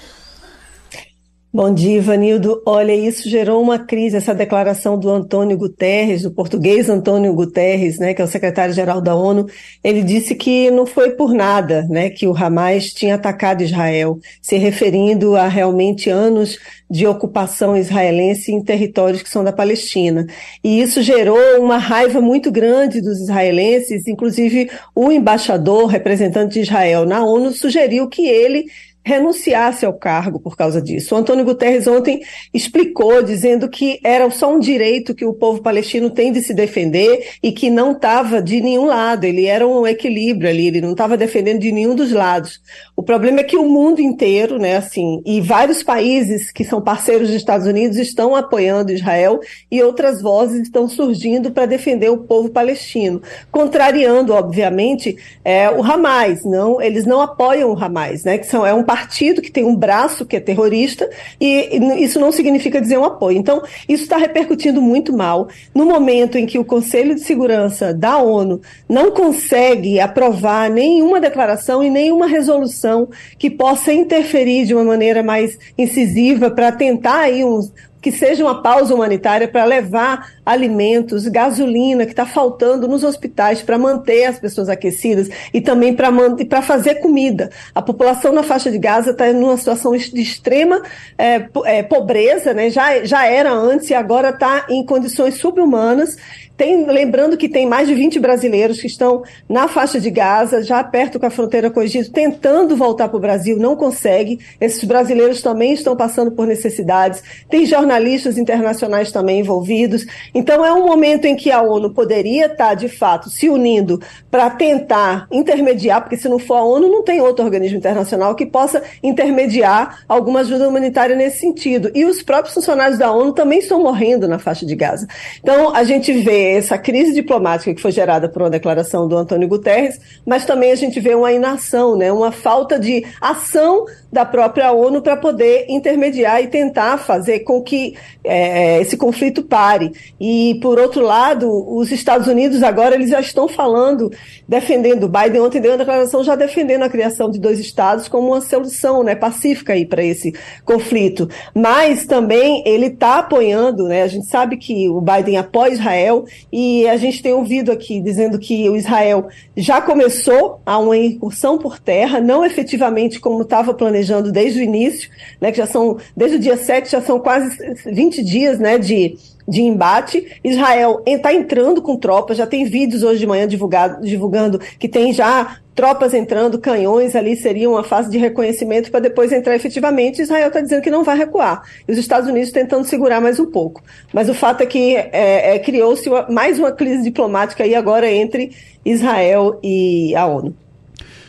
Bom 1.56 1.74
dia, 1.74 2.00
Ivanildo. 2.00 2.62
Olha, 2.66 2.94
isso 2.94 3.30
gerou 3.30 3.62
uma 3.62 3.80
crise, 3.80 4.18
essa 4.18 4.36
declaração 4.36 5.00
do 5.00 5.10
Antônio 5.10 5.58
Guterres, 5.58 6.24
do 6.24 6.30
português 6.30 6.90
Antônio 6.90 7.34
Guterres, 7.34 7.98
né, 7.98 8.14
que 8.14 8.22
é 8.22 8.26
o 8.26 8.28
secretário-geral 8.28 9.00
da 9.00 9.16
ONU. 9.16 9.46
Ele 9.82 10.04
disse 10.04 10.36
que 10.36 10.70
não 10.70 10.86
foi 10.86 11.12
por 11.12 11.34
nada 11.34 11.84
né, 11.90 12.10
que 12.10 12.28
o 12.28 12.36
Hamas 12.36 12.88
tinha 12.88 13.16
atacado 13.16 13.64
Israel, 13.64 14.20
se 14.42 14.58
referindo 14.58 15.38
a 15.38 15.48
realmente 15.48 16.10
anos 16.10 16.60
de 16.92 17.08
ocupação 17.08 17.78
israelense 17.78 18.52
em 18.52 18.62
territórios 18.62 19.24
que 19.24 19.30
são 19.30 19.42
da 19.42 19.54
Palestina. 19.54 20.28
E 20.62 20.82
isso 20.82 21.02
gerou 21.02 21.40
uma 21.58 21.78
raiva 21.78 22.20
muito 22.20 22.52
grande 22.52 23.00
dos 23.00 23.22
israelenses, 23.22 24.10
inclusive 24.10 24.70
o 24.94 25.10
embaixador, 25.10 25.86
representante 25.86 26.56
de 26.56 26.60
Israel 26.60 27.06
na 27.06 27.24
ONU, 27.24 27.54
sugeriu 27.54 28.10
que 28.10 28.28
ele 28.28 28.66
renunciasse 29.06 29.86
ao 29.86 29.94
cargo 29.94 30.40
por 30.40 30.58
causa 30.58 30.82
disso. 30.82 31.14
O 31.14 31.18
Antônio 31.18 31.46
Guterres 31.46 31.86
ontem 31.86 32.22
explicou, 32.52 33.22
dizendo 33.22 33.70
que 33.70 34.00
era 34.04 34.28
só 34.32 34.52
um 34.52 34.60
direito 34.60 35.14
que 35.14 35.24
o 35.24 35.34
povo 35.34 35.62
palestino 35.62 36.10
tem 36.10 36.32
de 36.32 36.42
se 36.42 36.56
defender 36.56 37.36
e 37.42 37.52
que 37.52 37.70
não 37.70 37.92
estava 37.92 38.42
de 38.42 38.60
nenhum 38.60 38.86
lado, 38.86 39.26
ele 39.26 39.46
era 39.46 39.68
um 39.68 39.86
equilíbrio 39.86 40.50
ali, 40.50 40.68
ele 40.68 40.82
não 40.82 40.94
estava 40.94 41.16
defendendo 41.16 41.60
de 41.60 41.72
nenhum 41.72 41.94
dos 41.94 42.12
lados. 42.12 42.60
O 42.96 43.04
problema 43.04 43.42
é 43.42 43.44
que 43.44 43.56
o 43.56 43.70
mundo 43.70 44.02
inteiro, 44.02 44.58
né, 44.58 44.78
assim, 44.78 45.22
e 45.24 45.40
vários 45.40 45.84
países 45.84 46.52
que 46.52 46.64
são 46.64 46.82
parceiros 46.82 47.28
dos 47.28 47.38
Estados 47.38 47.68
Unidos 47.68 47.98
estão 47.98 48.36
apoiando 48.36 48.92
Israel 48.92 49.40
e 49.70 49.84
outras 49.84 50.20
vozes 50.20 50.64
estão 50.64 50.90
surgindo 50.90 51.52
para 51.52 51.68
defender 51.68 52.10
o 52.10 52.18
povo 52.18 52.50
palestino, 52.50 53.22
contrariando, 53.52 54.34
obviamente, 54.34 55.16
é, 55.44 55.70
o 55.70 55.84
Hamas. 55.84 56.44
Não, 56.44 56.82
eles 56.82 57.06
não 57.06 57.22
apoiam 57.22 57.72
o 57.72 57.78
Hamas, 57.78 58.24
né, 58.24 58.40
que 58.40 58.48
são, 58.48 58.66
é 58.66 58.74
um 58.74 58.84
partido 58.96 59.42
que 59.42 59.52
tem 59.52 59.66
um 59.66 59.76
braço 59.76 60.26
que 60.26 60.38
é 60.38 60.40
terrorista, 60.40 61.10
e 61.40 61.70
isso 62.02 62.18
não 62.18 62.32
significa 62.32 62.80
dizer 62.80 62.98
um 62.98 63.04
apoio. 63.04 63.38
Então, 63.38 63.62
isso 63.90 64.04
está 64.04 64.16
repercutindo 64.16 64.82
muito 64.82 65.12
mal. 65.12 65.50
No 65.74 65.86
momento 65.86 66.38
em 66.38 66.46
que 66.46 66.58
o 66.58 66.64
Conselho 66.64 67.14
de 67.14 67.20
Segurança 67.20 67.94
da 67.94 68.18
ONU 68.18 68.62
não 68.88 69.12
consegue 69.12 70.00
aprovar 70.00 70.70
nenhuma 70.70 71.20
declaração 71.20 71.84
e 71.84 71.90
nenhuma 71.90 72.26
resolução 72.26 73.10
que 73.38 73.50
possa 73.50 73.92
interferir 73.92 74.66
de 74.66 74.74
uma 74.74 74.86
maneira 74.86 75.22
mais 75.22 75.60
incisiva 75.78 76.50
para 76.50 76.72
tentar 76.72 77.20
aí 77.20 77.44
uns, 77.44 77.74
que 78.06 78.12
seja 78.12 78.44
uma 78.44 78.62
pausa 78.62 78.94
humanitária 78.94 79.48
para 79.48 79.66
levar 79.66 80.32
alimentos, 80.46 81.28
gasolina 81.28 82.06
que 82.06 82.12
está 82.12 82.24
faltando 82.24 82.88
nos 82.88 83.04
hospitais 83.04 83.64
para 83.64 83.80
manter 83.80 84.26
as 84.26 84.38
pessoas 84.38 84.70
aquecidas 84.70 85.28
e 85.52 85.60
também 85.60 85.92
para 85.92 86.62
fazer 86.62 87.02
comida. 87.02 87.50
A 87.74 87.82
população 87.82 88.32
na 88.32 88.44
faixa 88.44 88.70
de 88.70 88.78
Gaza 88.78 89.10
está 89.10 89.34
numa 89.34 89.58
situação 89.58 89.98
de 89.98 90.22
extrema 90.22 90.84
é, 91.18 91.48
é, 91.66 91.82
pobreza, 91.82 92.54
né? 92.54 92.70
já, 92.70 93.04
já 93.04 93.26
era 93.26 93.52
antes 93.52 93.90
e 93.90 93.96
agora 93.96 94.30
está 94.30 94.68
em 94.70 94.86
condições 94.86 95.40
subhumanas 95.40 96.16
tem, 96.58 96.86
lembrando 96.86 97.36
que 97.36 97.50
tem 97.50 97.66
mais 97.66 97.88
de 97.88 97.94
20 97.94 98.20
brasileiros 98.20 98.80
que 98.80 98.88
estão 98.88 99.24
na 99.48 99.68
faixa 99.68 100.00
de 100.00 100.10
Gaza, 100.10 100.64
já 100.64 100.82
perto 100.84 101.20
com 101.20 101.26
a 101.26 101.30
fronteira 101.30 101.70
com 101.70 101.82
o 101.82 101.84
Egito, 101.84 102.12
tentando 102.12 102.78
voltar 102.78 103.10
para 103.10 103.18
o 103.18 103.20
Brasil, 103.20 103.58
não 103.58 103.76
consegue. 103.76 104.40
Esses 104.60 104.84
brasileiros 104.86 105.42
também 105.42 105.74
estão 105.74 105.96
passando 105.96 106.32
por 106.32 106.48
necessidades. 106.48 107.22
Tem 107.50 107.66
jornalistas 107.66 108.38
internacionais 108.38 109.12
também 109.12 109.42
envolvidos. 109.42 110.06
Então 110.34 110.66
é 110.66 110.72
um 110.72 110.86
momento 110.86 111.26
em 111.26 111.36
que 111.36 111.52
a 111.52 111.62
ONU 111.62 111.90
poderia 111.90 112.46
estar, 112.46 112.74
de 112.74 112.88
fato, 112.88 113.30
se 113.30 113.50
unindo 113.50 114.00
para 114.32 114.50
tentar 114.50 115.28
intermediar, 115.32 116.02
porque 116.02 116.18
se 116.18 116.30
não 116.30 116.40
for 116.40 116.56
a 116.56 116.64
ONU, 116.64 116.88
não 116.88 117.04
tem 117.04 117.20
outro 117.20 117.44
organismo 117.44 117.78
internacional 117.78 118.34
que 118.34 118.46
possa 118.46 118.82
intermediar 119.04 120.04
alguma 120.08 120.40
ajuda 120.40 120.70
humanitária 120.70 121.16
nesse 121.16 121.40
sentido. 121.40 121.92
E 121.94 122.06
os 122.06 122.24
próprios 122.24 122.54
funcionários 122.54 122.98
da 122.98 123.12
ONU 123.12 123.34
também 123.34 123.60
estão 123.60 123.84
morrendo 123.84 124.26
na 124.26 124.40
faixa 124.40 124.66
de 124.66 124.76
Gaza. 124.76 125.06
Então 125.42 125.76
a 125.76 125.84
gente 125.84 126.14
vê 126.14 126.45
essa 126.54 126.78
crise 126.78 127.14
diplomática 127.14 127.74
que 127.74 127.82
foi 127.82 127.92
gerada 127.92 128.30
por 128.30 128.42
uma 128.42 128.50
declaração 128.50 129.08
do 129.08 129.18
Antônio 129.18 129.48
Guterres, 129.48 130.00
mas 130.26 130.46
também 130.46 130.72
a 130.72 130.76
gente 130.76 131.00
vê 131.00 131.16
uma 131.16 131.32
inação, 131.32 131.98
né, 131.98 132.12
uma 132.12 132.32
falta 132.32 132.80
de 132.80 133.06
ação 133.20 133.86
da 134.12 134.26
própria 134.26 134.72
ONU 134.72 135.02
para 135.02 135.18
poder 135.18 135.66
intermediar 135.68 136.42
e 136.42 136.48
tentar 136.48 136.98
fazer 136.98 137.40
com 137.40 137.62
que 137.62 137.96
é, 138.24 138.80
esse 138.80 138.96
conflito 138.96 139.44
pare. 139.44 139.92
E, 140.20 140.58
por 140.62 140.80
outro 140.80 141.02
lado, 141.02 141.50
os 141.76 141.92
Estados 141.92 142.28
Unidos 142.28 142.64
agora 142.64 142.96
eles 142.96 143.10
já 143.10 143.20
estão 143.20 143.48
falando, 143.48 144.10
defendendo, 144.48 145.10
Biden 145.10 145.42
ontem 145.42 145.60
deu 145.60 145.72
uma 145.72 145.78
declaração 145.78 146.24
já 146.24 146.36
defendendo 146.36 146.84
a 146.84 146.90
criação 146.90 147.30
de 147.30 147.40
dois 147.40 147.60
estados 147.60 148.08
como 148.08 148.30
uma 148.30 148.42
solução 148.42 149.04
né, 149.04 149.16
pacífica 149.16 149.74
para 149.90 150.04
esse 150.04 150.34
conflito. 150.64 151.30
Mas 151.54 152.06
também 152.06 152.64
ele 152.66 152.88
está 152.88 153.20
apoiando, 153.20 153.88
né, 153.88 154.04
a 154.04 154.08
gente 154.08 154.28
sabe 154.28 154.56
que 154.56 154.88
o 154.88 155.02
Biden 155.02 155.38
apoia 155.38 155.74
Israel 155.74 156.26
e 156.52 156.88
a 156.88 156.98
gente 156.98 157.22
tem 157.22 157.34
ouvido 157.34 157.72
aqui 157.72 158.00
dizendo 158.00 158.40
que 158.40 158.70
o 158.70 158.76
Israel 158.76 159.28
já 159.56 159.82
começou 159.82 160.62
a 160.66 160.78
uma 160.78 160.98
incursão 160.98 161.58
por 161.58 161.80
terra, 161.80 162.20
não 162.20 162.46
efetivamente 162.46 163.20
como 163.20 163.42
estava 163.42 163.74
planejando 163.74 164.32
desde 164.32 164.60
o 164.60 164.64
início, 164.64 165.10
né, 165.40 165.52
que 165.52 165.58
já 165.58 165.66
são, 165.66 165.98
desde 166.16 166.38
o 166.38 166.40
dia 166.40 166.58
7, 166.58 166.92
já 166.92 167.02
são 167.02 167.20
quase 167.20 167.56
20 167.86 168.24
dias 168.24 168.60
né, 168.60 168.78
de, 168.78 169.18
de 169.48 169.62
embate. 169.62 170.40
Israel 170.44 171.02
está 171.06 171.34
entrando 171.34 171.82
com 171.82 171.96
tropas, 171.96 172.38
já 172.38 172.48
tem 172.48 172.66
vídeos 172.66 173.04
hoje 173.04 173.20
de 173.20 173.28
manhã 173.28 173.48
divulgado, 173.48 174.06
divulgando 174.06 174.60
que 174.80 174.88
tem 174.88 175.14
já 175.14 175.58
tropas 175.76 176.14
entrando, 176.14 176.58
canhões 176.58 177.16
ali 177.16 177.36
seriam 177.36 177.74
uma 177.74 177.84
fase 177.84 178.10
de 178.10 178.18
reconhecimento 178.18 178.90
para 178.90 179.02
depois 179.02 179.32
entrar 179.34 179.56
efetivamente. 179.56 180.22
Israel 180.22 180.48
está 180.48 180.62
dizendo 180.62 180.82
que 180.82 180.90
não 180.90 181.04
vai 181.04 181.18
recuar. 181.18 181.64
E 181.86 181.92
os 181.92 181.98
Estados 181.98 182.30
Unidos 182.30 182.52
tentando 182.52 182.86
segurar 182.86 183.20
mais 183.20 183.40
um 183.40 183.46
pouco. 183.46 183.84
Mas 184.14 184.30
o 184.30 184.34
fato 184.34 184.62
é 184.62 184.66
que 184.66 184.96
é, 184.96 185.56
é, 185.56 185.60
criou-se 185.60 186.10
mais 186.30 186.58
uma 186.58 186.72
crise 186.72 187.04
diplomática 187.04 187.66
aí 187.66 187.76
agora 187.76 188.10
entre 188.10 188.52
Israel 188.86 189.60
e 189.62 190.16
a 190.16 190.26
ONU. 190.26 190.56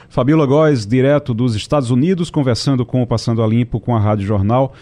Fabiola 0.09 0.47
Góes, 0.47 0.87
direto 0.87 1.35
dos 1.35 1.57
Estados 1.57 1.91
Unidos, 1.91 2.31
conversando 2.31 2.87
com 2.87 3.03
o 3.03 3.07
Passando 3.07 3.43
a 3.43 3.47
Limpo 3.47 3.81
com 3.81 3.95
a 3.95 3.99
Rádio 3.99 4.25
Jornal. 4.25 4.73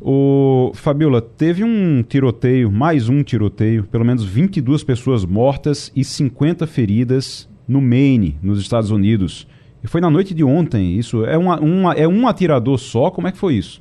O 0.00 0.72
Fabiola, 0.74 1.20
teve 1.20 1.62
um 1.62 2.02
tiroteio, 2.02 2.72
mais 2.72 3.10
um 3.10 3.22
tiroteio, 3.22 3.84
pelo 3.84 4.04
menos 4.04 4.24
22 4.24 4.82
pessoas 4.82 5.26
mortas 5.26 5.92
e 5.94 6.02
50 6.02 6.66
feridas 6.66 7.49
no 7.70 7.80
Maine, 7.80 8.36
nos 8.42 8.60
Estados 8.60 8.90
Unidos. 8.90 9.46
E 9.82 9.86
foi 9.86 10.00
na 10.00 10.10
noite 10.10 10.34
de 10.34 10.42
ontem, 10.42 10.98
isso 10.98 11.24
é, 11.24 11.38
uma, 11.38 11.60
uma, 11.60 11.94
é 11.94 12.06
um 12.06 12.26
atirador 12.26 12.76
só? 12.78 13.10
Como 13.10 13.28
é 13.28 13.32
que 13.32 13.38
foi 13.38 13.54
isso? 13.54 13.80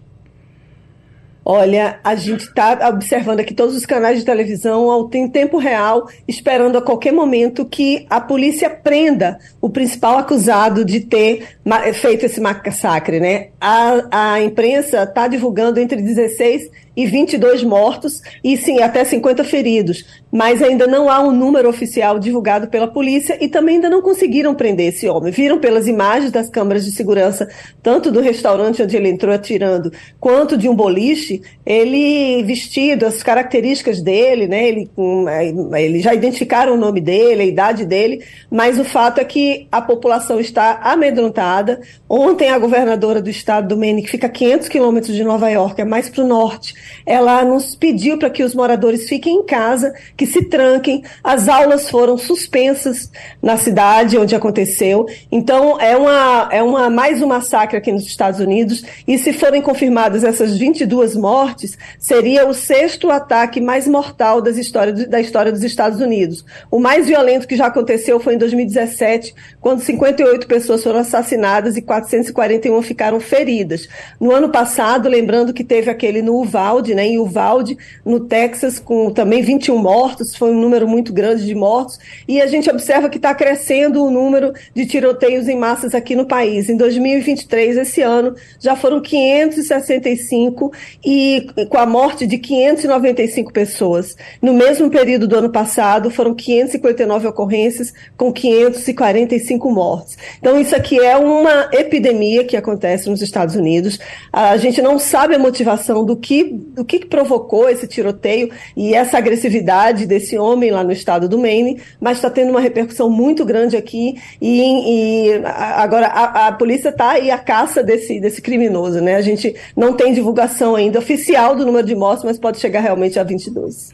Olha, 1.43 1.99
a 2.03 2.13
gente 2.13 2.41
está 2.41 2.87
observando 2.89 3.39
aqui 3.39 3.55
todos 3.55 3.75
os 3.75 3.83
canais 3.83 4.19
de 4.19 4.25
televisão 4.25 5.09
em 5.11 5.27
tempo 5.27 5.57
real, 5.57 6.07
esperando 6.27 6.77
a 6.77 6.81
qualquer 6.81 7.11
momento 7.11 7.65
que 7.65 8.05
a 8.07 8.21
polícia 8.21 8.69
prenda 8.69 9.39
o 9.59 9.67
principal 9.67 10.19
acusado 10.19 10.85
de 10.85 10.99
ter 10.99 11.57
feito 11.95 12.27
esse 12.27 12.39
massacre, 12.39 13.19
né? 13.19 13.47
A, 13.59 14.35
a 14.35 14.43
imprensa 14.43 15.01
está 15.01 15.27
divulgando 15.27 15.79
entre 15.79 15.99
16 15.99 16.69
e 16.99 17.05
22 17.05 17.63
mortos 17.63 18.21
e 18.43 18.57
sim, 18.57 18.81
até 18.81 19.05
50 19.05 19.45
feridos. 19.45 20.03
Mas 20.29 20.61
ainda 20.61 20.85
não 20.85 21.09
há 21.09 21.21
um 21.21 21.31
número 21.31 21.69
oficial 21.69 22.19
divulgado 22.19 22.67
pela 22.67 22.89
polícia 22.89 23.37
e 23.39 23.47
também 23.47 23.75
ainda 23.75 23.89
não 23.89 24.01
conseguiram 24.01 24.53
prender 24.53 24.89
esse 24.89 25.07
homem. 25.07 25.31
Viram 25.31 25.59
pelas 25.59 25.87
imagens 25.87 26.29
das 26.29 26.49
câmeras 26.49 26.83
de 26.83 26.91
segurança, 26.91 27.47
tanto 27.81 28.11
do 28.11 28.19
restaurante 28.19 28.83
onde 28.83 28.97
ele 28.97 29.07
entrou 29.07 29.33
atirando, 29.33 29.93
quanto 30.19 30.57
de 30.57 30.67
um 30.67 30.75
boliche, 30.75 31.41
ele 31.65 32.43
vestido, 32.43 33.05
as 33.05 33.23
características 33.23 34.01
dele, 34.01 34.45
né? 34.45 34.67
Ele, 34.67 34.91
é, 35.29 35.81
ele 35.81 36.01
já 36.01 36.13
identificaram 36.13 36.73
o 36.73 36.77
nome 36.77 36.99
dele, 36.99 37.43
a 37.43 37.45
idade 37.45 37.85
dele, 37.85 38.25
mas 38.51 38.77
o 38.77 38.83
fato 38.83 39.21
é 39.21 39.23
que 39.23 39.69
a 39.71 39.81
população 39.81 40.37
está 40.37 40.81
amedrontada. 40.83 41.79
Ontem 42.09 42.49
a 42.49 42.59
governadora 42.59 43.21
do 43.21 43.29
estado 43.29 43.69
do 43.69 43.77
Maine, 43.77 44.03
que 44.03 44.11
fica 44.11 44.27
a 44.27 44.29
500 44.29 44.67
quilômetros 44.67 45.15
de 45.15 45.23
Nova 45.23 45.49
York, 45.49 45.79
é 45.79 45.85
mais 45.85 46.09
para 46.09 46.25
o 46.25 46.27
norte, 46.27 46.73
ela 47.05 47.43
nos 47.43 47.75
pediu 47.75 48.17
para 48.17 48.29
que 48.29 48.43
os 48.43 48.53
moradores 48.55 49.07
fiquem 49.07 49.35
em 49.35 49.45
casa, 49.45 49.93
que 50.15 50.25
se 50.25 50.43
tranquem. 50.45 51.03
As 51.23 51.47
aulas 51.47 51.89
foram 51.89 52.17
suspensas 52.17 53.11
na 53.41 53.57
cidade 53.57 54.17
onde 54.17 54.35
aconteceu. 54.35 55.05
Então, 55.31 55.79
é, 55.79 55.95
uma, 55.95 56.49
é 56.51 56.61
uma, 56.61 56.89
mais 56.89 57.21
um 57.21 57.27
massacre 57.27 57.77
aqui 57.77 57.91
nos 57.91 58.05
Estados 58.05 58.39
Unidos. 58.39 58.83
E 59.07 59.17
se 59.17 59.33
forem 59.33 59.61
confirmadas 59.61 60.23
essas 60.23 60.57
22 60.57 61.15
mortes, 61.15 61.77
seria 61.97 62.47
o 62.47 62.53
sexto 62.53 63.09
ataque 63.09 63.61
mais 63.61 63.87
mortal 63.87 64.41
das 64.41 64.57
histórias, 64.57 65.07
da 65.07 65.19
história 65.19 65.51
dos 65.51 65.63
Estados 65.63 65.99
Unidos. 65.99 66.45
O 66.69 66.79
mais 66.79 67.07
violento 67.07 67.47
que 67.47 67.55
já 67.55 67.67
aconteceu 67.67 68.19
foi 68.19 68.35
em 68.35 68.37
2017, 68.37 69.33
quando 69.61 69.81
58 69.81 70.47
pessoas 70.47 70.83
foram 70.83 70.99
assassinadas 70.99 71.77
e 71.77 71.81
441 71.81 72.81
ficaram 72.81 73.19
feridas. 73.19 73.87
No 74.19 74.31
ano 74.31 74.49
passado, 74.49 75.09
lembrando 75.09 75.53
que 75.53 75.63
teve 75.63 75.89
aquele 75.89 76.21
no 76.21 76.35
Uval, 76.35 76.78
Uvalde, 76.79 76.95
né, 76.95 77.05
em 77.05 77.19
Uvalde, 77.19 77.77
no 78.05 78.21
Texas, 78.21 78.79
com 78.79 79.11
também 79.11 79.41
21 79.41 79.77
mortos, 79.77 80.35
foi 80.35 80.51
um 80.51 80.59
número 80.59 80.87
muito 80.87 81.11
grande 81.11 81.45
de 81.45 81.53
mortos, 81.53 81.99
e 82.27 82.41
a 82.41 82.47
gente 82.47 82.69
observa 82.69 83.09
que 83.09 83.17
está 83.17 83.35
crescendo 83.35 84.03
o 84.03 84.09
número 84.09 84.53
de 84.73 84.85
tiroteios 84.85 85.47
em 85.47 85.57
massas 85.57 85.93
aqui 85.93 86.15
no 86.15 86.25
país. 86.25 86.69
Em 86.69 86.77
2023, 86.77 87.77
esse 87.77 88.01
ano, 88.01 88.35
já 88.59 88.75
foram 88.75 89.01
565 89.01 90.71
e 91.05 91.47
com 91.69 91.77
a 91.77 91.85
morte 91.85 92.25
de 92.25 92.37
595 92.37 93.51
pessoas. 93.51 94.15
No 94.41 94.53
mesmo 94.53 94.89
período 94.89 95.27
do 95.27 95.37
ano 95.37 95.49
passado, 95.49 96.09
foram 96.09 96.33
559 96.33 97.27
ocorrências 97.27 97.93
com 98.15 98.31
545 98.31 99.71
mortes. 99.71 100.17
Então, 100.39 100.59
isso 100.59 100.75
aqui 100.75 100.99
é 100.99 101.17
uma 101.17 101.69
epidemia 101.73 102.43
que 102.43 102.55
acontece 102.55 103.09
nos 103.09 103.21
Estados 103.21 103.55
Unidos. 103.55 103.99
A 104.31 104.55
gente 104.57 104.81
não 104.81 104.97
sabe 104.97 105.35
a 105.35 105.39
motivação 105.39 106.05
do 106.05 106.15
que 106.15 106.58
o 106.77 106.85
que, 106.85 106.99
que 106.99 107.07
provocou 107.07 107.69
esse 107.69 107.87
tiroteio 107.87 108.49
e 108.75 108.93
essa 108.93 109.17
agressividade 109.17 110.05
desse 110.05 110.37
homem 110.37 110.71
lá 110.71 110.83
no 110.83 110.91
estado 110.91 111.27
do 111.27 111.37
Maine, 111.37 111.81
mas 111.99 112.17
está 112.17 112.29
tendo 112.29 112.49
uma 112.49 112.59
repercussão 112.59 113.09
muito 113.09 113.45
grande 113.45 113.75
aqui 113.77 114.15
e, 114.41 115.31
e 115.31 115.41
agora 115.45 116.07
a, 116.07 116.47
a 116.47 116.51
polícia 116.51 116.89
está 116.89 117.11
aí 117.11 117.31
a 117.31 117.37
caça 117.37 117.83
desse, 117.83 118.19
desse 118.19 118.41
criminoso, 118.41 119.01
né? 119.01 119.15
A 119.15 119.21
gente 119.21 119.55
não 119.75 119.93
tem 119.93 120.13
divulgação 120.13 120.75
ainda 120.75 120.99
oficial 120.99 121.55
do 121.55 121.65
número 121.65 121.87
de 121.87 121.95
mortes, 121.95 122.23
mas 122.23 122.39
pode 122.39 122.59
chegar 122.59 122.81
realmente 122.81 123.19
a 123.19 123.23
22. 123.23 123.93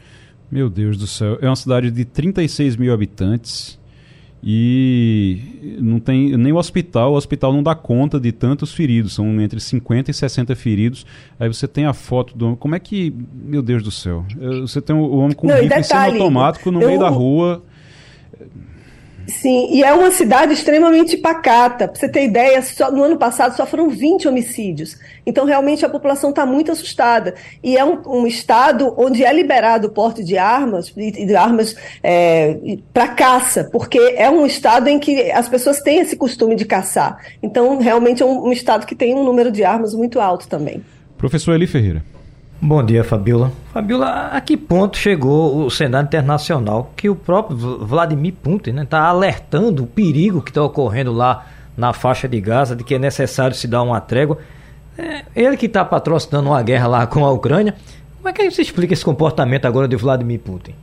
Meu 0.50 0.70
Deus 0.70 0.96
do 0.96 1.06
céu, 1.06 1.38
é 1.40 1.46
uma 1.46 1.56
cidade 1.56 1.90
de 1.90 2.04
36 2.04 2.76
mil 2.76 2.92
habitantes 2.92 3.78
e 4.48 5.76
não 5.80 5.98
tem 5.98 6.36
nem 6.36 6.52
o 6.52 6.56
hospital, 6.56 7.14
o 7.14 7.16
hospital 7.16 7.52
não 7.52 7.64
dá 7.64 7.74
conta 7.74 8.20
de 8.20 8.30
tantos 8.30 8.72
feridos, 8.72 9.12
são 9.12 9.40
entre 9.40 9.58
50 9.58 10.12
e 10.12 10.14
60 10.14 10.54
feridos. 10.54 11.04
Aí 11.36 11.48
você 11.48 11.66
tem 11.66 11.84
a 11.84 11.92
foto 11.92 12.38
do 12.38 12.46
homem. 12.46 12.56
Como 12.56 12.72
é 12.76 12.78
que, 12.78 13.12
meu 13.34 13.60
Deus 13.60 13.82
do 13.82 13.90
céu, 13.90 14.24
você 14.60 14.80
tem 14.80 14.94
o 14.94 15.16
homem 15.16 15.34
com 15.34 15.48
um 15.48 15.50
rifle 15.50 15.96
automático 15.96 16.70
no 16.70 16.80
eu... 16.80 16.86
meio 16.86 17.00
da 17.00 17.08
rua. 17.08 17.60
Sim, 19.26 19.68
e 19.72 19.82
é 19.82 19.92
uma 19.92 20.10
cidade 20.10 20.52
extremamente 20.52 21.16
pacata. 21.16 21.88
Para 21.88 21.98
você 21.98 22.08
ter 22.08 22.24
ideia, 22.24 22.62
só, 22.62 22.90
no 22.90 23.02
ano 23.02 23.16
passado 23.16 23.56
só 23.56 23.66
foram 23.66 23.88
20 23.88 24.28
homicídios. 24.28 24.96
Então, 25.24 25.44
realmente, 25.44 25.84
a 25.84 25.88
população 25.88 26.30
está 26.30 26.46
muito 26.46 26.70
assustada. 26.70 27.34
E 27.62 27.76
é 27.76 27.84
um, 27.84 28.00
um, 28.06 28.26
estado 28.26 28.94
onde 28.96 29.24
é 29.24 29.32
liberado 29.32 29.88
o 29.88 29.90
porte 29.90 30.22
de 30.22 30.38
armas, 30.38 30.86
de, 30.86 31.10
de 31.10 31.34
armas 31.34 31.74
é, 32.02 32.78
para 32.92 33.08
caça, 33.08 33.68
porque 33.72 33.98
é 34.16 34.30
um 34.30 34.46
estado 34.46 34.88
em 34.88 34.98
que 34.98 35.30
as 35.32 35.48
pessoas 35.48 35.80
têm 35.80 35.98
esse 35.98 36.16
costume 36.16 36.54
de 36.54 36.64
caçar. 36.64 37.18
Então, 37.42 37.78
realmente, 37.78 38.22
é 38.22 38.26
um, 38.26 38.46
um 38.46 38.52
estado 38.52 38.86
que 38.86 38.94
tem 38.94 39.14
um 39.14 39.24
número 39.24 39.50
de 39.50 39.64
armas 39.64 39.92
muito 39.92 40.20
alto 40.20 40.46
também. 40.46 40.84
Professor 41.18 41.54
Eli 41.54 41.66
Ferreira. 41.66 42.15
Bom 42.60 42.82
dia, 42.82 43.04
Fabiola. 43.04 43.52
Fabiola, 43.72 44.30
a 44.32 44.40
que 44.40 44.56
ponto 44.56 44.96
chegou 44.96 45.64
o 45.66 45.70
cenário 45.70 46.06
internacional 46.06 46.90
que 46.96 47.08
o 47.08 47.14
próprio 47.14 47.56
Vladimir 47.56 48.32
Putin 48.32 48.70
está 48.70 48.80
né, 48.80 48.86
tá 48.88 49.02
alertando 49.02 49.84
o 49.84 49.86
perigo 49.86 50.40
que 50.40 50.50
está 50.50 50.62
ocorrendo 50.62 51.12
lá 51.12 51.46
na 51.76 51.92
faixa 51.92 52.26
de 52.26 52.40
Gaza, 52.40 52.74
de 52.74 52.82
que 52.82 52.94
é 52.94 52.98
necessário 52.98 53.54
se 53.54 53.68
dar 53.68 53.82
uma 53.82 54.00
trégua? 54.00 54.38
É, 54.96 55.24
ele 55.34 55.56
que 55.58 55.66
está 55.66 55.84
patrocinando 55.84 56.48
uma 56.48 56.62
guerra 56.62 56.86
lá 56.86 57.06
com 57.06 57.24
a 57.26 57.30
Ucrânia. 57.30 57.74
Como 58.16 58.28
é 58.28 58.32
que 58.32 58.50
se 58.50 58.62
explica 58.62 58.94
esse 58.94 59.04
comportamento 59.04 59.66
agora 59.66 59.86
de 59.86 59.94
Vladimir 59.94 60.40
Putin? 60.40 60.74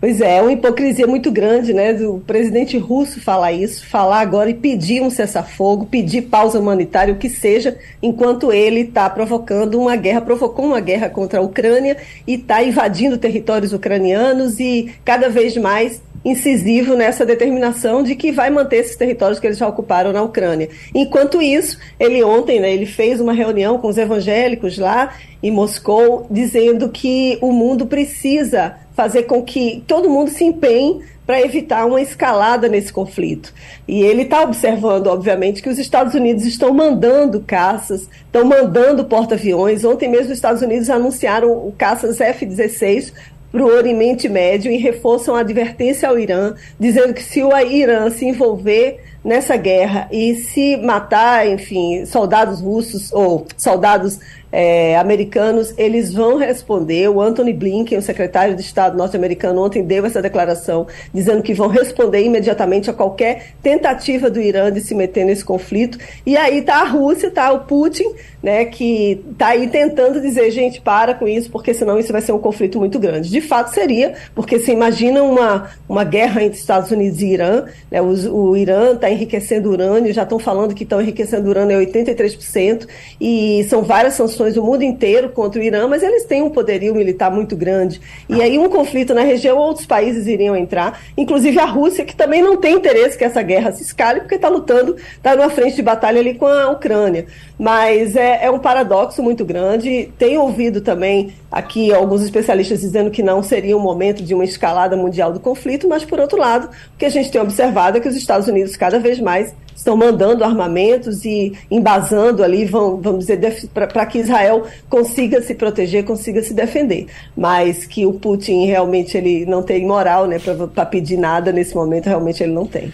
Pois 0.00 0.18
é, 0.22 0.38
é 0.38 0.40
uma 0.40 0.52
hipocrisia 0.52 1.06
muito 1.06 1.30
grande, 1.30 1.74
né, 1.74 1.92
do 1.92 2.22
presidente 2.26 2.78
russo 2.78 3.20
falar 3.20 3.52
isso, 3.52 3.86
falar 3.86 4.20
agora 4.20 4.48
e 4.48 4.54
pedir 4.54 5.02
um 5.02 5.10
cessar-fogo, 5.10 5.84
pedir 5.84 6.22
pausa 6.22 6.58
humanitária, 6.58 7.12
o 7.12 7.18
que 7.18 7.28
seja, 7.28 7.76
enquanto 8.02 8.50
ele 8.50 8.80
está 8.80 9.10
provocando 9.10 9.78
uma 9.78 9.96
guerra, 9.96 10.22
provocou 10.22 10.64
uma 10.64 10.80
guerra 10.80 11.10
contra 11.10 11.40
a 11.40 11.42
Ucrânia 11.42 11.98
e 12.26 12.36
está 12.36 12.62
invadindo 12.62 13.18
territórios 13.18 13.74
ucranianos 13.74 14.58
e 14.58 14.90
cada 15.04 15.28
vez 15.28 15.54
mais 15.58 16.00
incisivo 16.24 16.94
nessa 16.94 17.24
determinação 17.24 18.02
de 18.02 18.14
que 18.14 18.30
vai 18.32 18.50
manter 18.50 18.76
esses 18.76 18.96
territórios 18.96 19.38
que 19.38 19.46
eles 19.46 19.58
já 19.58 19.68
ocuparam 19.68 20.12
na 20.12 20.22
Ucrânia. 20.22 20.68
Enquanto 20.94 21.40
isso, 21.40 21.78
ele 21.98 22.22
ontem, 22.22 22.60
né, 22.60 22.72
ele 22.72 22.86
fez 22.86 23.20
uma 23.20 23.32
reunião 23.32 23.78
com 23.78 23.88
os 23.88 23.98
evangélicos 23.98 24.78
lá 24.78 25.14
em 25.42 25.50
Moscou, 25.50 26.26
dizendo 26.30 26.90
que 26.90 27.38
o 27.40 27.52
mundo 27.52 27.86
precisa 27.86 28.76
fazer 29.00 29.22
com 29.22 29.42
que 29.42 29.82
todo 29.86 30.10
mundo 30.10 30.28
se 30.28 30.44
empenhe 30.44 31.00
para 31.26 31.40
evitar 31.40 31.86
uma 31.86 32.02
escalada 32.02 32.68
nesse 32.68 32.92
conflito. 32.92 33.54
E 33.88 34.02
ele 34.02 34.22
está 34.22 34.42
observando, 34.42 35.06
obviamente, 35.06 35.62
que 35.62 35.70
os 35.70 35.78
Estados 35.78 36.12
Unidos 36.12 36.44
estão 36.44 36.74
mandando 36.74 37.40
caças, 37.40 38.10
estão 38.26 38.44
mandando 38.44 39.06
porta-aviões. 39.06 39.86
Ontem 39.86 40.06
mesmo 40.06 40.26
os 40.26 40.32
Estados 40.32 40.60
Unidos 40.60 40.90
anunciaram 40.90 41.50
o 41.50 41.72
caças 41.72 42.20
F-16 42.20 43.10
para 43.50 43.62
o 43.62 43.68
Oriente 43.68 44.28
Médio 44.28 44.70
e 44.70 44.76
reforçam 44.76 45.34
a 45.34 45.40
advertência 45.40 46.06
ao 46.06 46.18
Irã, 46.18 46.54
dizendo 46.78 47.14
que 47.14 47.22
se 47.22 47.42
o 47.42 47.56
Irã 47.56 48.10
se 48.10 48.26
envolver 48.26 49.00
nessa 49.24 49.56
guerra 49.56 50.08
e 50.10 50.34
se 50.34 50.76
matar, 50.76 51.46
enfim, 51.46 52.04
soldados 52.06 52.60
russos 52.60 53.12
ou 53.12 53.46
soldados 53.56 54.18
é, 54.52 54.96
americanos, 54.98 55.72
eles 55.78 56.12
vão 56.12 56.36
responder. 56.36 57.08
O 57.08 57.20
Anthony 57.20 57.52
Blinken, 57.52 57.98
o 57.98 58.02
secretário 58.02 58.54
de 58.54 58.62
Estado 58.62 58.96
norte-americano, 58.96 59.62
ontem 59.62 59.82
deu 59.82 60.04
essa 60.04 60.20
declaração, 60.20 60.86
dizendo 61.12 61.42
que 61.42 61.54
vão 61.54 61.68
responder 61.68 62.22
imediatamente 62.24 62.90
a 62.90 62.92
qualquer 62.92 63.52
tentativa 63.62 64.28
do 64.28 64.40
Irã 64.40 64.72
de 64.72 64.80
se 64.80 64.94
meter 64.94 65.24
nesse 65.24 65.44
conflito. 65.44 65.98
E 66.26 66.36
aí 66.36 66.58
está 66.58 66.80
a 66.80 66.84
Rússia, 66.84 67.28
está 67.28 67.52
o 67.52 67.60
Putin, 67.60 68.12
né, 68.42 68.64
que 68.64 69.22
está 69.30 69.48
aí 69.48 69.68
tentando 69.68 70.20
dizer, 70.20 70.50
gente, 70.50 70.80
para 70.80 71.14
com 71.14 71.28
isso, 71.28 71.50
porque 71.50 71.74
senão 71.74 71.98
isso 71.98 72.12
vai 72.12 72.22
ser 72.22 72.32
um 72.32 72.38
conflito 72.38 72.78
muito 72.78 72.98
grande. 72.98 73.30
De 73.30 73.40
fato 73.40 73.72
seria, 73.72 74.14
porque 74.34 74.58
se 74.58 74.72
imagina 74.72 75.22
uma, 75.22 75.70
uma 75.88 76.04
guerra 76.04 76.42
entre 76.42 76.58
Estados 76.58 76.90
Unidos 76.90 77.20
e 77.20 77.26
Irã, 77.26 77.64
né, 77.90 78.00
o, 78.00 78.34
o 78.34 78.56
Irã 78.56 78.94
está 78.94 79.09
está 79.10 79.12
enriquecendo 79.12 79.70
urânio, 79.70 80.12
já 80.12 80.22
estão 80.22 80.38
falando 80.38 80.74
que 80.74 80.84
estão 80.84 81.00
enriquecendo 81.00 81.48
urânio 81.48 81.78
a 81.78 81.82
83%, 81.82 82.86
e 83.20 83.64
são 83.68 83.82
várias 83.82 84.14
sanções 84.14 84.54
do 84.54 84.62
mundo 84.62 84.82
inteiro 84.82 85.30
contra 85.30 85.60
o 85.60 85.64
Irã, 85.64 85.86
mas 85.88 86.02
eles 86.02 86.24
têm 86.24 86.42
um 86.42 86.50
poderio 86.50 86.94
militar 86.94 87.30
muito 87.30 87.56
grande. 87.56 88.00
E 88.28 88.40
aí 88.40 88.58
um 88.58 88.68
conflito 88.68 89.12
na 89.14 89.22
região, 89.22 89.58
outros 89.58 89.86
países 89.86 90.26
iriam 90.26 90.56
entrar, 90.56 91.00
inclusive 91.16 91.58
a 91.58 91.64
Rússia, 91.64 92.04
que 92.04 92.14
também 92.14 92.42
não 92.42 92.56
tem 92.56 92.74
interesse 92.74 93.18
que 93.18 93.24
essa 93.24 93.42
guerra 93.42 93.72
se 93.72 93.82
escale, 93.82 94.20
porque 94.20 94.36
está 94.36 94.48
lutando, 94.48 94.96
está 95.16 95.34
numa 95.34 95.50
frente 95.50 95.76
de 95.76 95.82
batalha 95.82 96.20
ali 96.20 96.34
com 96.34 96.46
a 96.46 96.70
Ucrânia. 96.70 97.26
Mas 97.58 98.16
é, 98.16 98.44
é 98.44 98.50
um 98.50 98.58
paradoxo 98.58 99.22
muito 99.22 99.44
grande. 99.44 100.10
Tenho 100.18 100.42
ouvido 100.42 100.80
também 100.80 101.32
aqui 101.50 101.92
alguns 101.92 102.22
especialistas 102.22 102.80
dizendo 102.80 103.10
que 103.10 103.22
não 103.22 103.42
seria 103.42 103.76
o 103.76 103.80
momento 103.80 104.22
de 104.22 104.34
uma 104.34 104.44
escalada 104.44 104.96
mundial 104.96 105.32
do 105.32 105.40
conflito, 105.40 105.88
mas 105.88 106.04
por 106.04 106.20
outro 106.20 106.38
lado, 106.38 106.68
o 106.94 106.98
que 106.98 107.04
a 107.04 107.10
gente 107.10 107.30
tem 107.30 107.40
observado 107.40 107.98
é 107.98 108.00
que 108.00 108.08
os 108.08 108.16
Estados 108.16 108.46
Unidos 108.46 108.76
cada 108.76 108.98
vez 109.00 109.18
mais 109.18 109.52
estão 109.74 109.96
mandando 109.96 110.44
armamentos 110.44 111.24
e 111.24 111.54
embasando 111.70 112.44
ali, 112.44 112.66
vão, 112.66 113.00
vamos 113.00 113.26
dizer, 113.26 113.68
para 113.72 114.06
que 114.06 114.18
Israel 114.18 114.64
consiga 114.88 115.40
se 115.42 115.54
proteger, 115.54 116.04
consiga 116.04 116.42
se 116.42 116.52
defender. 116.52 117.06
Mas 117.36 117.86
que 117.86 118.04
o 118.04 118.12
Putin 118.12 118.66
realmente 118.66 119.16
ele 119.16 119.46
não 119.46 119.62
tem 119.62 119.86
moral 119.86 120.26
né, 120.26 120.38
para 120.74 120.86
pedir 120.86 121.16
nada 121.16 121.50
nesse 121.50 121.74
momento, 121.74 122.06
realmente 122.06 122.42
ele 122.42 122.52
não 122.52 122.66
tem. 122.66 122.92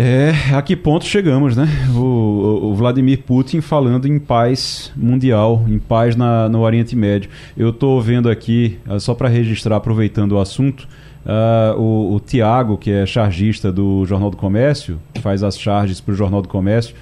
É, 0.00 0.54
a 0.54 0.62
que 0.62 0.76
ponto 0.76 1.04
chegamos, 1.04 1.56
né? 1.56 1.66
O, 1.92 2.68
o, 2.68 2.74
Vladimir 2.76 3.18
Putin 3.24 3.60
falando 3.60 4.06
em 4.06 4.16
paz 4.16 4.92
mundial, 4.94 5.64
em 5.66 5.76
paz 5.76 6.14
na, 6.14 6.48
no 6.48 6.60
Oriente 6.60 6.94
Médio. 6.94 7.28
Eu 7.56 7.70
estou 7.70 8.00
vendo 8.00 8.30
aqui, 8.30 8.78
ah, 8.88 9.00
só 9.00 9.12
para 9.12 9.28
registrar, 9.28 9.74
aproveitando 9.74 10.32
o 10.32 10.38
assunto, 10.38 10.86
uh, 11.26 11.76
o, 11.76 12.14
o 12.14 12.20
Tiago, 12.20 12.78
que 12.78 12.92
é 12.92 13.04
chargista 13.06 13.72
do 13.72 14.06
Jornal 14.06 14.30
do 14.30 14.36
Comércio, 14.36 15.00
faz 15.20 15.42
as 15.42 15.58
charges 15.58 16.00
para 16.00 16.14
o 16.14 16.16
Jornal 16.16 16.42
do 16.42 16.48
Comércio, 16.48 16.94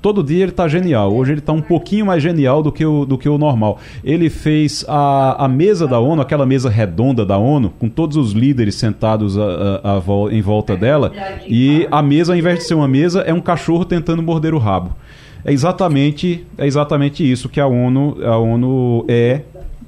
todo 0.00 0.22
dia 0.22 0.42
ele 0.42 0.52
está 0.52 0.66
genial. 0.66 1.14
Hoje 1.14 1.32
ele 1.32 1.40
está 1.40 1.52
um 1.52 1.60
pouquinho 1.60 2.06
mais 2.06 2.22
genial 2.22 2.62
do 2.62 2.72
que 2.72 2.84
o, 2.84 3.04
do 3.04 3.18
que 3.18 3.28
o 3.28 3.36
normal. 3.36 3.78
Ele 4.02 4.30
fez 4.30 4.84
a, 4.88 5.44
a 5.44 5.48
mesa 5.48 5.86
da 5.86 5.98
ONU, 5.98 6.22
aquela 6.22 6.46
mesa 6.46 6.70
redonda 6.70 7.24
da 7.24 7.36
ONU, 7.36 7.72
com 7.78 7.88
todos 7.88 8.16
os 8.16 8.32
líderes 8.32 8.74
sentados 8.74 9.38
a, 9.38 9.42
a, 9.82 9.96
a, 9.98 10.34
em 10.34 10.40
volta 10.40 10.76
dela. 10.76 11.12
E 11.46 11.86
a 11.90 12.02
mesa, 12.02 12.32
ao 12.32 12.38
invés 12.38 12.60
de 12.60 12.64
ser 12.64 12.74
uma 12.74 12.88
mesa, 12.88 13.20
é 13.22 13.32
um 13.32 13.40
cachorro 13.40 13.84
tentando 13.84 14.22
morder 14.22 14.54
o 14.54 14.58
rabo. 14.58 14.92
É 15.44 15.52
exatamente, 15.52 16.46
é 16.56 16.66
exatamente 16.66 17.28
isso 17.28 17.48
que 17.48 17.60
a 17.60 17.66
ONU, 17.66 18.16
a 18.24 18.38
ONU 18.38 19.04
é 19.08 19.42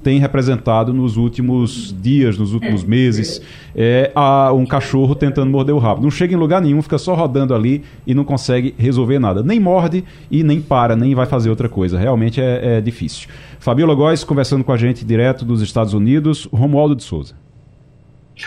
tem 0.04 0.18
representado 0.20 0.92
nos 0.92 1.16
últimos 1.16 1.96
dias, 1.98 2.36
nos 2.36 2.52
últimos 2.52 2.84
meses, 2.84 3.40
é 3.74 4.12
a, 4.14 4.52
um 4.52 4.66
cachorro 4.66 5.14
tentando 5.14 5.50
morder 5.50 5.74
o 5.74 5.78
rabo. 5.78 6.02
Não 6.02 6.10
chega 6.10 6.34
em 6.34 6.36
lugar 6.36 6.60
nenhum, 6.60 6.82
fica 6.82 6.98
só 6.98 7.14
rodando 7.14 7.54
ali 7.54 7.82
e 8.06 8.14
não 8.14 8.22
consegue 8.22 8.74
resolver 8.76 9.18
nada. 9.18 9.42
Nem 9.42 9.58
morde 9.58 10.04
e 10.30 10.44
nem 10.44 10.60
para, 10.60 10.94
nem 10.94 11.14
vai 11.14 11.24
fazer 11.24 11.48
outra 11.48 11.70
coisa. 11.70 11.98
Realmente 11.98 12.38
é, 12.38 12.76
é 12.76 12.80
difícil. 12.82 13.28
Fabiola 13.58 13.94
Góes 13.94 14.22
conversando 14.22 14.62
com 14.62 14.72
a 14.72 14.76
gente 14.76 15.06
direto 15.06 15.42
dos 15.42 15.62
Estados 15.62 15.94
Unidos. 15.94 16.46
Romualdo 16.52 16.94
de 16.94 17.02
Souza. 17.02 17.34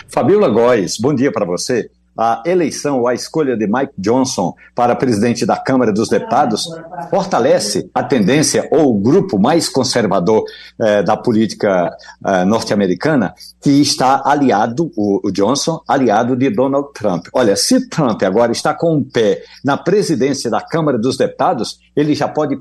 Fabiola 0.06 0.48
Góes, 0.48 0.96
bom 0.96 1.12
dia 1.12 1.32
para 1.32 1.44
você 1.44 1.90
a 2.18 2.42
eleição 2.44 2.98
ou 2.98 3.06
a 3.06 3.14
escolha 3.14 3.56
de 3.56 3.66
Mike 3.68 3.92
Johnson 3.96 4.52
para 4.74 4.96
presidente 4.96 5.46
da 5.46 5.56
Câmara 5.56 5.92
dos 5.92 6.08
Deputados 6.08 6.68
fortalece 7.10 7.88
a 7.94 8.02
tendência 8.02 8.66
ou 8.72 8.90
o 8.90 9.00
grupo 9.00 9.38
mais 9.38 9.68
conservador 9.68 10.42
eh, 10.80 11.02
da 11.04 11.16
política 11.16 11.90
eh, 12.26 12.44
norte-americana 12.44 13.34
que 13.62 13.70
está 13.70 14.22
aliado, 14.24 14.90
o, 14.96 15.28
o, 15.28 15.30
Johnson, 15.30 15.80
aliado 15.86 16.34
de 16.34 16.50
Donald 16.50 16.88
Trump. 16.92 17.28
Olha, 17.32 17.54
se 17.54 17.88
Trump 17.88 18.20
agora 18.24 18.50
está 18.50 18.74
com 18.74 18.96
um 18.96 19.04
pé 19.04 19.42
na 19.64 19.76
presidência 19.76 20.50
da 20.50 20.60
Câmara 20.60 20.98
dos 20.98 21.16
Deputados, 21.16 21.78
ele 21.94 22.14
já 22.16 22.26
pode 22.26 22.58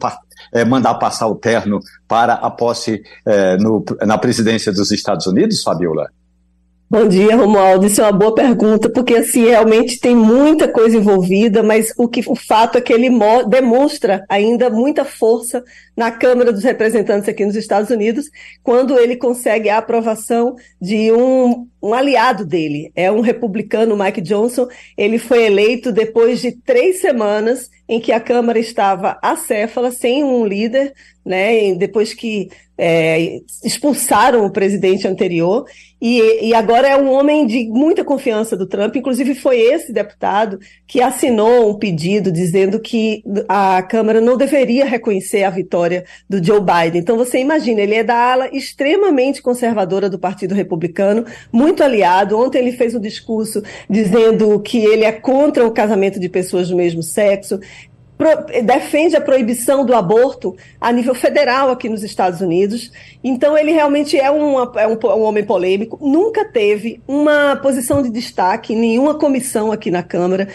eh, 0.54 0.66
mandar 0.66 0.94
passar 0.96 1.28
o 1.28 1.36
terno 1.36 1.80
para 2.08 2.34
a 2.34 2.52
posse 2.52 3.02
eh, 3.26 3.58
no, 3.58 3.84
na 4.06 4.20
presidência 4.20 4.72
dos 4.72 4.92
Estados 4.92 5.26
Unidos, 5.26 5.64
Fabiola? 5.64 6.10
Bom 6.90 7.06
dia, 7.06 7.36
Romualdo. 7.36 7.86
Isso 7.86 8.00
é 8.00 8.06
uma 8.06 8.14
boa 8.14 8.34
pergunta, 8.34 8.90
porque 8.90 9.16
assim 9.16 9.44
realmente 9.44 10.00
tem 10.00 10.16
muita 10.16 10.70
coisa 10.70 10.96
envolvida, 10.96 11.62
mas 11.62 11.92
o 11.98 12.08
que 12.08 12.22
o 12.26 12.34
fato 12.34 12.78
é 12.78 12.82
que 12.82 12.94
ele 12.94 13.10
demonstra 13.50 14.24
ainda 14.30 14.70
muita 14.70 15.04
força 15.04 15.62
na 15.98 16.12
Câmara 16.12 16.50
dos 16.50 16.64
Representantes 16.64 17.28
aqui 17.28 17.46
nos 17.46 17.58
Estados 17.58 17.90
Unidos, 17.90 18.30
quando 18.64 18.98
ele 18.98 19.18
consegue 19.18 19.68
a 19.68 19.80
aprovação 19.80 20.56
de 20.80 21.12
um, 21.12 21.68
um 21.84 21.94
aliado 21.94 22.46
dele. 22.46 22.90
É 22.96 23.12
um 23.12 23.20
republicano, 23.20 23.98
Mike 23.98 24.22
Johnson. 24.22 24.70
Ele 24.98 25.20
foi 25.20 25.44
eleito 25.44 25.92
depois 25.92 26.40
de 26.40 26.54
três 26.54 27.02
semanas 27.02 27.70
em 27.90 28.00
que 28.00 28.14
a 28.14 28.20
Câmara 28.22 28.60
estava 28.60 29.20
acéfala, 29.22 29.92
sem 29.92 30.24
um 30.24 30.46
líder, 30.46 30.94
né? 31.26 31.76
Depois 31.76 32.14
que 32.14 32.50
é, 32.78 33.42
expulsaram 33.64 34.46
o 34.46 34.52
presidente 34.52 35.08
anterior, 35.08 35.66
e, 36.00 36.50
e, 36.50 36.54
agora 36.54 36.88
é 36.88 36.96
um 36.96 37.12
homem 37.12 37.48
de 37.48 37.68
muita 37.70 38.04
confiança 38.04 38.56
do 38.56 38.68
Trump. 38.68 38.96
Inclusive, 38.96 39.34
foi 39.34 39.60
esse 39.60 39.92
deputado 39.92 40.60
que 40.86 41.02
assinou 41.02 41.72
um 41.72 41.74
pedido 41.74 42.32
dizendo 42.32 42.80
que 42.80 43.24
a 43.50 43.82
Câmara 43.82 44.22
não 44.22 44.38
deveria 44.38 44.86
reconhecer 44.86 45.44
a 45.44 45.50
vitória 45.50 46.06
do 46.30 46.44
Joe 46.44 46.60
Biden. 46.60 47.02
Então, 47.02 47.18
você 47.18 47.40
imagina, 47.40 47.82
ele 47.82 47.96
é 47.96 48.04
da 48.04 48.16
ala 48.16 48.50
extremamente 48.56 49.42
conservadora 49.42 50.08
do 50.08 50.20
Partido 50.20 50.54
Republicano, 50.54 51.26
muito 51.52 51.82
aliado. 51.82 52.38
Ontem 52.38 52.60
ele 52.60 52.74
fez 52.74 52.94
um 52.94 53.02
discurso 53.02 53.64
dizendo 53.90 54.60
que 54.60 54.78
ele 54.78 55.04
é 55.04 55.12
contra 55.12 55.66
o 55.66 55.72
casamento 55.72 56.20
de 56.20 56.30
pessoas 56.30 56.70
do 56.70 56.76
mesmo 56.76 57.02
sexo, 57.02 57.60
defende 58.64 59.16
a 59.16 59.22
proibição 59.22 59.86
do 59.86 59.94
aborto 59.94 60.56
a 60.82 60.92
nível 60.92 61.14
federal 61.14 61.70
aqui 61.70 61.88
nos 61.88 62.04
Estados 62.04 62.42
Unidos. 62.42 62.92
Então, 63.24 63.56
ele 63.56 63.72
realmente 63.72 64.18
é, 64.18 64.32
uma, 64.32 64.72
é 64.76 64.88
um, 64.88 64.94
um, 64.94 65.22
homem 65.22 65.44
polêmico, 65.44 66.00
nunca 66.02 66.44
teve 66.44 67.00
uma 67.08 67.56
posição 67.58 68.02
de 68.02 68.10
destaque 68.10 68.74
em 68.74 68.78
nenhuma 68.78 69.16
comissão 69.16 69.72
aqui 69.72 69.92
na 69.92 70.02
Câmara. 70.02 70.48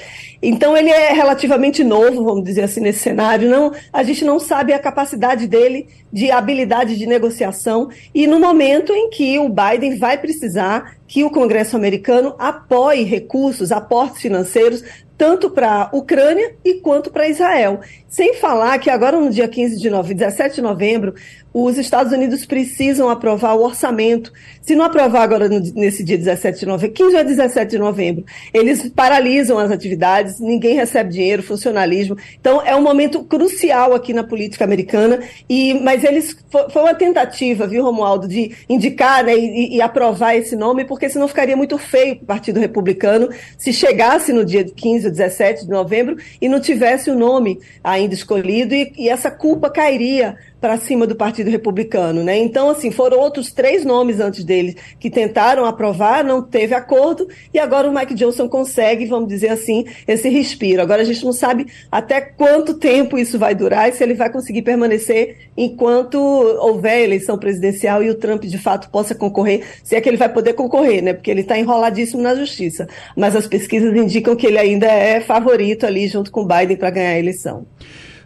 Então, 0.42 0.76
ele 0.76 0.90
é 0.90 1.12
relativamente 1.12 1.84
novo, 1.84 2.24
vamos 2.24 2.42
dizer 2.42 2.62
assim, 2.62 2.80
nesse 2.80 2.98
cenário. 2.98 3.48
Não, 3.48 3.72
a 3.92 4.02
gente 4.02 4.24
não 4.24 4.40
sabe 4.40 4.72
a 4.72 4.78
capacidade 4.78 5.46
dele 5.46 5.86
de 6.12 6.30
habilidade 6.30 6.98
de 6.98 7.06
negociação 7.06 7.88
e 8.14 8.26
no 8.26 8.38
momento 8.38 8.92
em 8.92 9.08
que 9.08 9.38
o 9.38 9.48
Biden 9.48 9.96
vai 9.96 10.18
precisar 10.18 10.96
que 11.06 11.24
o 11.24 11.30
Congresso 11.30 11.76
americano 11.76 12.34
apoie 12.38 13.04
recursos, 13.04 13.70
aportes 13.70 14.20
financeiros 14.20 14.82
tanto 15.22 15.50
para 15.50 15.82
a 15.82 15.96
Ucrânia 15.96 16.56
e 16.64 16.80
quanto 16.80 17.12
para 17.12 17.28
Israel. 17.28 17.78
Sem 18.08 18.34
falar 18.34 18.80
que 18.80 18.90
agora 18.90 19.20
no 19.20 19.30
dia 19.30 19.46
15 19.46 19.78
de 19.78 19.88
novembro, 19.88 20.16
17 20.16 20.56
de 20.56 20.62
novembro, 20.62 21.14
os 21.52 21.76
Estados 21.76 22.12
Unidos 22.12 22.46
precisam 22.46 23.08
aprovar 23.08 23.54
o 23.54 23.62
orçamento. 23.62 24.32
Se 24.60 24.74
não 24.74 24.84
aprovar 24.84 25.22
agora 25.22 25.48
no, 25.48 25.60
nesse 25.74 26.02
dia 26.02 26.16
17 26.16 26.60
de 26.60 26.66
novembro, 26.66 26.94
15 26.94 27.16
ou 27.16 27.24
17 27.24 27.70
de 27.70 27.78
novembro, 27.78 28.24
eles 28.54 28.88
paralisam 28.90 29.58
as 29.58 29.70
atividades, 29.70 30.40
ninguém 30.40 30.74
recebe 30.74 31.10
dinheiro, 31.10 31.42
funcionalismo. 31.42 32.16
Então 32.40 32.62
é 32.64 32.74
um 32.74 32.82
momento 32.82 33.24
crucial 33.24 33.94
aqui 33.94 34.12
na 34.12 34.24
política 34.24 34.64
americana. 34.64 35.20
E 35.48 35.74
mas 35.74 36.04
eles 36.04 36.36
foi 36.50 36.82
uma 36.82 36.94
tentativa, 36.94 37.66
viu, 37.66 37.82
Romualdo, 37.82 38.28
de 38.28 38.52
indicar 38.68 39.24
né, 39.24 39.36
e, 39.36 39.76
e 39.76 39.82
aprovar 39.82 40.36
esse 40.36 40.56
nome, 40.56 40.84
porque 40.84 41.08
senão 41.08 41.28
ficaria 41.28 41.56
muito 41.56 41.76
feio 41.76 42.16
para 42.16 42.24
o 42.24 42.26
Partido 42.26 42.60
Republicano 42.60 43.28
se 43.58 43.72
chegasse 43.72 44.32
no 44.32 44.44
dia 44.44 44.64
15 44.64 45.06
ou 45.06 45.12
17 45.12 45.64
de 45.64 45.70
novembro 45.70 46.16
e 46.40 46.48
não 46.48 46.60
tivesse 46.60 47.10
o 47.10 47.14
nome 47.14 47.60
ainda 47.82 48.14
escolhido 48.14 48.74
e, 48.74 48.92
e 48.96 49.08
essa 49.08 49.30
culpa 49.30 49.70
cairia 49.70 50.36
para 50.62 50.78
cima 50.78 51.08
do 51.08 51.16
Partido 51.16 51.50
Republicano, 51.50 52.22
né? 52.22 52.38
Então, 52.38 52.70
assim, 52.70 52.92
foram 52.92 53.18
outros 53.18 53.50
três 53.50 53.84
nomes 53.84 54.20
antes 54.20 54.44
dele 54.44 54.76
que 55.00 55.10
tentaram 55.10 55.64
aprovar, 55.64 56.22
não 56.22 56.40
teve 56.40 56.72
acordo, 56.72 57.26
e 57.52 57.58
agora 57.58 57.90
o 57.90 57.92
Mike 57.92 58.14
Johnson 58.14 58.48
consegue, 58.48 59.04
vamos 59.06 59.28
dizer 59.28 59.48
assim, 59.48 59.84
esse 60.06 60.28
respiro. 60.28 60.80
Agora 60.80 61.02
a 61.02 61.04
gente 61.04 61.24
não 61.24 61.32
sabe 61.32 61.66
até 61.90 62.20
quanto 62.20 62.74
tempo 62.74 63.18
isso 63.18 63.40
vai 63.40 63.56
durar 63.56 63.88
e 63.88 63.92
se 63.92 64.04
ele 64.04 64.14
vai 64.14 64.30
conseguir 64.30 64.62
permanecer 64.62 65.50
enquanto 65.56 66.16
houver 66.16 67.02
eleição 67.02 67.36
presidencial 67.36 68.00
e 68.00 68.08
o 68.08 68.14
Trump 68.14 68.44
de 68.44 68.56
fato 68.56 68.88
possa 68.88 69.16
concorrer, 69.16 69.64
se 69.82 69.96
é 69.96 70.00
que 70.00 70.08
ele 70.08 70.16
vai 70.16 70.28
poder 70.28 70.52
concorrer, 70.52 71.02
né? 71.02 71.12
Porque 71.12 71.30
ele 71.30 71.40
está 71.40 71.58
enroladíssimo 71.58 72.22
na 72.22 72.36
justiça. 72.36 72.86
Mas 73.16 73.34
as 73.34 73.48
pesquisas 73.48 73.92
indicam 73.96 74.36
que 74.36 74.46
ele 74.46 74.58
ainda 74.58 74.86
é 74.86 75.20
favorito 75.20 75.84
ali 75.84 76.06
junto 76.06 76.30
com 76.30 76.46
Biden 76.46 76.76
para 76.76 76.90
ganhar 76.90 77.10
a 77.10 77.18
eleição. 77.18 77.66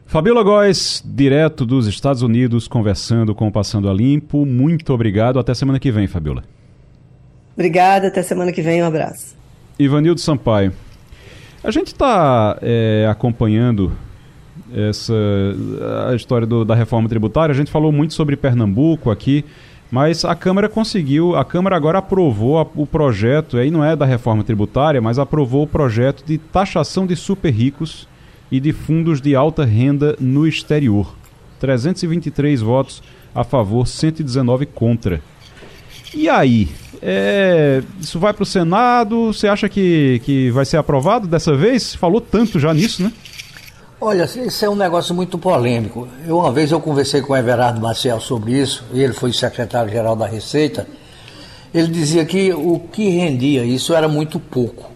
Fabiola 0.08 0.44
Góes, 0.44 1.02
direto 1.04 1.66
dos 1.66 1.88
Estados 1.88 2.22
Unidos, 2.22 2.68
conversando 2.68 3.34
com 3.34 3.48
o 3.48 3.52
Passando 3.52 3.90
a 3.90 3.92
Limpo. 3.92 4.46
Muito 4.46 4.92
obrigado. 4.92 5.36
Até 5.36 5.52
semana 5.52 5.80
que 5.80 5.90
vem, 5.90 6.06
Fabiola. 6.06 6.44
Obrigada, 7.54 8.06
até 8.06 8.22
semana 8.22 8.52
que 8.52 8.62
vem. 8.62 8.82
Um 8.84 8.86
abraço. 8.86 9.36
Ivanildo 9.76 10.20
Sampaio. 10.20 10.72
A 11.62 11.72
gente 11.72 11.88
está 11.88 12.56
é, 12.62 13.08
acompanhando 13.10 13.92
essa 14.72 15.12
a 16.08 16.14
história 16.14 16.46
do, 16.46 16.64
da 16.64 16.76
reforma 16.76 17.08
tributária. 17.08 17.52
A 17.52 17.56
gente 17.56 17.70
falou 17.70 17.90
muito 17.90 18.14
sobre 18.14 18.36
Pernambuco 18.36 19.10
aqui. 19.10 19.44
Mas 19.90 20.24
a 20.24 20.34
Câmara 20.34 20.68
conseguiu, 20.68 21.36
a 21.36 21.44
Câmara 21.44 21.76
agora 21.76 21.98
aprovou 21.98 22.58
a, 22.58 22.66
o 22.74 22.86
projeto, 22.86 23.56
aí 23.56 23.70
não 23.70 23.84
é 23.84 23.94
da 23.94 24.04
reforma 24.04 24.42
tributária, 24.42 25.00
mas 25.00 25.16
aprovou 25.16 25.62
o 25.62 25.66
projeto 25.66 26.24
de 26.24 26.38
taxação 26.38 27.06
de 27.06 27.14
super 27.14 27.50
ricos 27.50 28.08
e 28.50 28.60
de 28.60 28.72
fundos 28.72 29.20
de 29.20 29.34
alta 29.34 29.64
renda 29.64 30.16
no 30.20 30.46
exterior. 30.46 31.14
323 31.60 32.60
votos 32.60 33.02
a 33.34 33.44
favor, 33.44 33.86
119 33.86 34.66
contra. 34.66 35.20
E 36.14 36.28
aí? 36.28 36.68
É, 37.02 37.82
isso 38.00 38.18
vai 38.18 38.32
para 38.32 38.42
o 38.42 38.46
Senado? 38.46 39.32
Você 39.32 39.48
acha 39.48 39.68
que, 39.68 40.20
que 40.24 40.50
vai 40.50 40.64
ser 40.64 40.78
aprovado 40.78 41.26
dessa 41.26 41.54
vez? 41.54 41.94
Falou 41.94 42.20
tanto 42.20 42.58
já 42.58 42.72
nisso, 42.72 43.02
né? 43.02 43.12
Olha, 44.00 44.24
isso 44.24 44.64
é 44.64 44.68
um 44.68 44.76
negócio 44.76 45.14
muito 45.14 45.38
polêmico. 45.38 46.08
Eu, 46.26 46.38
uma 46.38 46.52
vez 46.52 46.70
eu 46.70 46.80
conversei 46.80 47.22
com 47.22 47.32
o 47.32 47.36
Everardo 47.36 47.80
Maciel 47.80 48.20
sobre 48.20 48.52
isso, 48.52 48.84
e 48.92 49.02
ele 49.02 49.12
foi 49.12 49.32
secretário-geral 49.32 50.14
da 50.14 50.26
Receita. 50.26 50.86
Ele 51.72 51.88
dizia 51.88 52.24
que 52.24 52.52
o 52.52 52.78
que 52.78 53.08
rendia 53.08 53.64
isso 53.64 53.94
era 53.94 54.08
muito 54.08 54.38
pouco 54.38 54.95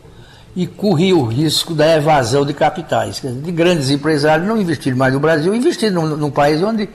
e 0.60 0.66
corria 0.66 1.16
o 1.16 1.24
risco 1.24 1.72
da 1.72 1.96
evasão 1.96 2.44
de 2.44 2.52
capitais, 2.52 3.22
de 3.22 3.50
grandes 3.50 3.88
empresários 3.88 4.46
não 4.46 4.60
investirem 4.60 4.98
mais 4.98 5.10
no 5.10 5.18
Brasil, 5.18 5.54
investir 5.54 5.90
num, 5.90 6.14
num 6.18 6.30
país 6.30 6.62
onde 6.62 6.86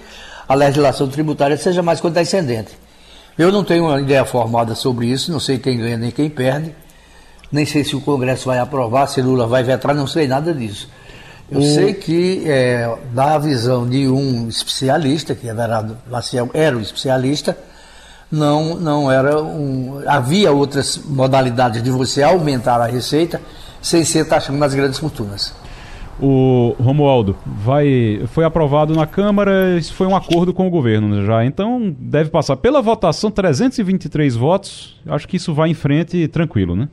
a 0.48 0.54
legislação 0.54 1.08
tributária 1.08 1.58
seja 1.58 1.82
mais 1.82 2.00
condescendente. 2.00 2.78
Eu 3.36 3.52
não 3.52 3.64
tenho 3.64 3.86
uma 3.86 4.00
ideia 4.00 4.24
formada 4.24 4.76
sobre 4.76 5.08
isso, 5.08 5.32
não 5.32 5.40
sei 5.40 5.58
quem 5.58 5.80
ganha 5.80 5.98
nem 5.98 6.12
quem 6.12 6.30
perde, 6.30 6.76
nem 7.52 7.66
sei 7.66 7.84
se 7.84 7.96
o 7.96 8.02
Congresso 8.02 8.46
vai 8.46 8.60
aprovar, 8.60 9.08
se 9.08 9.20
Lula 9.20 9.48
vai 9.48 9.64
vetar, 9.64 9.96
não 9.96 10.06
sei 10.06 10.28
nada 10.28 10.54
disso. 10.54 10.88
Eu 11.50 11.64
sei 11.64 11.96
que, 11.96 12.44
é, 12.46 12.96
da 13.14 13.40
visão 13.40 13.90
de 13.90 14.08
um 14.08 14.48
especialista, 14.48 15.34
que 15.34 15.48
Maciel 16.08 16.52
era 16.54 16.78
um 16.78 16.82
especialista, 16.82 17.58
não, 18.36 18.76
não 18.76 19.12
era 19.12 19.42
um. 19.42 20.02
Havia 20.06 20.52
outras 20.52 20.98
modalidades 20.98 21.82
de 21.82 21.90
você 21.90 22.22
aumentar 22.22 22.82
a 22.82 22.86
receita 22.86 23.42
sem 23.82 24.04
ser 24.04 24.26
taxando 24.28 24.60
nas 24.60 24.74
grandes 24.74 25.00
fortunas. 25.00 25.54
O 26.20 26.76
Romualdo, 26.80 27.36
vai, 27.46 28.22
foi 28.28 28.46
aprovado 28.46 28.94
na 28.94 29.06
Câmara, 29.06 29.78
isso 29.78 29.94
foi 29.94 30.08
um 30.08 30.16
acordo 30.16 30.54
com 30.54 30.66
o 30.66 30.70
governo 30.70 31.26
já, 31.26 31.44
então 31.44 31.94
deve 32.00 32.30
passar 32.30 32.56
pela 32.56 32.82
votação 32.82 33.30
323 33.30 34.36
votos. 34.36 34.98
Acho 35.06 35.28
que 35.28 35.36
isso 35.36 35.54
vai 35.54 35.70
em 35.70 35.74
frente 35.74 36.28
tranquilo, 36.30 36.74
né? 36.74 36.88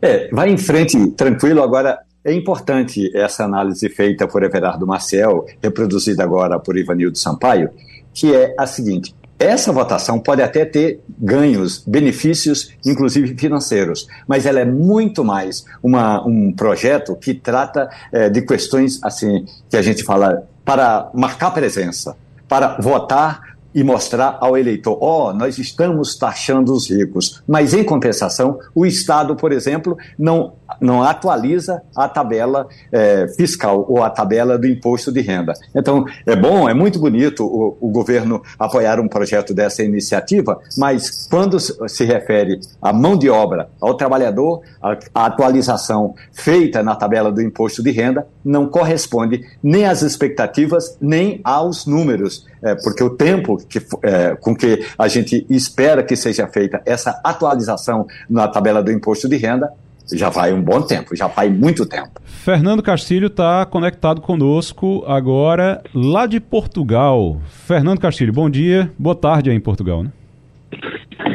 É, 0.00 0.28
vai 0.32 0.50
em 0.50 0.56
frente 0.56 1.10
tranquilo. 1.10 1.62
Agora, 1.62 1.98
é 2.24 2.32
importante 2.32 3.10
essa 3.14 3.44
análise 3.44 3.88
feita 3.88 4.26
por 4.26 4.42
Everardo 4.44 4.86
Marcel, 4.86 5.46
reproduzida 5.60 6.22
agora 6.22 6.60
por 6.60 6.76
Ivanildo 6.78 7.18
Sampaio, 7.18 7.70
que 8.14 8.34
é 8.34 8.54
a 8.56 8.66
seguinte: 8.66 9.14
essa 9.40 9.72
votação 9.72 10.20
pode 10.20 10.42
até 10.42 10.66
ter 10.66 11.00
ganhos, 11.18 11.82
benefícios, 11.86 12.74
inclusive 12.84 13.34
financeiros, 13.38 14.06
mas 14.28 14.44
ela 14.44 14.60
é 14.60 14.66
muito 14.66 15.24
mais 15.24 15.64
uma, 15.82 16.22
um 16.26 16.52
projeto 16.52 17.16
que 17.16 17.32
trata 17.32 17.88
é, 18.12 18.28
de 18.28 18.42
questões 18.42 19.02
assim 19.02 19.46
que 19.70 19.78
a 19.78 19.82
gente 19.82 20.04
fala 20.04 20.46
para 20.62 21.08
marcar 21.14 21.52
presença, 21.52 22.14
para 22.46 22.76
votar 22.80 23.49
e 23.74 23.82
mostrar 23.82 24.38
ao 24.40 24.56
eleitor: 24.56 24.98
ó, 25.00 25.30
oh, 25.30 25.32
nós 25.32 25.58
estamos 25.58 26.16
taxando 26.16 26.72
os 26.72 26.90
ricos, 26.90 27.42
mas 27.46 27.74
em 27.74 27.84
compensação, 27.84 28.58
o 28.74 28.84
Estado, 28.84 29.36
por 29.36 29.52
exemplo, 29.52 29.96
não, 30.18 30.54
não 30.80 31.02
atualiza 31.02 31.82
a 31.94 32.08
tabela 32.08 32.68
é, 32.92 33.28
fiscal 33.36 33.84
ou 33.88 34.02
a 34.02 34.10
tabela 34.10 34.58
do 34.58 34.66
imposto 34.66 35.12
de 35.12 35.20
renda. 35.20 35.52
Então, 35.74 36.04
é 36.26 36.36
bom, 36.36 36.68
é 36.68 36.74
muito 36.74 36.98
bonito 36.98 37.44
o, 37.44 37.76
o 37.80 37.88
governo 37.90 38.42
apoiar 38.58 39.00
um 39.00 39.08
projeto 39.08 39.54
dessa 39.54 39.82
iniciativa, 39.82 40.58
mas 40.76 41.26
quando 41.28 41.58
se 41.60 42.04
refere 42.04 42.60
à 42.80 42.92
mão 42.92 43.16
de 43.16 43.28
obra, 43.28 43.70
ao 43.80 43.94
trabalhador, 43.94 44.62
a, 44.82 44.96
a 45.14 45.26
atualização 45.26 46.14
feita 46.32 46.82
na 46.82 46.96
tabela 46.96 47.30
do 47.30 47.42
imposto 47.42 47.82
de 47.82 47.90
renda 47.90 48.26
não 48.44 48.66
corresponde 48.66 49.44
nem 49.62 49.84
às 49.84 50.02
expectativas, 50.02 50.96
nem 51.00 51.40
aos 51.44 51.86
números, 51.86 52.46
é, 52.62 52.74
porque 52.74 53.02
o 53.02 53.10
tempo 53.10 53.56
que, 53.56 53.78
é, 54.02 54.36
com 54.36 54.54
que 54.54 54.84
a 54.98 55.08
gente 55.08 55.46
espera 55.48 56.02
que 56.02 56.14
seja 56.16 56.46
feita 56.46 56.80
essa 56.84 57.20
atualização 57.24 58.06
na 58.28 58.48
tabela 58.48 58.82
do 58.82 58.92
imposto 58.92 59.28
de 59.28 59.36
renda 59.36 59.70
já 60.12 60.28
vai 60.28 60.52
um 60.52 60.60
bom 60.60 60.82
tempo, 60.82 61.14
já 61.14 61.26
vai 61.28 61.48
muito 61.48 61.86
tempo. 61.86 62.20
Fernando 62.24 62.82
Castilho 62.82 63.28
está 63.28 63.64
conectado 63.64 64.20
conosco 64.20 65.04
agora 65.06 65.82
lá 65.94 66.26
de 66.26 66.40
Portugal. 66.40 67.36
Fernando 67.48 68.00
Castilho, 68.00 68.32
bom 68.32 68.50
dia, 68.50 68.90
boa 68.98 69.14
tarde 69.14 69.50
aí 69.50 69.56
em 69.56 69.60
Portugal, 69.60 70.02
né? 70.02 70.10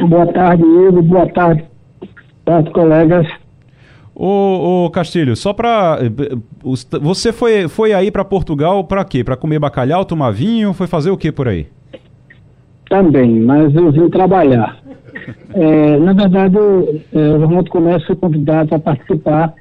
Boa 0.10 0.32
tarde, 0.34 0.64
Ivo, 0.64 1.02
boa 1.02 1.32
tarde, 1.32 1.66
tarde 2.44 2.72
colegas. 2.72 3.26
Ô, 4.16 4.86
ô 4.86 4.90
Castilho, 4.92 5.36
só 5.36 5.52
para 5.52 6.00
eh, 6.02 6.38
você 7.02 7.34
foi, 7.34 7.68
foi 7.68 7.92
aí 7.92 8.10
para 8.10 8.24
Portugal 8.24 8.82
para 8.86 9.04
quê? 9.04 9.26
Para 9.26 9.36
comer 9.36 9.60
bacalhau, 9.60 10.06
tomar 10.06 10.32
vinho, 10.32 10.72
foi 10.74 10.88
fazer 10.88 11.10
o 11.12 11.18
que 11.18 11.34
por 11.34 11.50
aí? 11.50 11.68
Também, 12.90 13.42
mas 13.42 13.76
eu 13.76 13.92
vim 13.92 14.10
trabalhar. 14.10 14.78
É, 15.56 15.98
na 15.98 16.12
verdade, 16.12 16.58
é, 17.14 17.30
o 17.30 17.46
Ronaldo 17.46 17.70
Comércio 17.70 18.06
foi 18.08 18.16
convidado 18.18 18.76
a 18.76 18.80
participar 18.80 19.54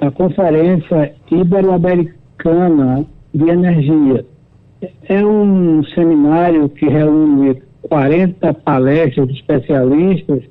da 0.00 0.10
Conferência 0.10 1.14
Ibero-Americana 1.30 3.06
de 3.32 3.48
Energia. 3.48 4.26
É 5.08 5.24
um 5.24 5.84
seminário 5.94 6.68
que 6.68 6.86
reúne 6.86 7.62
40 7.82 8.52
palestras 8.54 9.28
de 9.28 9.34
especialistas 9.34 10.42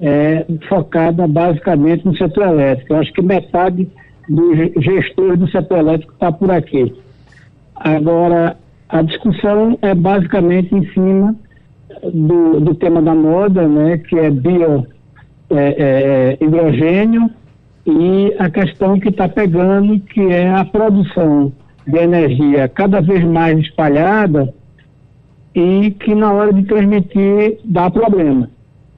é, 0.00 0.44
focada 0.68 1.26
basicamente 1.26 2.04
no 2.04 2.16
setor 2.16 2.48
elétrico. 2.48 2.92
Eu 2.92 2.98
acho 2.98 3.12
que 3.12 3.22
metade 3.22 3.88
dos 4.28 4.56
gestores 4.84 5.38
do 5.38 5.50
setor 5.50 5.78
elétrico 5.78 6.12
está 6.12 6.30
por 6.30 6.50
aqui. 6.50 6.94
Agora, 7.74 8.56
a 8.88 9.02
discussão 9.02 9.78
é 9.82 9.94
basicamente 9.94 10.74
em 10.74 10.86
cima 10.92 11.34
do, 12.12 12.60
do 12.60 12.74
tema 12.74 13.00
da 13.02 13.14
moda, 13.14 13.66
né, 13.66 13.98
que 13.98 14.18
é 14.18 14.30
bio 14.30 14.86
é, 15.50 15.56
é, 15.56 16.38
é 16.40 16.44
hidrogênio 16.44 17.30
e 17.86 18.34
a 18.38 18.50
questão 18.50 19.00
que 19.00 19.08
está 19.08 19.28
pegando, 19.28 19.98
que 20.00 20.20
é 20.20 20.50
a 20.50 20.64
produção 20.64 21.52
de 21.86 21.98
energia 21.98 22.68
cada 22.68 23.00
vez 23.00 23.24
mais 23.24 23.58
espalhada 23.58 24.52
e 25.54 25.90
que 25.92 26.14
na 26.14 26.32
hora 26.32 26.52
de 26.52 26.64
transmitir 26.64 27.58
dá 27.64 27.90
problema. 27.90 28.50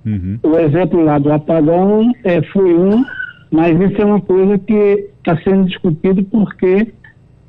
Uhum. 0.04 0.38
O 0.42 0.58
exemplo 0.58 1.02
lá 1.02 1.18
do 1.18 1.32
apagão 1.32 2.12
é, 2.24 2.42
foi 2.42 2.74
um, 2.74 3.04
mas 3.50 3.78
isso 3.80 4.00
é 4.00 4.04
uma 4.04 4.20
coisa 4.20 4.58
que 4.58 5.10
está 5.18 5.36
sendo 5.42 5.66
discutido 5.66 6.22
porque 6.24 6.92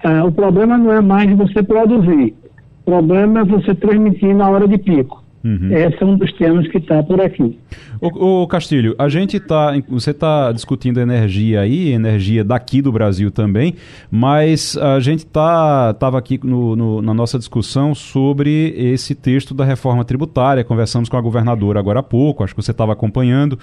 ah, 0.03 0.25
o 0.25 0.31
problema 0.31 0.77
não 0.77 0.91
é 0.91 1.01
mais 1.01 1.31
você 1.37 1.63
produzir, 1.63 2.33
o 2.81 2.85
problema 2.85 3.41
é 3.41 3.45
você 3.45 3.73
transmitir 3.75 4.35
na 4.35 4.49
hora 4.49 4.67
de 4.67 4.77
pico. 4.77 5.23
Uhum. 5.43 5.71
Esse 5.71 6.01
é 6.01 6.05
um 6.05 6.17
dos 6.17 6.31
temas 6.33 6.67
que 6.67 6.77
está 6.77 7.01
por 7.03 7.21
aqui. 7.21 7.57
O, 7.99 8.43
o, 8.43 8.47
Castilho, 8.47 8.95
a 8.97 9.07
gente 9.09 9.37
está. 9.37 9.73
Você 9.89 10.11
está 10.11 10.51
discutindo 10.51 10.99
energia 10.99 11.61
aí, 11.61 11.91
energia 11.91 12.43
daqui 12.43 12.81
do 12.81 12.91
Brasil 12.91 13.29
também, 13.29 13.75
mas 14.09 14.75
a 14.77 14.99
gente 14.99 15.19
estava 15.19 15.93
tá, 15.93 16.17
aqui 16.17 16.39
no, 16.43 16.75
no, 16.75 17.01
na 17.01 17.13
nossa 17.13 17.37
discussão 17.37 17.93
sobre 17.93 18.73
esse 18.75 19.13
texto 19.13 19.53
da 19.53 19.63
reforma 19.63 20.03
tributária. 20.03 20.63
Conversamos 20.63 21.09
com 21.09 21.17
a 21.17 21.21
governadora 21.21 21.79
agora 21.79 21.99
há 21.99 22.03
pouco, 22.03 22.43
acho 22.43 22.55
que 22.55 22.61
você 22.61 22.71
estava 22.71 22.93
acompanhando. 22.93 23.57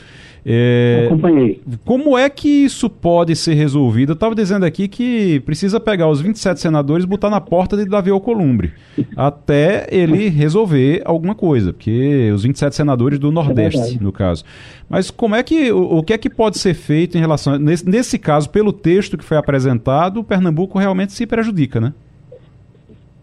É, 0.45 1.05
Acompanhei. 1.07 1.61
Como 1.85 2.17
é 2.17 2.31
que 2.31 2.49
isso 2.49 2.89
pode 2.89 3.35
ser 3.35 3.55
resolvido? 3.55 4.11
Eu 4.11 4.15
estava 4.15 4.35
dizendo 4.35 4.65
aqui 4.65 4.89
que 4.89 5.41
precisa 5.41 5.81
pegar 5.81 6.09
os 6.09 6.21
27 6.21 6.61
senadores 6.61 7.05
e 7.05 7.09
botar 7.09 7.29
na 7.29 7.41
porta 7.41 7.77
de 7.77 7.85
Davi 7.85 8.11
Alcolumbre, 8.11 8.73
até 9.17 9.87
ele 9.91 10.29
resolver 10.29 11.03
alguma 11.05 11.35
coisa, 11.35 11.73
porque 11.73 12.31
os 12.33 12.43
27 12.43 12.75
senadores 12.75 13.19
do 13.19 13.31
Nordeste, 13.31 13.98
no 14.01 14.13
caso. 14.13 14.45
Mas 14.89 15.11
como 15.11 15.35
é 15.35 15.43
que, 15.43 15.71
o, 15.73 15.99
o, 15.99 16.03
que 16.03 16.13
é 16.13 16.19
que 16.19 16.31
pode 16.31 16.59
ser 16.59 16.75
feito 16.75 17.17
em 17.17 17.21
relação, 17.21 17.59
nesse, 17.59 17.89
nesse 17.89 18.19
caso, 18.19 18.51
pelo 18.51 18.73
texto 18.73 19.17
que 19.17 19.25
foi 19.25 19.37
apresentado, 19.37 20.21
o 20.21 20.25
Pernambuco 20.25 20.79
realmente 20.79 21.13
se 21.13 21.27
prejudica, 21.27 21.81
né? 21.81 21.93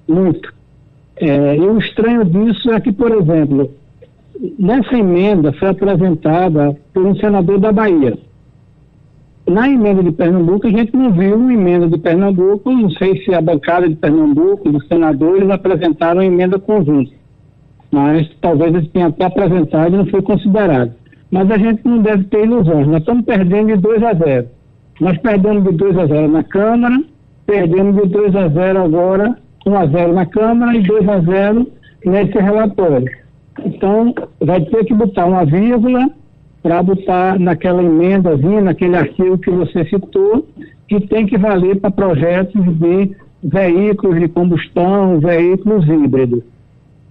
Muito. 0.07 0.53
É, 1.17 1.55
e 1.55 1.61
o 1.61 1.77
estranho 1.79 2.25
disso 2.25 2.71
é 2.71 2.79
que, 2.79 2.91
por 2.91 3.11
exemplo, 3.11 3.71
nessa 4.59 4.95
emenda 4.97 5.53
foi 5.53 5.69
apresentada 5.69 6.75
por 6.93 7.05
um 7.05 7.15
senador 7.15 7.59
da 7.59 7.71
Bahia. 7.71 8.17
Na 9.47 9.69
emenda 9.69 10.03
de 10.03 10.11
Pernambuco, 10.11 10.65
a 10.65 10.71
gente 10.71 10.95
não 10.95 11.11
viu 11.11 11.35
uma 11.35 11.53
emenda 11.53 11.87
de 11.87 11.97
Pernambuco, 11.99 12.71
não 12.71 12.89
sei 12.89 13.23
se 13.23 13.33
a 13.33 13.39
bancada 13.39 13.87
de 13.87 13.95
Pernambuco, 13.95 14.69
os 14.69 14.87
senadores, 14.87 15.49
apresentaram 15.49 16.21
uma 16.21 16.25
emenda 16.25 16.57
conjunta. 16.57 17.11
Mas 17.95 18.29
talvez 18.41 18.75
eles 18.75 18.89
tenham 18.89 19.07
até 19.07 19.23
apresentado 19.23 19.93
e 19.93 19.97
não 19.97 20.05
foi 20.07 20.21
considerado. 20.21 20.91
Mas 21.31 21.49
a 21.49 21.57
gente 21.57 21.79
não 21.85 21.99
deve 21.99 22.25
ter 22.25 22.43
ilusões. 22.43 22.85
Nós 22.87 22.99
estamos 22.99 23.23
perdendo 23.23 23.67
de 23.67 23.77
2 23.77 24.03
a 24.03 24.13
0. 24.13 24.47
Nós 24.99 25.17
perdemos 25.19 25.63
de 25.63 25.71
2 25.71 25.97
a 25.99 26.05
0 26.05 26.27
na 26.27 26.43
Câmara, 26.43 27.01
perdemos 27.45 27.95
de 27.95 28.09
2 28.09 28.35
a 28.35 28.49
0 28.49 28.83
agora, 28.83 29.37
1 29.65 29.75
a 29.77 29.85
0 29.85 30.13
na 30.13 30.25
Câmara 30.25 30.75
e 30.75 30.81
2 30.81 31.07
a 31.07 31.19
0 31.21 31.71
nesse 32.05 32.37
relatório. 32.37 33.07
Então, 33.63 34.13
vai 34.41 34.59
ter 34.65 34.83
que 34.83 34.93
botar 34.93 35.27
uma 35.27 35.45
vírgula 35.45 36.09
para 36.61 36.83
botar 36.83 37.39
naquela 37.39 37.81
emendazinha, 37.81 38.59
naquele 38.59 38.97
artigo 38.97 39.37
que 39.37 39.51
você 39.51 39.85
citou, 39.85 40.45
que 40.89 40.99
tem 41.07 41.25
que 41.25 41.37
valer 41.37 41.79
para 41.79 41.91
projetos 41.91 42.61
de 42.61 43.15
veículos 43.41 44.19
de 44.19 44.27
combustão, 44.27 45.17
veículos 45.21 45.87
híbridos. 45.87 46.43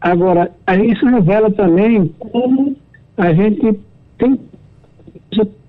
Agora, 0.04 0.50
isso 0.86 1.06
revela 1.06 1.50
também 1.50 2.08
como 2.18 2.76
a 3.16 3.32
gente 3.32 3.80
tem, 4.18 4.38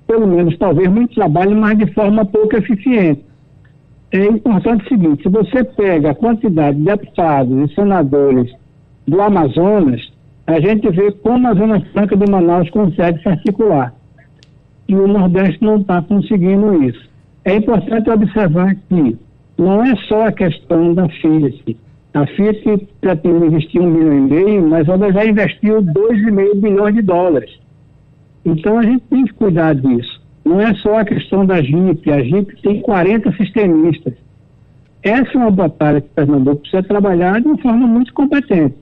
pelo 0.05 0.27
menos, 0.27 0.57
talvez, 0.57 0.89
muito 0.91 1.15
trabalho, 1.15 1.55
mas 1.55 1.77
de 1.77 1.85
forma 1.93 2.25
pouco 2.25 2.57
eficiente. 2.57 3.23
É 4.11 4.25
importante 4.25 4.83
o 4.85 4.89
seguinte: 4.89 5.23
se 5.23 5.29
você 5.29 5.63
pega 5.63 6.11
a 6.11 6.15
quantidade 6.15 6.77
de 6.77 6.83
deputados 6.83 7.71
e 7.71 7.75
senadores 7.75 8.53
do 9.07 9.21
Amazonas, 9.21 10.01
a 10.45 10.59
gente 10.59 10.89
vê 10.89 11.13
como 11.13 11.47
a 11.47 11.53
Zona 11.53 11.79
Franca 11.93 12.17
de 12.17 12.29
Manaus 12.29 12.69
consegue 12.71 13.21
se 13.21 13.29
articular. 13.29 13.93
E 14.89 14.95
o 14.95 15.07
Nordeste 15.07 15.63
não 15.63 15.77
está 15.77 16.01
conseguindo 16.01 16.83
isso. 16.83 17.09
É 17.45 17.55
importante 17.55 18.09
observar 18.09 18.75
que 18.89 19.17
não 19.57 19.81
é 19.81 19.95
só 20.09 20.27
a 20.27 20.31
questão 20.33 20.93
da 20.93 21.07
Fiat. 21.07 21.77
A 22.15 22.25
Fiat 22.27 22.87
pretende 23.01 23.45
investir 23.45 23.81
um 23.81 23.91
bilhão 23.93 24.17
e 24.17 24.21
meio, 24.21 24.69
mas 24.69 24.87
ela 24.87 25.11
já 25.11 25.25
investiu 25.25 25.81
dois 25.81 26.17
e 26.17 26.31
meio 26.31 26.55
bilhões 26.55 26.95
de 26.95 27.01
dólares. 27.01 27.59
Então 28.45 28.79
a 28.79 28.83
gente 28.83 29.03
tem 29.09 29.25
que 29.25 29.33
cuidar 29.33 29.75
disso. 29.75 30.21
Não 30.45 30.61
é 30.61 30.73
só 30.75 30.99
a 30.99 31.03
questão 31.03 31.45
da 31.45 31.61
JIP. 31.61 32.09
A 32.09 32.23
JIP 32.23 32.61
tem 32.61 32.81
40 32.81 33.33
sistemistas. 33.33 34.13
Essa 35.03 35.29
é 35.33 35.37
uma 35.37 35.51
batalha 35.51 35.99
que 35.99 36.07
Pernambuco 36.07 36.61
precisa 36.61 36.81
trabalhar 36.83 37.41
de 37.41 37.47
uma 37.47 37.57
forma 37.57 37.85
muito 37.85 38.13
competente. 38.13 38.75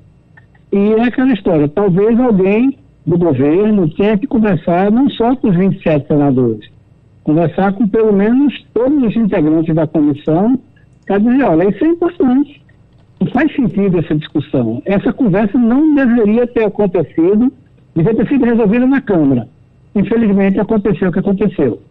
E 0.71 0.93
é 0.93 1.01
aquela 1.01 1.34
história, 1.34 1.67
talvez 1.67 2.19
alguém 2.19 2.77
do 3.03 3.17
governo 3.17 3.89
tenha 3.95 4.15
que 4.15 4.27
conversar 4.27 4.91
não 4.91 5.09
só 5.09 5.36
com 5.36 5.49
os 5.49 5.55
27 5.55 6.07
senadores, 6.07 6.69
conversar 7.23 7.73
com 7.73 7.88
pelo 7.88 8.13
menos 8.13 8.63
todos 8.73 9.03
os 9.03 9.15
integrantes 9.15 9.73
da 9.73 9.88
comissão 9.88 10.59
para 11.07 11.17
dizer, 11.17 11.43
olha, 11.43 11.69
isso 11.69 11.84
é 11.84 11.88
importante. 11.88 12.62
Não 13.24 13.32
faz 13.32 13.55
sentido 13.55 13.99
essa 13.99 14.13
discussão. 14.15 14.82
Essa 14.86 15.13
conversa 15.13 15.57
não 15.57 15.95
deveria 15.95 16.45
ter 16.45 16.65
acontecido, 16.65 17.51
deveria 17.95 18.24
ter 18.24 18.28
sido 18.28 18.43
resolvida 18.43 18.86
na 18.86 18.99
Câmara. 18.99 19.47
Infelizmente 19.95 20.59
aconteceu 20.59 21.07
o 21.07 21.11
que 21.11 21.19
aconteceu. 21.19 21.82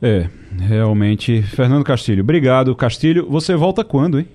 É, 0.00 0.28
realmente. 0.58 1.42
Fernando 1.42 1.84
Castilho, 1.84 2.22
obrigado. 2.22 2.74
Castilho, 2.74 3.26
você 3.28 3.54
volta 3.54 3.84
quando, 3.84 4.18
hein? 4.18 4.26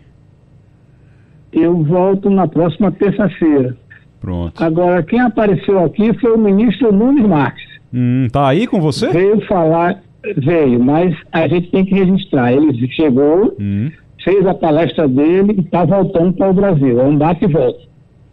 Eu 1.52 1.82
volto 1.84 2.30
na 2.30 2.48
próxima 2.48 2.92
terça-feira. 2.92 3.76
Pronto. 4.22 4.64
Agora, 4.64 5.02
quem 5.02 5.20
apareceu 5.20 5.84
aqui 5.84 6.14
foi 6.20 6.34
o 6.34 6.38
ministro 6.38 6.94
Nunes 6.94 7.26
Marques. 7.26 7.66
Hum, 7.92 8.28
tá 8.32 8.50
aí 8.50 8.68
com 8.68 8.80
você? 8.80 9.10
Veio 9.10 9.42
falar, 9.48 10.04
veio, 10.38 10.84
mas 10.84 11.16
a 11.32 11.48
gente 11.48 11.72
tem 11.72 11.84
que 11.84 11.96
registrar. 11.96 12.52
Ele 12.52 12.88
chegou, 12.90 13.56
hum. 13.60 13.90
Fez 14.26 14.46
a 14.46 14.56
palestra 14.56 15.08
dele 15.08 15.54
e 15.56 15.62
está 15.62 15.86
voltando 15.86 16.34
para 16.34 16.50
o 16.50 16.54
Brasil. 16.54 17.00
É 17.00 17.04
um 17.04 17.16
bate 17.16 17.46
e 17.46 17.48
volta. 17.48 17.80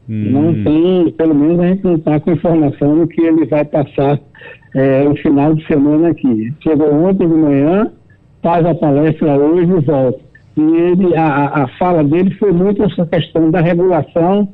Hum. 0.08 0.30
Não 0.30 0.64
tem, 0.64 1.12
pelo 1.12 1.34
menos 1.34 1.60
a 1.60 1.68
gente 1.68 1.84
não 1.84 1.94
está 1.94 2.18
com 2.18 2.32
informação 2.32 2.98
do 2.98 3.06
que 3.06 3.20
ele 3.20 3.44
vai 3.44 3.64
passar 3.64 4.18
é, 4.74 5.06
o 5.06 5.14
final 5.16 5.54
de 5.54 5.64
semana 5.66 6.08
aqui. 6.08 6.52
Chegou 6.62 6.92
ontem 6.92 7.28
de 7.28 7.34
manhã, 7.34 7.92
faz 8.42 8.64
a 8.66 8.74
palestra 8.74 9.36
hoje 9.36 9.70
e 9.70 9.80
volta. 9.80 10.20
E 10.56 10.60
ele, 10.60 11.14
a, 11.14 11.64
a 11.64 11.68
fala 11.78 12.02
dele 12.02 12.30
foi 12.34 12.52
muito 12.52 12.82
essa 12.82 13.06
questão 13.06 13.50
da 13.50 13.60
regulação 13.60 14.48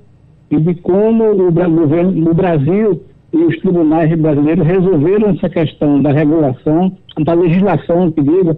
e 0.50 0.56
de 0.58 0.74
como 0.76 1.30
o 1.30 1.52
governo, 1.52 2.30
o 2.30 2.34
Brasil 2.34 3.02
e 3.32 3.36
os 3.36 3.58
tribunais 3.58 4.12
brasileiros 4.18 4.66
resolveram 4.66 5.30
essa 5.30 5.48
questão 5.48 6.00
da 6.00 6.12
regulação, 6.12 6.96
da 7.24 7.34
legislação 7.34 8.10
que 8.10 8.22
diga, 8.22 8.56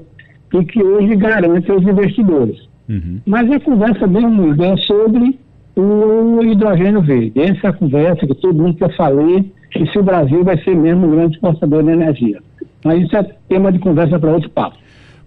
e 0.54 0.64
que 0.64 0.82
hoje 0.82 1.16
garante 1.16 1.70
aos 1.70 1.82
investidores. 1.82 2.69
Uhum. 2.90 3.20
Mas 3.24 3.50
a 3.50 3.60
conversa 3.60 4.06
mesmo 4.06 4.62
é 4.62 4.76
sobre 4.78 5.38
o 5.76 6.42
hidrogênio 6.42 7.00
verde. 7.00 7.32
Essa 7.40 7.68
é 7.68 7.70
a 7.70 7.72
conversa 7.72 8.26
que 8.26 8.34
todo 8.34 8.62
mundo 8.62 8.76
quer 8.76 8.94
fazer, 8.96 9.46
e 9.76 9.86
se 9.90 9.98
o 9.98 10.02
Brasil 10.02 10.44
vai 10.44 10.62
ser 10.62 10.76
mesmo 10.76 11.06
um 11.06 11.10
grande 11.12 11.36
exportador 11.36 11.82
de 11.82 11.90
energia. 11.90 12.42
Mas 12.84 13.04
isso 13.04 13.16
é 13.16 13.22
tema 13.48 13.72
de 13.72 13.78
conversa 13.78 14.18
para 14.18 14.30
outro 14.30 14.50
papo. 14.50 14.76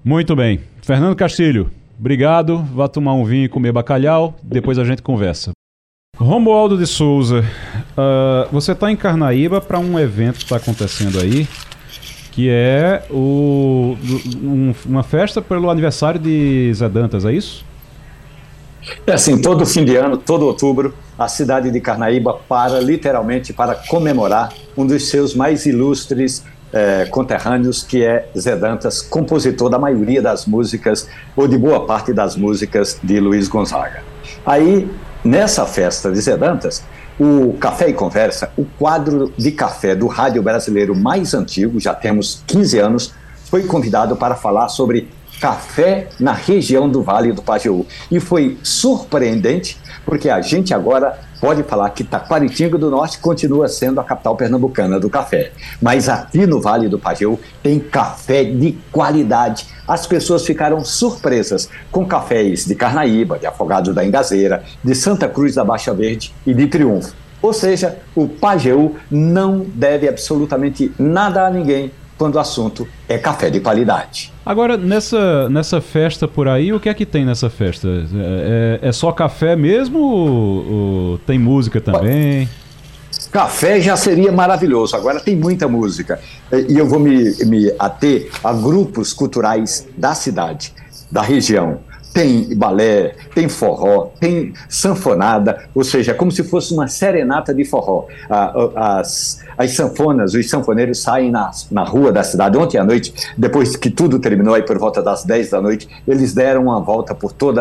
Muito 0.03 0.36
bem. 0.36 0.59
Fernando 0.82 1.16
Castilho, 1.16 1.72
Obrigado, 1.99 2.57
vá 2.57 2.88
tomar 2.88 3.14
um 3.14 3.24
vinho 3.24 3.45
e 3.45 3.49
comer 3.49 3.72
bacalhau, 3.72 4.36
depois 4.43 4.78
a 4.78 4.84
gente 4.84 5.01
conversa. 5.01 5.51
Romualdo 6.18 6.78
de 6.78 6.86
Souza, 6.86 7.39
uh, 7.39 8.51
você 8.51 8.74
está 8.74 8.91
em 8.91 8.95
Carnaíba 8.95 9.61
para 9.61 9.80
um 9.80 9.97
evento 9.97 10.36
que 10.36 10.43
está 10.43 10.57
acontecendo 10.57 11.20
aí, 11.20 11.47
que 12.34 12.49
é 12.49 13.03
o, 13.11 13.95
um, 14.43 14.73
uma 14.88 15.03
festa 15.03 15.39
pelo 15.39 15.69
aniversário 15.69 16.19
de 16.19 16.73
Zé 16.73 16.89
Dantas, 16.89 17.25
é 17.25 17.31
isso? 17.31 17.63
É 19.05 19.13
assim, 19.13 19.39
todo 19.39 19.65
fim 19.67 19.86
de 19.86 19.95
ano, 19.95 20.17
todo 20.17 20.45
outubro, 20.47 20.95
a 21.17 21.27
cidade 21.27 21.69
de 21.69 21.79
Carnaíba 21.79 22.34
para 22.49 22.79
literalmente 22.79 23.53
para 23.53 23.75
comemorar 23.75 24.51
um 24.75 24.86
dos 24.86 25.09
seus 25.09 25.36
mais 25.36 25.67
ilustres 25.67 26.43
é, 26.73 27.05
conterrâneos, 27.05 27.84
que 27.84 28.03
é 28.03 28.27
Zé 28.36 28.55
Dantas, 28.55 28.99
compositor 28.99 29.69
da 29.69 29.77
maioria 29.77 30.21
das 30.21 30.47
músicas, 30.47 31.07
ou 31.36 31.47
de 31.47 31.55
boa 31.55 31.86
parte 31.86 32.11
das 32.11 32.36
músicas 32.36 32.99
de 33.03 33.19
Luiz 33.19 33.47
Gonzaga. 33.47 34.01
Aí, 34.43 34.89
nessa 35.23 35.67
festa 35.67 36.11
de 36.11 36.19
Zé 36.19 36.36
Dantas, 36.36 36.84
o 37.20 37.53
Café 37.59 37.89
e 37.89 37.93
Conversa, 37.93 38.51
o 38.57 38.66
quadro 38.66 39.32
de 39.38 39.51
café 39.51 39.95
do 39.95 40.07
rádio 40.07 40.41
brasileiro 40.41 40.95
mais 40.95 41.34
antigo, 41.34 41.80
já 41.80 41.93
temos 41.93 42.43
15 42.47 42.80
anos, 42.80 43.14
foi 43.49 43.64
convidado 43.64 44.16
para 44.16 44.36
falar 44.36 44.68
sobre 44.70 45.09
café 45.43 46.07
na 46.17 46.31
região 46.31 46.87
do 46.87 47.03
Vale 47.03 47.33
do 47.33 47.41
Pajeú. 47.41 47.85
E 48.09 48.17
foi 48.17 48.57
surpreendente, 48.63 49.77
porque 50.05 50.29
a 50.29 50.39
gente 50.39 50.73
agora 50.73 51.19
pode 51.41 51.63
falar 51.63 51.89
que 51.89 52.01
Taquaritinga 52.01 52.77
do 52.77 52.89
Norte 52.89 53.19
continua 53.19 53.67
sendo 53.67 53.99
a 53.99 54.05
capital 54.05 54.37
pernambucana 54.37 55.01
do 55.01 55.09
café. 55.09 55.51
Mas 55.81 56.07
aqui 56.07 56.47
no 56.47 56.61
Vale 56.61 56.87
do 56.87 56.97
Pajeú 56.97 57.37
tem 57.61 57.77
café 57.77 58.45
de 58.45 58.77
qualidade. 58.89 59.67
As 59.85 60.07
pessoas 60.07 60.45
ficaram 60.45 60.81
surpresas 60.85 61.67
com 61.91 62.05
cafés 62.05 62.65
de 62.65 62.73
Carnaíba, 62.73 63.37
de 63.37 63.45
Afogados 63.45 63.93
da 63.93 64.05
Engazeira, 64.05 64.63
de 64.81 64.95
Santa 64.95 65.27
Cruz 65.27 65.55
da 65.55 65.65
Baixa 65.65 65.93
Verde 65.93 66.33
e 66.47 66.53
de 66.53 66.67
Triunfo. 66.67 67.13
Ou 67.41 67.51
seja, 67.51 67.97
o 68.15 68.29
Pajeú 68.29 68.95
não 69.11 69.65
deve 69.75 70.07
absolutamente 70.07 70.93
nada 70.97 71.45
a 71.45 71.49
ninguém 71.49 71.91
quando 72.24 72.36
o 72.36 72.39
assunto 72.39 72.88
é 73.09 73.17
café 73.17 73.49
de 73.49 73.59
qualidade. 73.59 74.32
Agora, 74.45 74.78
nessa, 74.78 75.49
nessa 75.49 75.82
festa 75.82 76.26
por 76.26 76.47
aí, 76.47 76.71
o 76.71 76.80
que 76.80 76.88
é 76.88 76.93
que 76.93 77.05
tem 77.05 77.26
nessa 77.26 77.49
festa? 77.49 77.86
É, 77.89 78.80
é, 78.82 78.88
é 78.88 78.91
só 78.93 79.11
café 79.11 79.57
mesmo 79.57 79.99
ou, 79.99 80.71
ou 80.71 81.17
tem 81.17 81.38
música 81.38 81.82
também? 81.82 82.47
Café 83.30 83.82
já 83.82 83.97
seria 83.97 84.32
maravilhoso, 84.32 84.95
agora 84.95 85.19
tem 85.19 85.36
muita 85.36 85.67
música. 85.67 86.17
E 86.69 86.78
eu 86.78 86.88
vou 86.88 86.97
me, 86.97 87.36
me 87.45 87.74
ater 87.78 88.30
a 88.41 88.53
grupos 88.53 89.11
culturais 89.11 89.86
da 89.97 90.15
cidade, 90.15 90.74
da 91.11 91.21
região 91.21 91.80
tem 92.14 92.55
balé, 92.55 93.16
tem 93.34 93.49
forró, 93.49 94.11
tem 94.20 94.53
sanfonada, 94.70 95.68
ou 95.74 95.84
seja, 95.84 96.14
como 96.14 96.32
se 96.32 96.43
fosse 96.43 96.74
uma 96.74 96.88
serenata 96.88 97.53
de 97.53 97.66
forró. 97.66 98.05
As, 98.76 99.39
as 99.57 99.72
sanfonas, 99.72 100.34
os 100.34 100.49
sanfoneiros 100.49 101.01
saem 101.01 101.32
na, 101.32 101.49
na 101.72 101.84
rua 101.84 102.11
da 102.11 102.24
cidade. 102.24 102.57
Ontem 102.57 102.78
à 102.78 102.84
noite, 102.84 103.14
depois 103.38 103.76
que 103.76 103.89
tudo 103.89 104.20
terminou, 104.20 104.53
aí 104.53 104.61
por 104.61 104.78
volta 104.78 105.01
das 105.01 105.24
10 105.24 105.49
da 105.49 105.61
noite, 105.61 105.88
eles 106.07 106.34
deram 106.34 106.64
uma 106.64 106.80
volta 106.80 107.16
por 107.16 107.32
todo 107.32 107.59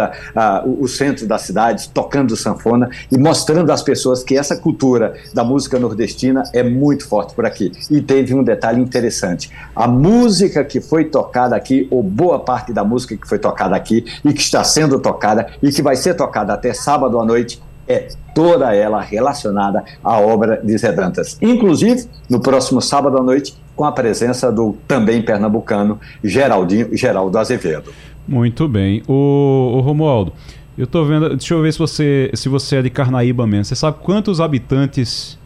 o 0.79 0.87
centro 0.87 1.27
da 1.27 1.39
cidade, 1.39 1.89
tocando 1.89 2.37
sanfona 2.37 2.91
e 3.11 3.17
mostrando 3.17 3.71
às 3.71 3.83
pessoas 3.83 4.23
que 4.23 4.37
essa 4.37 4.57
cultura 4.57 5.15
da 5.33 5.45
música 5.45 5.79
nordestina 5.79 6.43
é 6.53 6.63
muito 6.63 7.07
forte 7.07 7.35
por 7.35 7.47
aqui. 7.47 7.73
E 7.91 8.01
teve 8.01 8.35
um 8.35 8.43
detalhe 8.43 8.81
interessante: 8.81 9.51
a 9.75 9.89
música 9.89 10.65
que 10.65 10.81
foi 10.81 11.07
tocada 11.07 11.57
aqui, 11.57 11.89
ou 11.91 12.03
boa 12.03 12.39
parte 12.39 12.73
da 12.73 12.85
música 12.85 13.17
que 13.17 13.27
foi 13.27 13.39
tocada 13.39 13.75
aqui, 13.75 14.05
e 14.25 14.33
que 14.33 14.42
está 14.45 14.63
sendo 14.65 14.99
tocada 14.99 15.49
e 15.63 15.71
que 15.71 15.83
vai 15.83 15.97
ser 15.97 16.15
tocada 16.15 16.53
até 16.53 16.73
sábado 16.73 17.19
à 17.19 17.25
noite 17.25 17.61
é 17.89 18.09
toda 18.35 18.75
ela 18.75 19.01
relacionada 19.01 19.85
à 20.03 20.19
obra 20.19 20.61
de 20.63 20.77
Zé 20.79 20.93
Dantas. 20.93 21.37
Inclusive, 21.43 22.07
no 22.29 22.41
próximo 22.41 22.81
sábado 22.81 23.19
à 23.19 23.23
noite, 23.23 23.55
com 23.75 23.85
a 23.85 23.93
presença 23.93 24.53
do 24.53 24.77
também 24.87 25.23
pernambucano 25.23 25.99
Geraldinho 26.23 26.97
Geraldo 26.97 27.37
Azevedo. 27.39 27.93
Muito 28.27 28.69
bem. 28.69 29.03
O, 29.09 29.75
o 29.75 29.81
Romualdo, 29.81 30.33
eu 30.79 30.85
estou 30.85 31.05
vendo. 31.05 31.31
Deixa 31.31 31.55
eu 31.55 31.63
ver 31.63 31.73
se 31.73 31.79
você, 31.79 32.31
se 32.35 32.49
você 32.49 32.77
é 32.77 32.83
de 32.83 32.91
Carnaíba 32.91 33.47
mesmo. 33.47 33.65
Você 33.65 33.75
sabe 33.75 33.99
quantos 34.03 34.41
habitantes 34.41 35.39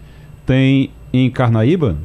tem 0.45 0.91
em 1.13 1.31
Carnaíba? 1.31 1.97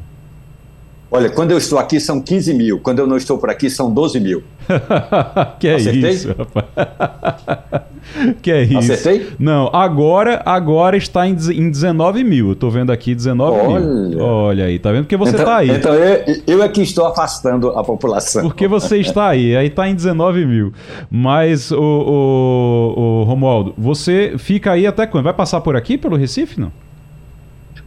Olha, 1.14 1.28
quando 1.28 1.50
eu 1.50 1.58
estou 1.58 1.78
aqui 1.78 2.00
são 2.00 2.22
15 2.22 2.54
mil, 2.54 2.80
quando 2.80 3.00
eu 3.00 3.06
não 3.06 3.18
estou 3.18 3.36
por 3.36 3.50
aqui 3.50 3.68
são 3.68 3.92
12 3.92 4.18
mil. 4.18 4.42
que 5.60 5.68
é 5.68 5.74
Acertei? 5.74 6.10
isso, 6.10 6.28
rapaz. 6.28 7.84
que 8.40 8.50
é 8.50 8.62
isso. 8.62 8.78
Acertei? 8.78 9.28
Não, 9.38 9.68
agora, 9.74 10.40
agora 10.46 10.96
está 10.96 11.28
em, 11.28 11.32
em 11.32 11.70
19 11.70 12.24
mil. 12.24 12.48
Eu 12.48 12.56
tô 12.56 12.70
vendo 12.70 12.90
aqui 12.90 13.14
19 13.14 13.58
Olha. 13.58 13.80
mil. 13.84 14.18
Olha 14.20 14.64
aí, 14.64 14.78
tá 14.78 14.90
vendo? 14.90 15.02
Porque 15.02 15.18
você 15.18 15.34
então, 15.34 15.44
tá 15.44 15.56
aí. 15.58 15.70
Então 15.70 15.92
eu, 15.92 16.42
eu 16.46 16.62
é 16.62 16.68
que 16.70 16.80
estou 16.80 17.04
afastando 17.04 17.68
a 17.68 17.84
população. 17.84 18.44
Porque 18.44 18.66
você 18.66 18.96
está 18.96 19.28
aí, 19.28 19.54
aí 19.54 19.68
tá 19.68 19.86
em 19.86 19.94
19 19.94 20.46
mil. 20.46 20.72
Mas, 21.10 21.70
o, 21.70 21.76
o, 21.76 22.94
o 22.96 23.22
Romualdo, 23.24 23.74
você 23.76 24.32
fica 24.38 24.72
aí 24.72 24.86
até 24.86 25.06
quando? 25.06 25.24
Vai 25.24 25.34
passar 25.34 25.60
por 25.60 25.76
aqui, 25.76 25.98
pelo 25.98 26.16
Recife, 26.16 26.58
não? 26.58 26.72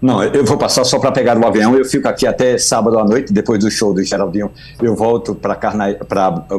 Não, 0.06 0.24
eu 0.24 0.46
vou 0.46 0.56
passar 0.56 0.84
só 0.84 1.00
para 1.00 1.12
pegar 1.12 1.36
o 1.36 1.44
avião. 1.48 1.76
Eu 1.76 1.84
fico 1.84 2.08
aqui 2.08 2.28
até 2.28 2.60
sábado 2.60 3.00
à 3.00 3.04
noite, 3.04 3.34
depois 3.34 3.58
do 3.60 3.72
show 3.72 3.92
do 3.92 4.04
Geraldinho. 4.04 4.52
Eu 4.80 4.96
volto 4.96 5.34
para 5.34 5.58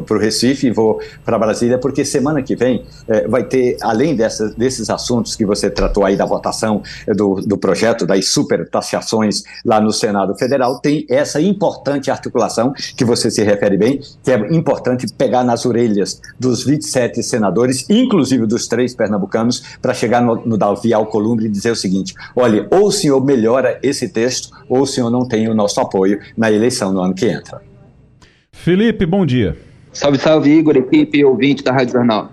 o 0.09 0.17
Recife 0.19 0.67
e 0.67 0.71
vou 0.71 0.99
para 1.23 1.39
Brasília, 1.39 1.77
porque 1.77 2.03
semana 2.03 2.43
que 2.43 2.57
vem 2.57 2.83
é, 3.07 3.25
vai 3.25 3.45
ter, 3.45 3.77
além 3.81 4.17
desses 4.17 4.89
assuntos 4.89 5.33
que 5.33 5.45
você 5.45 5.69
tratou 5.69 6.03
aí 6.03 6.17
da 6.17 6.25
votação 6.25 6.83
é, 7.07 7.13
do, 7.13 7.35
do 7.35 7.57
projeto, 7.57 8.05
das 8.05 8.27
super 8.27 8.69
taxações 8.69 9.43
lá 9.63 9.79
no 9.79 9.93
Senado 9.93 10.35
Federal, 10.35 10.79
tem 10.79 11.05
essa 11.09 11.39
importante 11.39 12.11
articulação 12.11 12.73
que 12.97 13.05
você 13.05 13.31
se 13.31 13.41
refere 13.45 13.77
bem, 13.77 14.01
que 14.25 14.31
é 14.31 14.53
importante 14.53 15.07
pegar 15.17 15.45
nas 15.45 15.65
orelhas 15.65 16.21
dos 16.37 16.65
27 16.65 17.23
senadores, 17.23 17.89
inclusive 17.89 18.45
dos 18.45 18.67
três 18.67 18.93
pernambucanos, 18.93 19.63
para 19.81 19.93
chegar 19.93 20.21
no, 20.21 20.35
no 20.45 20.57
Davi 20.57 20.93
Alcolumbre 20.93 21.45
e 21.45 21.49
dizer 21.49 21.71
o 21.71 21.77
seguinte: 21.77 22.13
olha, 22.35 22.67
ou 22.69 22.87
o 22.87 22.91
senhor 22.91 23.21
melhora 23.37 23.79
esse 23.83 24.09
texto 24.09 24.49
ou 24.67 24.81
o 24.81 24.87
senhor 24.87 25.11
não 25.11 25.27
tem 25.27 25.47
o 25.47 25.53
nosso 25.53 25.79
apoio 25.79 26.19
na 26.35 26.51
eleição 26.51 26.91
no 26.91 27.01
ano 27.01 27.13
que 27.13 27.27
entra. 27.27 27.61
Felipe, 28.51 29.05
bom 29.05 29.25
dia. 29.25 29.55
Salve, 29.93 30.17
salve, 30.17 30.49
Igor, 30.49 30.75
equipe 30.75 31.23
ouvinte 31.23 31.63
da 31.63 31.71
Rádio 31.71 31.93
Jornal. 31.93 32.31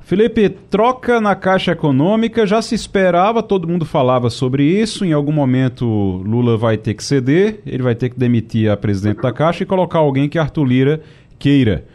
Felipe, 0.00 0.48
troca 0.48 1.20
na 1.20 1.34
Caixa 1.34 1.72
Econômica, 1.72 2.46
já 2.46 2.60
se 2.60 2.74
esperava, 2.74 3.42
todo 3.42 3.66
mundo 3.66 3.86
falava 3.86 4.28
sobre 4.28 4.64
isso. 4.64 5.04
Em 5.04 5.12
algum 5.12 5.32
momento 5.32 5.86
Lula 5.86 6.56
vai 6.56 6.76
ter 6.76 6.94
que 6.94 7.02
ceder, 7.02 7.60
ele 7.64 7.82
vai 7.82 7.94
ter 7.94 8.10
que 8.10 8.18
demitir 8.18 8.70
a 8.70 8.76
presidente 8.76 9.22
da 9.22 9.32
Caixa 9.32 9.62
e 9.62 9.66
colocar 9.66 10.00
alguém 10.00 10.28
que 10.28 10.38
Arthur 10.38 10.64
Lira 10.64 11.00
queira. 11.38 11.86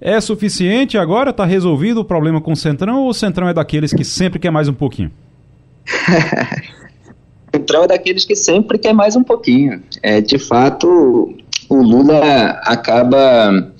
É 0.00 0.20
suficiente 0.20 0.96
agora? 0.96 1.30
Está 1.30 1.44
resolvido 1.44 2.00
o 2.00 2.04
problema 2.04 2.40
com 2.40 2.52
o 2.52 2.56
Centrão 2.56 3.02
ou 3.02 3.10
o 3.10 3.14
Centrão 3.14 3.48
é 3.48 3.54
daqueles 3.54 3.92
que 3.92 4.04
sempre 4.04 4.38
quer 4.38 4.50
mais 4.50 4.68
um 4.68 4.74
pouquinho? 4.74 5.10
Centrão 7.58 7.84
é 7.84 7.86
daqueles 7.88 8.24
que 8.24 8.36
sempre 8.36 8.78
quer 8.78 8.92
mais 8.92 9.16
um 9.16 9.24
pouquinho. 9.24 9.82
É, 10.02 10.20
de 10.20 10.38
fato, 10.38 11.34
o 11.68 11.76
Lula 11.76 12.20
acaba 12.62 13.72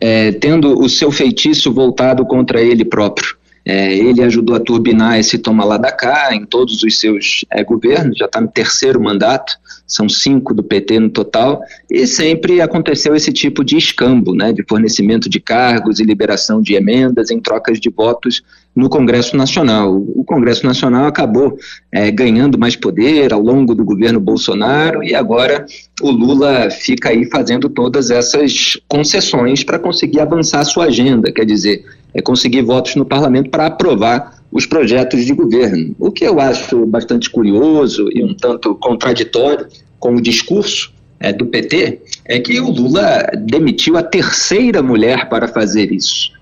é, 0.00 0.32
tendo 0.32 0.80
o 0.80 0.88
seu 0.88 1.10
feitiço 1.10 1.72
voltado 1.72 2.24
contra 2.24 2.60
ele 2.60 2.84
próprio. 2.84 3.36
É, 3.66 3.94
ele 3.94 4.22
ajudou 4.22 4.54
a 4.54 4.60
turbinar 4.60 5.18
esse 5.18 5.38
toma 5.38 5.64
lá 5.64 5.78
da 5.78 5.90
cá 5.90 6.34
em 6.34 6.44
todos 6.44 6.82
os 6.82 7.00
seus 7.00 7.44
é, 7.50 7.64
governos, 7.64 8.18
já 8.18 8.26
está 8.26 8.40
no 8.40 8.48
terceiro 8.48 9.00
mandato, 9.00 9.54
são 9.86 10.08
cinco 10.08 10.52
do 10.52 10.62
PT 10.62 10.98
no 10.98 11.08
total, 11.10 11.62
e 11.90 12.06
sempre 12.06 12.60
aconteceu 12.60 13.14
esse 13.14 13.32
tipo 13.32 13.64
de 13.64 13.76
escambo, 13.76 14.34
né, 14.34 14.52
de 14.52 14.64
fornecimento 14.68 15.28
de 15.28 15.40
cargos 15.40 15.98
e 15.98 16.04
liberação 16.04 16.60
de 16.60 16.74
emendas 16.74 17.30
em 17.30 17.40
trocas 17.40 17.80
de 17.80 17.88
votos 17.88 18.42
no 18.74 18.88
Congresso 18.88 19.36
Nacional. 19.36 19.96
O 19.96 20.24
Congresso 20.24 20.66
Nacional 20.66 21.06
acabou 21.06 21.56
é, 21.92 22.10
ganhando 22.10 22.58
mais 22.58 22.76
poder 22.76 23.32
ao 23.32 23.40
longo 23.40 23.74
do 23.74 23.84
governo 23.84 24.18
Bolsonaro 24.18 25.02
e 25.02 25.14
agora 25.14 25.64
o 26.02 26.10
Lula 26.10 26.70
fica 26.70 27.10
aí 27.10 27.24
fazendo 27.30 27.68
todas 27.68 28.10
essas 28.10 28.78
concessões 28.88 29.62
para 29.62 29.78
conseguir 29.78 30.20
avançar 30.20 30.60
a 30.60 30.64
sua 30.64 30.86
agenda, 30.86 31.30
quer 31.30 31.44
dizer, 31.44 31.84
é 32.14 32.22
conseguir 32.22 32.62
votos 32.62 32.94
no 32.94 33.04
parlamento 33.04 33.50
para 33.50 33.66
aprovar 33.66 34.42
os 34.52 34.66
projetos 34.66 35.24
de 35.24 35.34
governo. 35.34 35.94
O 35.98 36.12
que 36.12 36.24
eu 36.24 36.38
acho 36.40 36.86
bastante 36.86 37.28
curioso 37.28 38.08
e 38.12 38.22
um 38.22 38.34
tanto 38.34 38.74
contraditório 38.76 39.66
com 39.98 40.14
o 40.14 40.20
discurso 40.20 40.92
é, 41.18 41.32
do 41.32 41.46
PT 41.46 42.00
é 42.24 42.38
que 42.38 42.60
o 42.60 42.70
Lula 42.70 43.26
demitiu 43.38 43.96
a 43.96 44.02
terceira 44.02 44.82
mulher 44.82 45.28
para 45.28 45.48
fazer 45.48 45.90
isso. 45.90 46.32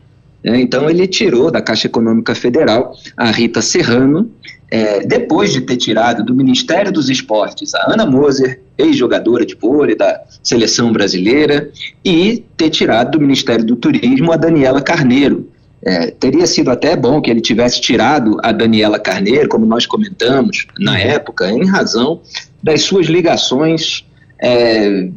É, 0.44 0.60
então 0.60 0.90
ele 0.90 1.06
tirou 1.06 1.50
da 1.50 1.62
Caixa 1.62 1.86
Econômica 1.86 2.34
Federal 2.34 2.94
a 3.16 3.30
Rita 3.30 3.62
Serrano, 3.62 4.30
é, 4.70 5.00
depois 5.06 5.52
de 5.52 5.60
ter 5.60 5.76
tirado 5.76 6.24
do 6.24 6.34
Ministério 6.34 6.90
dos 6.90 7.08
Esportes 7.08 7.74
a 7.74 7.92
Ana 7.92 8.06
Moser, 8.06 8.60
ex-jogadora 8.76 9.44
de 9.44 9.54
vôlei 9.54 9.94
da 9.94 10.20
seleção 10.42 10.92
brasileira, 10.92 11.70
e 12.04 12.42
ter 12.56 12.70
tirado 12.70 13.12
do 13.12 13.20
Ministério 13.20 13.64
do 13.64 13.76
Turismo 13.76 14.32
a 14.32 14.36
Daniela 14.36 14.80
Carneiro. 14.80 15.51
É, 15.84 16.12
teria 16.12 16.46
sido 16.46 16.70
até 16.70 16.94
bom 16.94 17.20
que 17.20 17.30
ele 17.30 17.40
tivesse 17.40 17.80
tirado 17.80 18.36
a 18.42 18.52
Daniela 18.52 19.00
Carneiro, 19.00 19.48
como 19.48 19.66
nós 19.66 19.84
comentamos 19.84 20.66
na 20.78 20.98
época, 20.98 21.50
em 21.50 21.66
razão 21.66 22.20
das 22.62 22.82
suas 22.82 23.06
ligações 23.06 24.06
é, 24.40 25.08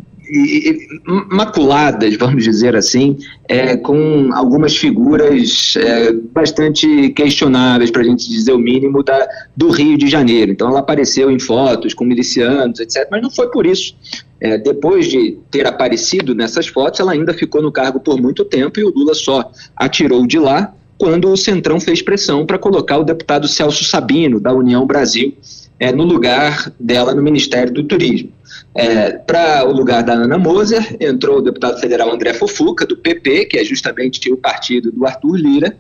maculadas, 1.30 2.15
vamos 2.17 2.43
dizer 2.43 2.76
assim, 2.76 3.17
é, 3.47 3.78
com 3.78 4.30
algumas 4.34 4.76
figuras 4.76 5.76
é, 5.78 6.11
bastante 6.11 7.09
questionáveis, 7.09 7.91
para 7.91 8.01
a 8.01 8.05
gente 8.05 8.30
dizer 8.30 8.53
o 8.53 8.57
mínimo, 8.57 9.03
da, 9.03 9.28
do 9.55 9.69
Rio 9.69 9.97
de 9.97 10.07
Janeiro. 10.07 10.51
Então 10.51 10.69
ela 10.69 10.80
apareceu 10.80 11.30
em 11.30 11.39
fotos 11.39 11.93
com 11.93 12.03
milicianos, 12.03 12.80
etc., 12.80 13.07
mas 13.11 13.21
não 13.21 13.30
foi 13.30 13.49
por 13.49 13.65
isso. 13.65 13.95
É, 14.39 14.57
depois 14.57 15.07
de 15.07 15.38
ter 15.49 15.65
aparecido 15.65 16.36
nessas 16.36 16.67
fotos, 16.67 16.99
ela 16.99 17.13
ainda 17.13 17.34
ficou 17.34 17.61
no 17.61 17.71
cargo 17.71 17.99
por 17.99 18.21
muito 18.21 18.43
tempo 18.43 18.80
e 18.80 18.84
o 18.84 18.89
Lula 18.89 19.13
só 19.13 19.51
atirou 19.76 20.26
de 20.28 20.38
lá 20.38 20.73
quando 20.97 21.30
o 21.30 21.38
Centrão 21.38 21.80
fez 21.80 22.01
pressão 22.01 22.45
para 22.45 22.57
colocar 22.57 22.97
o 22.97 23.03
deputado 23.03 23.47
Celso 23.47 23.84
Sabino, 23.84 24.39
da 24.39 24.53
União 24.53 24.86
Brasil, 24.86 25.36
é, 25.80 25.91
no 25.91 26.03
lugar 26.03 26.71
dela 26.80 27.13
no 27.13 27.21
Ministério 27.21 27.73
do 27.73 27.84
Turismo. 27.84 28.30
É, 28.73 29.11
Para 29.11 29.67
o 29.67 29.71
lugar 29.71 30.03
da 30.03 30.13
Ana 30.13 30.38
Moser, 30.38 30.95
entrou 30.99 31.39
o 31.39 31.41
deputado 31.41 31.80
federal 31.80 32.11
André 32.11 32.34
Fofuca, 32.34 32.86
do 32.86 32.97
PP, 32.97 33.45
que 33.45 33.57
é 33.57 33.63
justamente 33.63 34.32
o 34.32 34.38
partido 34.38 34.91
do 34.91 35.05
Arthur 35.05 35.36
Lira, 35.36 35.78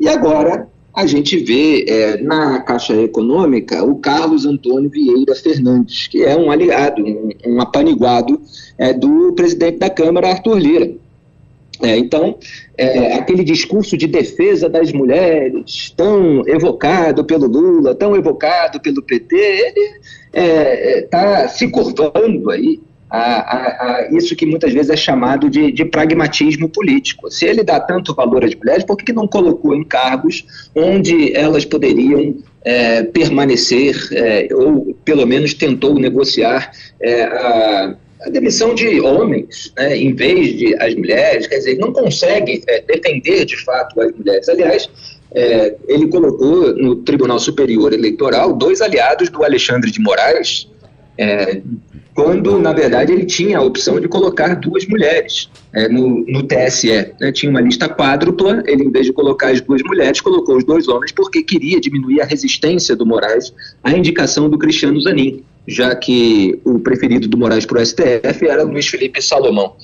e 0.00 0.08
agora 0.08 0.68
a 0.94 1.06
gente 1.06 1.36
vê 1.38 1.84
é, 1.88 2.22
na 2.22 2.60
Caixa 2.60 2.94
Econômica 2.94 3.82
o 3.82 3.96
Carlos 3.96 4.46
Antônio 4.46 4.88
Vieira 4.88 5.34
Fernandes, 5.34 6.06
que 6.06 6.22
é 6.22 6.36
um 6.36 6.50
aliado, 6.50 7.02
um, 7.02 7.30
um 7.46 7.60
apaniguado 7.60 8.40
é, 8.78 8.92
do 8.92 9.32
presidente 9.32 9.78
da 9.78 9.90
Câmara, 9.90 10.28
Arthur 10.28 10.56
Lira. 10.56 10.92
É, 11.84 11.98
então, 11.98 12.38
é, 12.78 13.14
aquele 13.14 13.44
discurso 13.44 13.96
de 13.96 14.06
defesa 14.06 14.68
das 14.68 14.90
mulheres, 14.90 15.92
tão 15.94 16.42
evocado 16.48 17.24
pelo 17.24 17.46
Lula, 17.46 17.94
tão 17.94 18.16
evocado 18.16 18.80
pelo 18.80 19.02
PT, 19.02 19.36
ele 19.36 20.00
está 20.32 20.40
é, 20.40 20.98
é 20.98 21.02
tá 21.02 21.48
se 21.48 21.68
curvando 21.68 22.50
aí 22.50 22.80
a, 23.10 23.18
a, 23.18 23.96
a, 23.96 24.08
isso 24.10 24.34
que 24.34 24.46
muitas 24.46 24.72
vezes 24.72 24.90
é 24.90 24.96
chamado 24.96 25.48
de, 25.48 25.70
de, 25.70 25.84
pragmatismo 25.84 26.68
político. 26.68 27.30
Se 27.30 27.44
ele 27.44 27.62
dá 27.62 27.78
tanto 27.78 28.14
valor 28.14 28.44
às 28.44 28.54
mulheres, 28.54 28.82
por 28.82 28.96
que 28.96 29.12
não 29.12 29.28
colocou 29.28 29.74
em 29.74 29.84
cargos 29.84 30.44
onde 30.74 31.36
elas 31.36 31.64
poderiam 31.64 32.34
é, 32.64 33.02
permanecer, 33.02 33.94
é, 34.12 34.48
ou 34.52 34.96
pelo 35.04 35.26
menos 35.26 35.54
tentou 35.54 35.94
negociar 35.94 36.72
a, 37.02 37.94
a, 38.22 38.30
demissão 38.30 38.74
de 38.74 39.00
homens, 39.00 39.72
né, 39.76 39.96
em 39.96 40.14
vez 40.14 40.56
de 40.56 40.74
as 40.80 40.94
mulheres? 40.94 41.46
Quer 41.46 41.58
dizer, 41.58 41.78
não 41.78 41.92
consegue 41.92 42.62
é, 42.66 42.80
defender 42.82 43.44
de 43.44 43.56
fato 43.64 44.00
as 44.00 44.12
mulheres. 44.12 44.48
Aliás, 44.48 44.88
é, 45.34 45.74
ele 45.88 46.08
colocou 46.08 46.74
no 46.74 46.96
Tribunal 46.96 47.38
Superior 47.38 47.92
Eleitoral 47.92 48.52
dois 48.52 48.80
aliados 48.80 49.28
do 49.28 49.42
Alexandre 49.42 49.90
de 49.90 50.00
Moraes, 50.00 50.68
é, 51.18 51.60
quando, 52.14 52.58
na 52.60 52.72
verdade, 52.72 53.12
ele 53.12 53.24
tinha 53.24 53.58
a 53.58 53.62
opção 53.62 53.98
de 53.98 54.06
colocar 54.06 54.54
duas 54.54 54.86
mulheres 54.86 55.50
é, 55.72 55.88
no, 55.88 56.24
no, 56.26 56.44
TSE. 56.44 57.12
Né? 57.20 57.32
Tinha 57.32 57.50
uma 57.50 57.60
lista 57.60 57.88
quádrupla, 57.88 58.62
ele, 58.66 58.84
em 58.84 58.90
vez 58.90 59.06
de 59.06 59.12
colocar 59.12 59.50
as 59.50 59.60
duas 59.60 59.82
mulheres, 59.82 60.20
colocou 60.20 60.56
os 60.56 60.64
dois 60.64 60.86
homens, 60.86 61.10
porque 61.10 61.42
queria 61.42 61.80
diminuir 61.80 62.20
a 62.20 62.24
resistência 62.24 62.94
do 62.94 63.04
Moraes 63.04 63.52
à 63.82 63.90
indicação 63.92 64.48
do 64.48 64.56
Cristiano 64.56 65.00
Zanin, 65.00 65.42
já 65.66 65.94
que 65.94 66.60
o 66.64 66.78
preferido 66.78 67.28
do 67.28 67.38
Moraes 67.38 67.66
para 67.66 67.80
o 67.80 67.86
STF 67.86 68.46
era 68.46 68.62
Luiz 68.62 68.86
Felipe 68.86 69.20
Salomão. 69.22 69.74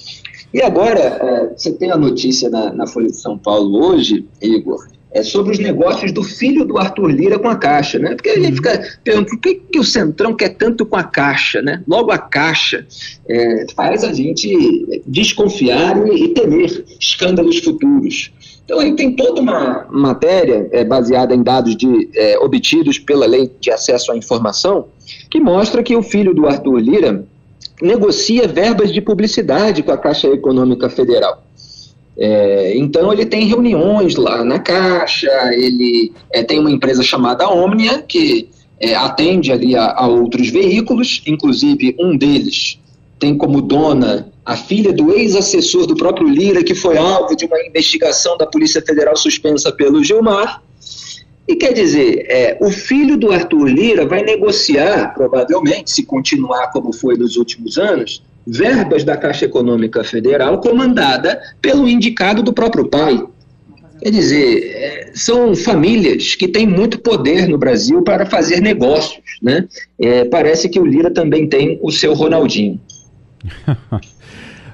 E 0.53 0.61
agora, 0.61 1.01
é, 1.01 1.55
você 1.57 1.73
tem 1.73 1.91
a 1.91 1.97
notícia 1.97 2.51
na, 2.51 2.73
na 2.73 2.87
Folha 2.87 3.07
de 3.07 3.17
São 3.17 3.39
Paulo 3.39 3.85
hoje, 3.85 4.27
Igor, 4.43 4.85
é 5.13 5.23
sobre 5.23 5.53
os 5.53 5.59
negócios 5.59 6.13
do 6.13 6.23
filho 6.23 6.65
do 6.65 6.79
Arthur 6.79 7.09
Lira 7.09 7.39
com 7.39 7.49
a 7.49 7.57
Caixa, 7.57 7.99
né? 7.99 8.15
Porque 8.15 8.31
a 8.31 8.39
gente 8.39 8.57
fica 8.57 8.99
perguntando 9.03 9.31
por 9.31 9.41
que, 9.41 9.55
que 9.55 9.79
o 9.79 9.85
Centrão 9.85 10.35
quer 10.35 10.51
tanto 10.51 10.87
com 10.87 10.97
a 10.97 11.03
Caixa, 11.03 11.61
né? 11.61 11.83
Logo 11.87 12.13
a 12.13 12.19
Caixa 12.19 12.87
é, 13.29 13.67
faz 13.75 14.05
a 14.05 14.13
gente 14.13 15.03
desconfiar 15.07 15.97
e, 16.07 16.25
e 16.25 16.29
temer 16.29 16.85
escândalos 16.99 17.59
futuros. 17.59 18.33
Então 18.71 18.79
aí 18.79 18.95
tem 18.95 19.11
toda 19.17 19.41
uma 19.41 19.85
matéria 19.91 20.69
é, 20.71 20.85
baseada 20.85 21.35
em 21.35 21.43
dados 21.43 21.77
de, 21.77 22.09
é, 22.15 22.39
obtidos 22.39 23.01
pela 23.01 23.27
Lei 23.27 23.51
de 23.61 23.69
Acesso 23.69 24.13
à 24.13 24.17
Informação 24.17 24.87
que 25.29 25.41
mostra 25.41 25.83
que 25.83 25.97
o 25.97 26.03
filho 26.05 26.33
do 26.33 26.47
Arthur 26.47 26.79
Lira 26.79 27.25
negocia 27.83 28.47
verbas 28.47 28.93
de 28.93 29.01
publicidade 29.01 29.83
com 29.83 29.91
a 29.91 29.99
Caixa 29.99 30.29
Econômica 30.29 30.89
Federal. 30.89 31.43
É, 32.17 32.77
então 32.77 33.13
ele 33.13 33.27
tem 33.27 33.45
reuniões 33.45 34.15
lá 34.15 34.45
na 34.45 34.61
Caixa, 34.61 35.33
ele 35.53 36.13
é, 36.31 36.45
tem 36.45 36.61
uma 36.61 36.71
empresa 36.71 37.03
chamada 37.03 37.51
Omnia, 37.51 38.03
que 38.03 38.49
é, 38.79 38.95
atende 38.95 39.51
ali 39.51 39.75
a, 39.75 39.91
a, 39.97 40.07
outros 40.07 40.49
veículos, 40.49 41.23
inclusive 41.27 41.97
um 41.99 42.17
deles 42.17 42.79
tem 43.19 43.37
como 43.37 43.61
dona 43.61 44.30
a 44.45 44.57
filha 44.57 44.93
do 44.93 45.13
ex-assessor 45.13 45.87
do 45.87 45.95
próprio 45.95 46.29
Lira, 46.29 46.65
que 46.65 46.75
foi 46.75 46.97
alvo 46.97 47.37
de 47.37 47.45
uma 47.45 47.61
investigação 47.63 48.37
da 48.37 48.47
Polícia 48.47 48.83
Federal 48.83 49.17
suspensa 49.17 49.71
pelo 49.73 50.03
Gilmar. 50.03 50.63
E 51.47 51.57
quer 51.57 51.73
dizer, 51.73 52.27
é, 52.29 52.59
o 52.61 52.71
filho 52.71 53.17
do 53.17 53.33
Arthur 53.33 53.67
Lira 53.67 54.07
vai 54.07 54.23
negociar, 54.23 55.13
provavelmente, 55.15 55.91
se 55.91 56.05
continuar 56.05 56.71
como 56.71 56.93
foi 56.93 57.17
nos 57.17 57.37
últimos 57.37 57.77
anos, 57.77 58.23
verbas 58.47 59.05
da 59.05 59.17
Caixa 59.17 59.45
Econômica 59.47 60.05
Federal 60.05 60.61
comandada 60.61 61.41
pelo 61.61 61.89
indicado 61.89 62.43
do 62.43 62.53
próprio 62.53 62.89
pai. 62.89 63.23
Quer 64.01 64.11
dizer, 64.11 64.63
é, 64.65 65.11
são 65.15 65.55
famílias 65.55 66.35
que 66.35 66.49
têm 66.49 66.67
muito 66.67 66.99
poder 67.01 67.47
no 67.47 67.59
Brasil 67.59 68.03
para 68.03 68.25
fazer 68.25 68.61
negócios. 68.61 69.21
Né? 69.43 69.69
É, 70.01 70.25
parece 70.25 70.69
que 70.69 70.81
o 70.81 70.87
Lira 70.87 71.11
também 71.11 71.47
tem 71.49 71.79
o 71.83 71.91
seu 71.91 72.15
Ronaldinho. 72.15 72.81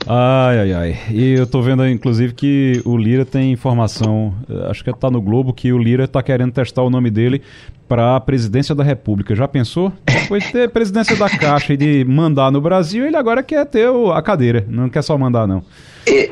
Ai, 0.09 0.61
ai, 0.61 0.73
ai. 0.73 0.97
E 1.11 1.33
eu 1.33 1.47
tô 1.49 1.61
vendo, 1.61 1.87
inclusive, 1.89 2.33
que 2.33 2.81
o 2.85 2.97
Lira 2.97 3.25
tem 3.25 3.51
informação, 3.51 4.33
eh, 4.49 4.71
acho 4.71 4.85
que 4.85 4.93
tá 4.93 5.11
no 5.11 5.21
Globo, 5.21 5.53
que 5.53 5.73
o 5.73 5.79
Lira 5.79 6.07
tá 6.07 6.23
querendo 6.23 6.53
testar 6.53 6.83
o 6.83 6.91
nome 6.91 7.11
dele 7.11 7.43
para 7.89 8.15
a 8.15 8.21
presidência 8.21 8.73
da 8.73 8.85
República. 8.85 9.35
Já 9.35 9.49
pensou? 9.49 9.93
Depois 10.07 10.45
de 10.45 10.53
ter 10.53 10.71
presidência 10.71 11.17
da 11.17 11.29
Caixa 11.29 11.73
e 11.73 11.77
de 11.77 12.05
mandar 12.05 12.53
no 12.53 12.61
Brasil, 12.61 13.05
ele 13.05 13.17
agora 13.17 13.43
quer 13.43 13.67
ter 13.67 13.89
a 14.15 14.23
cadeira, 14.23 14.65
não 14.69 14.89
quer 14.89 15.03
só 15.03 15.19
mandar, 15.19 15.45
não. 15.47 15.65
É, 16.07 16.31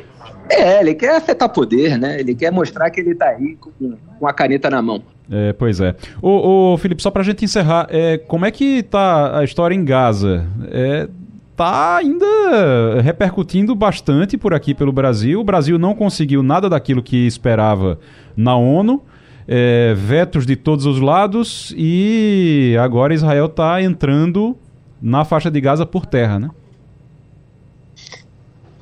é 0.50 0.80
ele 0.80 0.94
quer 0.94 1.16
afetar 1.16 1.48
poder, 1.48 1.98
né? 1.98 2.20
Ele 2.20 2.34
quer 2.34 2.52
mostrar 2.52 2.90
que 2.90 3.00
ele 3.00 3.14
tá 3.14 3.26
aí 3.26 3.56
com, 3.56 3.96
com 4.20 4.26
a 4.26 4.32
caneta 4.32 4.70
na 4.70 4.80
mão. 4.80 5.02
É, 5.28 5.52
pois 5.52 5.80
é. 5.80 5.96
Ô, 6.22 6.74
ô 6.74 6.78
Felipe, 6.78 7.02
só 7.02 7.10
pra 7.10 7.24
gente 7.24 7.44
encerrar, 7.44 7.88
é, 7.90 8.18
como 8.18 8.44
é 8.44 8.52
que 8.52 8.84
tá 8.84 9.38
a 9.38 9.42
história 9.42 9.74
em 9.74 9.84
Gaza? 9.84 10.46
É, 10.70 11.08
tá 11.56 11.96
ainda 11.96 13.00
repercutindo 13.02 13.74
bastante 13.74 14.36
por 14.36 14.54
aqui 14.54 14.74
pelo 14.74 14.92
Brasil. 14.92 15.40
O 15.40 15.44
Brasil 15.44 15.78
não 15.78 15.94
conseguiu 15.94 16.42
nada 16.42 16.68
daquilo 16.68 17.02
que 17.02 17.26
esperava 17.26 17.98
na 18.36 18.56
ONU. 18.56 19.02
É, 19.46 19.92
vetos 19.94 20.46
de 20.46 20.56
todos 20.56 20.86
os 20.86 20.98
lados 21.00 21.74
e 21.76 22.74
agora 22.80 23.12
Israel 23.12 23.44
está 23.44 23.82
entrando 23.82 24.56
na 25.02 25.22
faixa 25.22 25.50
de 25.50 25.60
Gaza 25.60 25.84
por 25.84 26.06
terra, 26.06 26.38
né? 26.38 26.50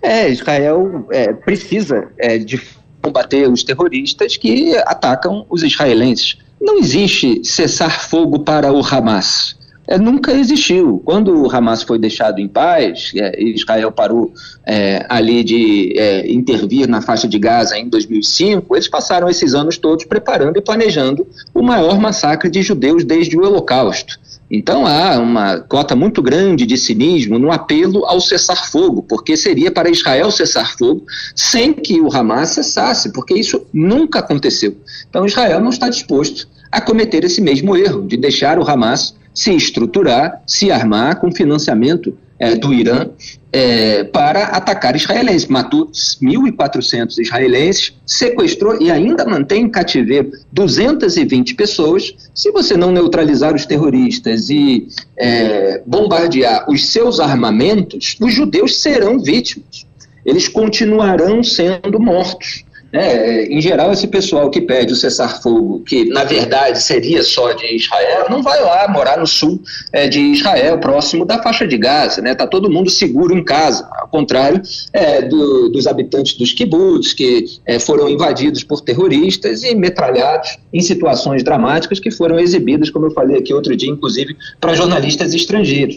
É, 0.00 0.28
Israel 0.28 1.04
é, 1.10 1.32
precisa 1.32 2.08
é, 2.16 2.38
de 2.38 2.62
combater 3.02 3.48
os 3.48 3.64
terroristas 3.64 4.36
que 4.36 4.76
atacam 4.86 5.44
os 5.50 5.64
israelenses. 5.64 6.38
Não 6.60 6.78
existe 6.78 7.44
cessar 7.44 8.00
fogo 8.08 8.38
para 8.38 8.72
o 8.72 8.80
Hamas 8.86 9.60
é, 9.92 9.98
nunca 9.98 10.32
existiu. 10.32 11.02
Quando 11.04 11.42
o 11.42 11.54
Hamas 11.54 11.82
foi 11.82 11.98
deixado 11.98 12.38
em 12.38 12.48
paz, 12.48 13.12
é, 13.14 13.42
Israel 13.42 13.92
parou 13.92 14.32
é, 14.66 15.04
ali 15.06 15.44
de 15.44 15.92
é, 15.98 16.32
intervir 16.32 16.88
na 16.88 17.02
faixa 17.02 17.28
de 17.28 17.38
Gaza 17.38 17.76
em 17.76 17.90
2005, 17.90 18.74
eles 18.74 18.88
passaram 18.88 19.28
esses 19.28 19.52
anos 19.52 19.76
todos 19.76 20.06
preparando 20.06 20.56
e 20.56 20.62
planejando 20.62 21.26
o 21.52 21.62
maior 21.62 22.00
massacre 22.00 22.50
de 22.50 22.62
judeus 22.62 23.04
desde 23.04 23.36
o 23.36 23.44
Holocausto. 23.44 24.18
Então 24.50 24.86
há 24.86 25.18
uma 25.18 25.60
cota 25.60 25.94
muito 25.94 26.22
grande 26.22 26.64
de 26.64 26.78
cinismo 26.78 27.38
no 27.38 27.52
apelo 27.52 28.06
ao 28.06 28.18
cessar-fogo, 28.18 29.02
porque 29.02 29.36
seria 29.36 29.70
para 29.70 29.90
Israel 29.90 30.30
cessar 30.30 30.76
fogo 30.76 31.04
sem 31.36 31.74
que 31.74 32.00
o 32.00 32.10
Hamas 32.10 32.50
cessasse, 32.50 33.12
porque 33.12 33.34
isso 33.34 33.66
nunca 33.72 34.20
aconteceu. 34.20 34.74
Então 35.08 35.26
Israel 35.26 35.60
não 35.60 35.70
está 35.70 35.90
disposto 35.90 36.48
a 36.70 36.80
cometer 36.80 37.24
esse 37.24 37.42
mesmo 37.42 37.76
erro 37.76 38.06
de 38.06 38.16
deixar 38.16 38.58
o 38.58 38.66
Hamas 38.66 39.14
se 39.34 39.54
estruturar, 39.54 40.42
se 40.46 40.70
armar 40.70 41.20
com 41.20 41.32
financiamento 41.32 42.16
é, 42.42 42.56
do 42.56 42.74
Irã 42.74 43.08
é, 43.52 44.02
para 44.02 44.46
atacar 44.46 44.96
israelenses. 44.96 45.46
Matou 45.46 45.86
1.400 45.86 47.18
israelenses, 47.18 47.92
sequestrou 48.04 48.82
e 48.82 48.90
ainda 48.90 49.24
mantém 49.24 49.62
em 49.62 49.68
cativeiro 49.68 50.32
220 50.52 51.54
pessoas. 51.54 52.12
Se 52.34 52.50
você 52.50 52.76
não 52.76 52.90
neutralizar 52.90 53.54
os 53.54 53.64
terroristas 53.64 54.50
e 54.50 54.88
é, 55.16 55.82
bombardear 55.86 56.68
os 56.68 56.86
seus 56.86 57.20
armamentos, 57.20 58.16
os 58.20 58.34
judeus 58.34 58.80
serão 58.82 59.20
vítimas. 59.20 59.86
Eles 60.26 60.48
continuarão 60.48 61.44
sendo 61.44 62.00
mortos. 62.00 62.64
É, 62.92 63.44
em 63.46 63.60
geral, 63.60 63.90
esse 63.90 64.06
pessoal 64.06 64.50
que 64.50 64.60
pede 64.60 64.92
o 64.92 64.96
cessar-fogo, 64.96 65.80
que 65.80 66.04
na 66.04 66.24
verdade 66.24 66.82
seria 66.82 67.22
só 67.22 67.52
de 67.52 67.74
Israel, 67.74 68.26
não 68.28 68.42
vai 68.42 68.60
lá 68.60 68.86
morar 68.86 69.18
no 69.18 69.26
sul 69.26 69.60
é, 69.92 70.06
de 70.06 70.20
Israel, 70.20 70.78
próximo 70.78 71.24
da 71.24 71.42
faixa 71.42 71.66
de 71.66 71.78
Gaza. 71.78 72.16
Está 72.16 72.22
né? 72.22 72.34
Tá 72.34 72.46
todo 72.46 72.70
mundo 72.70 72.90
seguro 72.90 73.34
em 73.34 73.42
casa, 73.42 73.88
ao 73.98 74.08
contrário 74.08 74.60
é, 74.92 75.22
do, 75.22 75.70
dos 75.70 75.86
habitantes 75.86 76.34
dos 76.36 76.52
kibbutz, 76.52 77.14
que 77.14 77.46
é, 77.64 77.78
foram 77.78 78.10
invadidos 78.10 78.62
por 78.62 78.82
terroristas 78.82 79.62
e 79.62 79.74
metralhados 79.74 80.58
em 80.72 80.80
situações 80.80 81.42
dramáticas 81.42 81.98
que 81.98 82.10
foram 82.10 82.38
exibidas, 82.38 82.90
como 82.90 83.06
eu 83.06 83.10
falei 83.12 83.38
aqui 83.38 83.54
outro 83.54 83.74
dia, 83.74 83.90
inclusive 83.90 84.36
para 84.60 84.74
jornalistas 84.74 85.32
estrangeiros. 85.32 85.96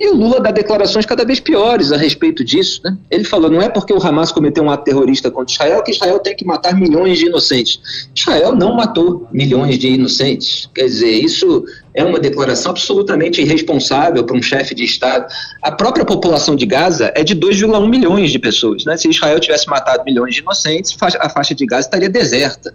E 0.00 0.08
o 0.08 0.16
Lula 0.16 0.40
dá 0.40 0.50
declarações 0.50 1.06
cada 1.06 1.24
vez 1.24 1.38
piores 1.38 1.92
a 1.92 1.96
respeito 1.96 2.44
disso. 2.44 2.80
Né? 2.84 2.96
Ele 3.10 3.24
falou: 3.24 3.48
não 3.48 3.62
é 3.62 3.68
porque 3.68 3.92
o 3.92 4.04
Hamas 4.04 4.32
cometeu 4.32 4.64
um 4.64 4.70
ato 4.70 4.84
terrorista 4.84 5.30
contra 5.30 5.52
Israel 5.52 5.82
que 5.82 5.92
Israel 5.92 6.18
tem 6.18 6.31
tem 6.32 6.36
que 6.36 6.44
matar 6.44 6.74
milhões 6.74 7.18
de 7.18 7.26
inocentes. 7.26 7.80
Israel 8.14 8.54
não 8.54 8.74
matou 8.74 9.28
milhões 9.32 9.78
de 9.78 9.88
inocentes. 9.88 10.68
Quer 10.74 10.86
dizer, 10.86 11.12
isso 11.12 11.64
é 11.94 12.02
uma 12.02 12.18
declaração 12.18 12.70
absolutamente 12.70 13.40
irresponsável 13.40 14.24
para 14.24 14.36
um 14.36 14.42
chefe 14.42 14.74
de 14.74 14.84
Estado. 14.84 15.26
A 15.62 15.70
própria 15.70 16.04
população 16.04 16.56
de 16.56 16.64
Gaza 16.64 17.12
é 17.14 17.22
de 17.22 17.36
2,1 17.36 17.88
milhões 17.88 18.30
de 18.30 18.38
pessoas. 18.38 18.84
Né? 18.84 18.96
Se 18.96 19.08
Israel 19.08 19.38
tivesse 19.38 19.68
matado 19.68 20.02
milhões 20.04 20.34
de 20.34 20.40
inocentes, 20.40 20.96
a 21.20 21.28
faixa 21.28 21.54
de 21.54 21.66
Gaza 21.66 21.86
estaria 21.86 22.08
deserta. 22.08 22.74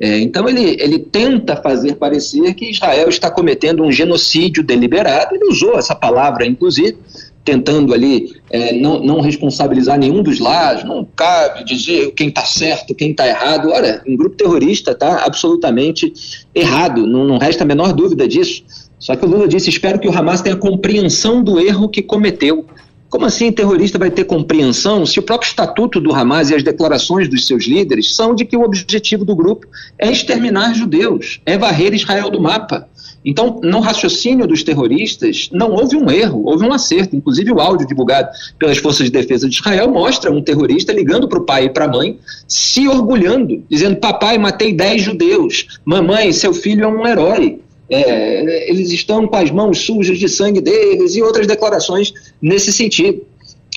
É, 0.00 0.18
então 0.18 0.48
ele, 0.48 0.76
ele 0.80 0.98
tenta 0.98 1.56
fazer 1.56 1.94
parecer 1.94 2.54
que 2.54 2.70
Israel 2.70 3.08
está 3.08 3.30
cometendo 3.30 3.84
um 3.84 3.92
genocídio 3.92 4.64
deliberado. 4.64 5.34
Ele 5.34 5.46
usou 5.46 5.78
essa 5.78 5.94
palavra, 5.94 6.44
inclusive, 6.44 6.98
tentando 7.46 7.94
ali 7.94 8.34
é, 8.50 8.72
não, 8.72 9.00
não, 9.00 9.20
responsabilizar 9.20 9.96
nenhum 9.96 10.20
dos 10.20 10.40
lados, 10.40 10.82
não 10.82 11.06
cabe 11.16 11.64
dizer 11.64 12.10
quem 12.10 12.28
está 12.28 12.44
certo, 12.44 12.94
quem 12.94 13.12
está 13.12 13.26
errado. 13.26 13.70
Olha, 13.70 14.02
um 14.06 14.16
grupo 14.16 14.36
terrorista 14.36 14.90
está 14.90 15.24
absolutamente 15.24 16.12
errado, 16.52 17.06
não, 17.06 17.24
não 17.24 17.38
resta 17.38 17.62
a 17.62 17.66
menor 17.66 17.92
dúvida 17.92 18.26
disso. 18.26 18.64
Só 18.98 19.14
que 19.14 19.24
o 19.24 19.28
Lula 19.28 19.46
disse: 19.46 19.70
espero 19.70 20.00
que 20.00 20.08
o 20.08 20.18
Hamas 20.18 20.42
tenha 20.42 20.56
compreensão 20.56 21.42
do 21.42 21.60
erro 21.60 21.88
que 21.88 22.02
cometeu. 22.02 22.66
Como 23.08 23.24
assim 23.24 23.52
terrorista 23.52 23.96
vai 23.96 24.10
ter 24.10 24.24
compreensão 24.24 25.06
se 25.06 25.20
o 25.20 25.22
próprio 25.22 25.48
estatuto 25.48 26.00
do 26.00 26.12
Hamas 26.12 26.50
e 26.50 26.56
as 26.56 26.64
declarações 26.64 27.28
dos 27.28 27.46
seus 27.46 27.64
líderes 27.64 28.16
são 28.16 28.34
de 28.34 28.44
que 28.44 28.56
o 28.56 28.62
objetivo 28.62 29.24
do 29.24 29.36
grupo 29.36 29.68
é 29.96 30.10
exterminar 30.10 30.74
judeus, 30.74 31.40
é 31.46 31.56
varrer 31.56 31.94
Israel 31.94 32.28
do 32.28 32.40
mapa? 32.40 32.88
Então, 33.26 33.58
no 33.60 33.80
raciocínio 33.80 34.46
dos 34.46 34.62
terroristas, 34.62 35.50
não 35.52 35.72
houve 35.72 35.96
um 35.96 36.08
erro, 36.08 36.44
houve 36.46 36.64
um 36.64 36.72
acerto. 36.72 37.16
Inclusive, 37.16 37.50
o 37.50 37.60
áudio 37.60 37.84
divulgado 37.84 38.28
pelas 38.56 38.78
Forças 38.78 39.06
de 39.06 39.10
Defesa 39.10 39.48
de 39.48 39.56
Israel 39.56 39.90
mostra 39.90 40.30
um 40.30 40.40
terrorista 40.40 40.92
ligando 40.92 41.28
para 41.28 41.40
o 41.40 41.44
pai 41.44 41.64
e 41.64 41.70
para 41.70 41.86
a 41.86 41.88
mãe, 41.88 42.20
se 42.46 42.86
orgulhando, 42.86 43.64
dizendo: 43.68 43.96
Papai, 43.96 44.38
matei 44.38 44.72
10 44.72 45.02
judeus. 45.02 45.80
Mamãe, 45.84 46.32
seu 46.32 46.54
filho 46.54 46.84
é 46.84 46.86
um 46.86 47.04
herói. 47.04 47.58
É, 47.90 48.70
eles 48.70 48.92
estão 48.92 49.26
com 49.26 49.36
as 49.36 49.50
mãos 49.50 49.78
sujas 49.80 50.18
de 50.18 50.28
sangue 50.28 50.60
deles 50.60 51.16
e 51.16 51.22
outras 51.22 51.48
declarações 51.48 52.12
nesse 52.40 52.72
sentido. 52.72 53.22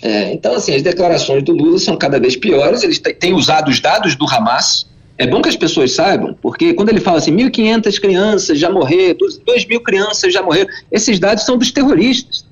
É, 0.04 0.32
então, 0.32 0.54
assim, 0.54 0.76
as 0.76 0.84
declarações 0.84 1.44
do 1.44 1.54
Lula 1.54 1.80
são 1.80 1.98
cada 1.98 2.20
vez 2.20 2.36
piores. 2.36 2.84
Eles 2.84 3.00
têm 3.00 3.34
usado 3.34 3.70
os 3.70 3.80
dados 3.80 4.16
do 4.16 4.26
Hamas 4.26 4.89
é 5.20 5.28
bom 5.28 5.42
que 5.42 5.50
as 5.50 5.56
pessoas 5.58 5.92
saibam, 5.92 6.34
porque 6.42 6.74
quando 6.74 6.88
ele 6.88 7.02
fala 7.02 7.18
assim, 7.18 7.36
1.500 7.36 8.00
crianças 8.00 8.58
já 8.58 8.72
morreram, 8.72 9.18
2.000 9.18 9.82
crianças 9.84 10.34
já 10.34 10.42
morreram, 10.42 10.70
esses 10.90 11.20
dados 11.20 11.44
são 11.46 11.58
dos 11.58 11.72
terroristas. 11.72 12.48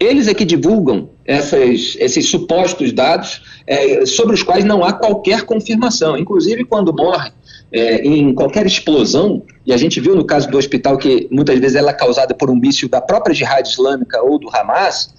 Eles 0.00 0.26
é 0.26 0.34
que 0.34 0.44
divulgam 0.44 1.10
essas, 1.24 1.96
esses 2.00 2.28
supostos 2.28 2.90
dados 2.90 3.42
é, 3.64 4.04
sobre 4.06 4.34
os 4.34 4.42
quais 4.42 4.64
não 4.64 4.82
há 4.82 4.92
qualquer 4.92 5.42
confirmação. 5.42 6.16
Inclusive, 6.16 6.64
quando 6.64 6.92
morre 6.92 7.30
é, 7.70 8.04
em 8.04 8.34
qualquer 8.34 8.66
explosão, 8.66 9.44
e 9.64 9.72
a 9.72 9.76
gente 9.76 10.00
viu 10.00 10.16
no 10.16 10.24
caso 10.24 10.50
do 10.50 10.58
hospital 10.58 10.98
que 10.98 11.28
muitas 11.30 11.60
vezes 11.60 11.76
ela 11.76 11.90
é 11.90 11.94
causada 11.94 12.34
por 12.34 12.50
um 12.50 12.56
míssil 12.56 12.88
da 12.88 13.00
própria 13.00 13.32
Jihad 13.32 13.64
Islâmica 13.64 14.20
ou 14.20 14.36
do 14.36 14.48
Hamas, 14.48 15.14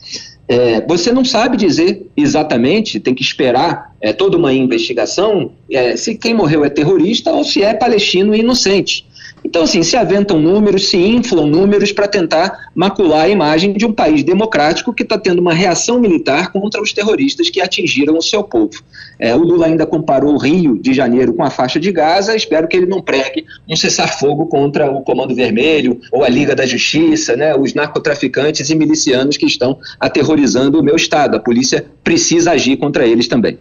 é, 0.51 0.81
você 0.85 1.13
não 1.13 1.23
sabe 1.23 1.55
dizer 1.55 2.05
exatamente, 2.15 2.99
tem 2.99 3.15
que 3.15 3.21
esperar 3.21 3.95
é, 4.01 4.11
toda 4.11 4.35
uma 4.35 4.51
investigação 4.51 5.53
é, 5.71 5.95
se 5.95 6.13
quem 6.15 6.33
morreu 6.33 6.65
é 6.65 6.69
terrorista 6.69 7.31
ou 7.31 7.45
se 7.45 7.63
é 7.63 7.73
palestino 7.73 8.35
inocente. 8.35 9.05
Então, 9.43 9.63
assim, 9.63 9.81
se 9.81 9.97
aventam 9.97 10.39
números, 10.39 10.89
se 10.89 10.97
inflam 10.97 11.47
números 11.47 11.91
para 11.91 12.07
tentar 12.07 12.69
macular 12.75 13.25
a 13.25 13.29
imagem 13.29 13.73
de 13.73 13.85
um 13.85 13.91
país 13.91 14.23
democrático 14.23 14.93
que 14.93 15.03
está 15.03 15.17
tendo 15.17 15.39
uma 15.39 15.53
reação 15.53 15.99
militar 15.99 16.51
contra 16.51 16.81
os 16.81 16.93
terroristas 16.93 17.49
que 17.49 17.59
atingiram 17.59 18.17
o 18.17 18.21
seu 18.21 18.43
povo. 18.43 18.81
É, 19.19 19.35
o 19.35 19.39
Lula 19.39 19.65
ainda 19.65 19.85
comparou 19.85 20.33
o 20.33 20.37
Rio 20.37 20.77
de 20.79 20.93
Janeiro 20.93 21.33
com 21.33 21.43
a 21.43 21.49
faixa 21.49 21.79
de 21.79 21.91
Gaza. 21.91 22.35
Espero 22.35 22.67
que 22.67 22.77
ele 22.77 22.85
não 22.85 23.01
pregue 23.01 23.45
um 23.67 23.75
cessar-fogo 23.75 24.45
contra 24.45 24.91
o 24.91 25.01
Comando 25.01 25.33
Vermelho 25.33 25.99
ou 26.11 26.23
a 26.23 26.29
Liga 26.29 26.55
da 26.55 26.65
Justiça, 26.65 27.35
né, 27.35 27.55
os 27.55 27.73
narcotraficantes 27.73 28.69
e 28.69 28.75
milicianos 28.75 29.37
que 29.37 29.45
estão 29.45 29.77
aterrorizando 29.99 30.79
o 30.79 30.83
meu 30.83 30.95
Estado. 30.95 31.35
A 31.35 31.39
polícia 31.39 31.85
precisa 32.03 32.51
agir 32.51 32.77
contra 32.77 33.05
eles 33.05 33.27
também. 33.27 33.57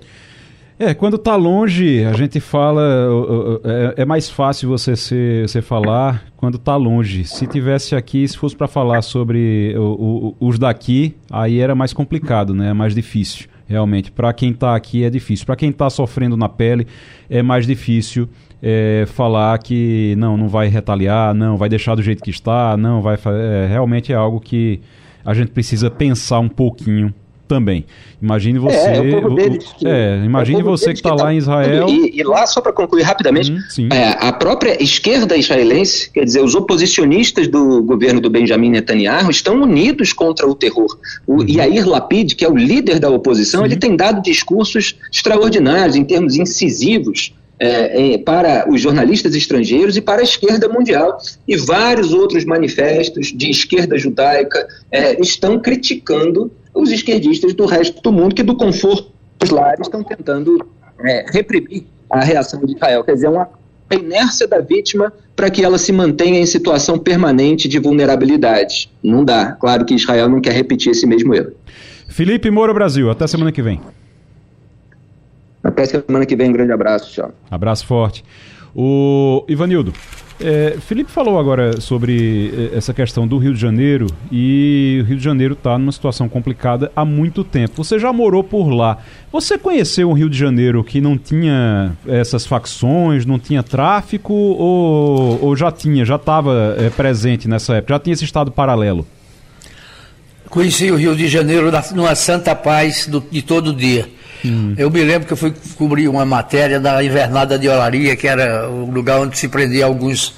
É, 0.83 0.95
quando 0.95 1.19
tá 1.19 1.37
longe, 1.37 2.03
a 2.07 2.15
gente 2.15 2.41
fala. 2.41 2.81
É, 3.97 4.01
é 4.01 4.05
mais 4.07 4.31
fácil 4.31 4.67
você, 4.71 4.97
ser, 4.97 5.47
você 5.47 5.61
falar 5.61 6.25
quando 6.39 6.57
tá 6.57 6.75
longe. 6.75 7.23
Se 7.27 7.47
tivesse 7.47 7.95
aqui, 7.95 8.27
se 8.27 8.35
fosse 8.35 8.57
para 8.57 8.67
falar 8.67 9.03
sobre 9.03 9.75
o, 9.77 10.37
o, 10.41 10.49
os 10.49 10.59
daqui, 10.59 11.15
aí 11.31 11.61
era 11.61 11.75
mais 11.75 11.93
complicado, 11.93 12.55
né? 12.55 12.71
É 12.71 12.73
mais 12.73 12.95
difícil. 12.95 13.47
Realmente, 13.69 14.11
para 14.11 14.33
quem 14.33 14.53
está 14.53 14.75
aqui 14.75 15.05
é 15.05 15.11
difícil. 15.11 15.45
Para 15.45 15.55
quem 15.55 15.69
está 15.69 15.91
sofrendo 15.91 16.35
na 16.35 16.49
pele, 16.49 16.87
é 17.29 17.43
mais 17.43 17.67
difícil 17.67 18.27
é, 18.63 19.05
falar 19.07 19.59
que 19.59 20.15
não, 20.17 20.35
não 20.35 20.49
vai 20.49 20.69
retaliar, 20.69 21.35
não, 21.35 21.59
vai 21.59 21.69
deixar 21.69 21.95
do 21.95 22.03
jeito 22.03 22.23
que 22.25 22.31
está, 22.31 22.75
não, 22.79 23.03
vai. 23.03 23.19
É, 23.27 23.67
realmente 23.69 24.15
é 24.15 24.17
algo 24.17 24.41
que 24.41 24.81
a 25.23 25.35
gente 25.35 25.51
precisa 25.51 25.91
pensar 25.91 26.39
um 26.39 26.49
pouquinho 26.49 27.13
também. 27.51 27.85
Imagine 28.23 28.59
é, 28.59 28.61
você. 28.61 28.77
É, 28.77 28.97
é 28.97 29.01
o 29.01 29.23
povo 29.23 29.35
deles. 29.35 29.65
Que, 29.77 29.89
é, 29.89 30.23
imagine 30.25 30.61
é 30.61 30.63
você 30.63 30.93
que 30.93 31.01
está 31.01 31.11
lá 31.11 31.25
tá, 31.25 31.35
em 31.35 31.39
Israel. 31.39 31.89
E, 31.89 32.21
e, 32.21 32.23
lá, 32.23 32.47
só 32.47 32.61
para 32.61 32.73
concluir 32.73 33.03
rapidamente, 33.03 33.51
hum, 33.51 33.89
é, 33.93 34.17
a 34.21 34.33
própria 34.33 34.81
esquerda 34.81 35.37
israelense, 35.37 36.09
quer 36.13 36.25
dizer, 36.25 36.45
os 36.45 36.55
oposicionistas 36.55 37.49
do 37.49 37.83
governo 37.83 38.21
do 38.21 38.31
Benjamin 38.31 38.71
Netanyahu, 38.71 39.31
estão 39.31 39.61
unidos 39.61 40.13
contra 40.13 40.47
o 40.47 40.55
terror. 40.55 40.97
O 41.27 41.41
uhum. 41.41 41.49
Yair 41.49 41.89
Lapid, 41.89 42.35
que 42.35 42.45
é 42.45 42.49
o 42.49 42.57
líder 42.57 43.01
da 43.01 43.11
oposição, 43.11 43.63
sim. 43.63 43.67
ele 43.67 43.77
tem 43.77 43.97
dado 43.97 44.23
discursos 44.23 44.95
extraordinários, 45.13 45.97
em 45.97 46.05
termos 46.05 46.37
incisivos. 46.37 47.35
É, 47.63 48.15
é, 48.15 48.17
para 48.17 48.67
os 48.71 48.81
jornalistas 48.81 49.35
estrangeiros 49.35 49.95
e 49.95 50.01
para 50.01 50.23
a 50.23 50.25
esquerda 50.25 50.67
mundial. 50.67 51.19
E 51.47 51.59
vários 51.59 52.11
outros 52.11 52.47
manifestos 52.47 53.27
de 53.27 53.51
esquerda 53.51 53.99
judaica 53.99 54.67
é, 54.91 55.21
estão 55.21 55.59
criticando 55.59 56.51
os 56.75 56.91
esquerdistas 56.91 57.55
do 57.55 57.67
resto 57.67 58.01
do 58.03 58.13
mundo 58.13 58.35
que 58.35 58.43
do 58.43 58.57
conforto 58.57 59.11
dos 59.39 59.51
lares 59.51 59.81
estão 59.87 60.03
tentando 60.03 60.67
é, 61.01 61.27
reprimir 61.31 61.85
a 62.11 62.21
reação 62.21 62.65
de 62.65 62.75
Israel. 62.75 63.05
Quer 63.05 63.15
dizer, 63.15 63.29
uma 63.29 63.49
inércia 63.93 64.47
da 64.47 64.61
vítima 64.61 65.13
para 65.35 65.51
que 65.51 65.65
ela 65.65 65.79
se 65.79 65.93
mantenha 65.93 66.39
em 66.39 66.47
situação 66.47 66.99
permanente 66.99 67.69
de 67.69 67.79
vulnerabilidade. 67.79 68.91
Não 69.03 69.25
dá. 69.25 69.53
Claro 69.53 69.85
que 69.85 69.95
Israel 69.95 70.29
não 70.29 70.41
quer 70.41 70.53
repetir 70.53 70.93
esse 70.93 71.07
mesmo 71.07 71.35
erro. 71.35 71.53
Felipe 72.09 72.51
Moura 72.51 72.75
Brasil, 72.75 73.11
até 73.11 73.27
semana 73.27 73.53
que 73.53 73.63
vem. 73.63 73.81
Até 75.63 75.85
semana 75.85 76.27
que 76.27 76.35
vem, 76.35 76.51
um 76.51 76.53
grande 76.53 76.73
abraço, 76.73 77.13
tchau. 77.13 77.33
Abraço 77.51 77.87
forte. 77.87 78.25
O 78.75 79.45
Ivanildo, 79.49 79.93
é, 80.41 80.77
Felipe 80.81 81.11
falou 81.11 81.39
agora 81.39 81.81
sobre 81.81 82.71
é, 82.73 82.77
essa 82.77 82.95
questão 82.95 83.27
do 83.27 83.37
Rio 83.39 83.53
de 83.53 83.61
Janeiro 83.61 84.07
e 84.33 85.01
o 85.03 85.05
Rio 85.07 85.17
de 85.17 85.23
Janeiro 85.23 85.55
está 85.55 85.79
numa 85.79 85.93
situação 85.93 86.29
complicada 86.29 86.91
há 86.97 87.05
muito 87.05 87.45
tempo. 87.45 87.85
Você 87.85 87.99
já 87.99 88.13
morou 88.13 88.43
por 88.43 88.71
lá. 88.71 88.99
Você 89.31 89.59
conheceu 89.59 90.09
um 90.09 90.13
Rio 90.13 90.31
de 90.31 90.39
Janeiro 90.39 90.83
que 90.83 91.01
não 91.01 91.19
tinha 91.19 91.93
essas 92.07 92.47
facções, 92.47 93.27
não 93.27 93.39
tinha 93.39 93.63
tráfico 93.63 94.33
ou, 94.33 95.45
ou 95.45 95.57
já 95.57 95.71
tinha, 95.71 96.05
já 96.05 96.17
estava 96.17 96.75
é, 96.79 96.91
presente 96.91 97.47
nessa 97.47 97.77
época, 97.77 97.95
já 97.95 98.01
tinha 98.01 98.15
esse 98.15 98.25
estado 98.25 98.51
paralelo? 98.51 99.07
Conheci 100.49 100.91
o 100.91 100.97
Rio 100.97 101.15
de 101.15 101.29
Janeiro 101.29 101.71
numa 101.95 102.15
santa 102.15 102.57
paz 102.57 103.07
do, 103.07 103.23
de 103.31 103.43
todo 103.43 103.73
dia. 103.73 104.09
Hum. 104.45 104.75
Eu 104.77 104.91
me 104.91 105.03
lembro 105.03 105.27
que 105.27 105.33
eu 105.33 105.37
fui 105.37 105.55
cobrir 105.77 106.09
uma 106.09 106.25
matéria 106.25 106.81
da 106.81 107.03
Invernada 107.03 107.59
de 107.59 107.69
Olaria, 107.69 108.17
que 108.17 108.27
era 108.27 108.69
o 108.69 108.91
lugar 108.91 109.21
onde 109.21 109.39
se 109.39 109.49
prendia 109.49 109.85
alguns 109.85 110.35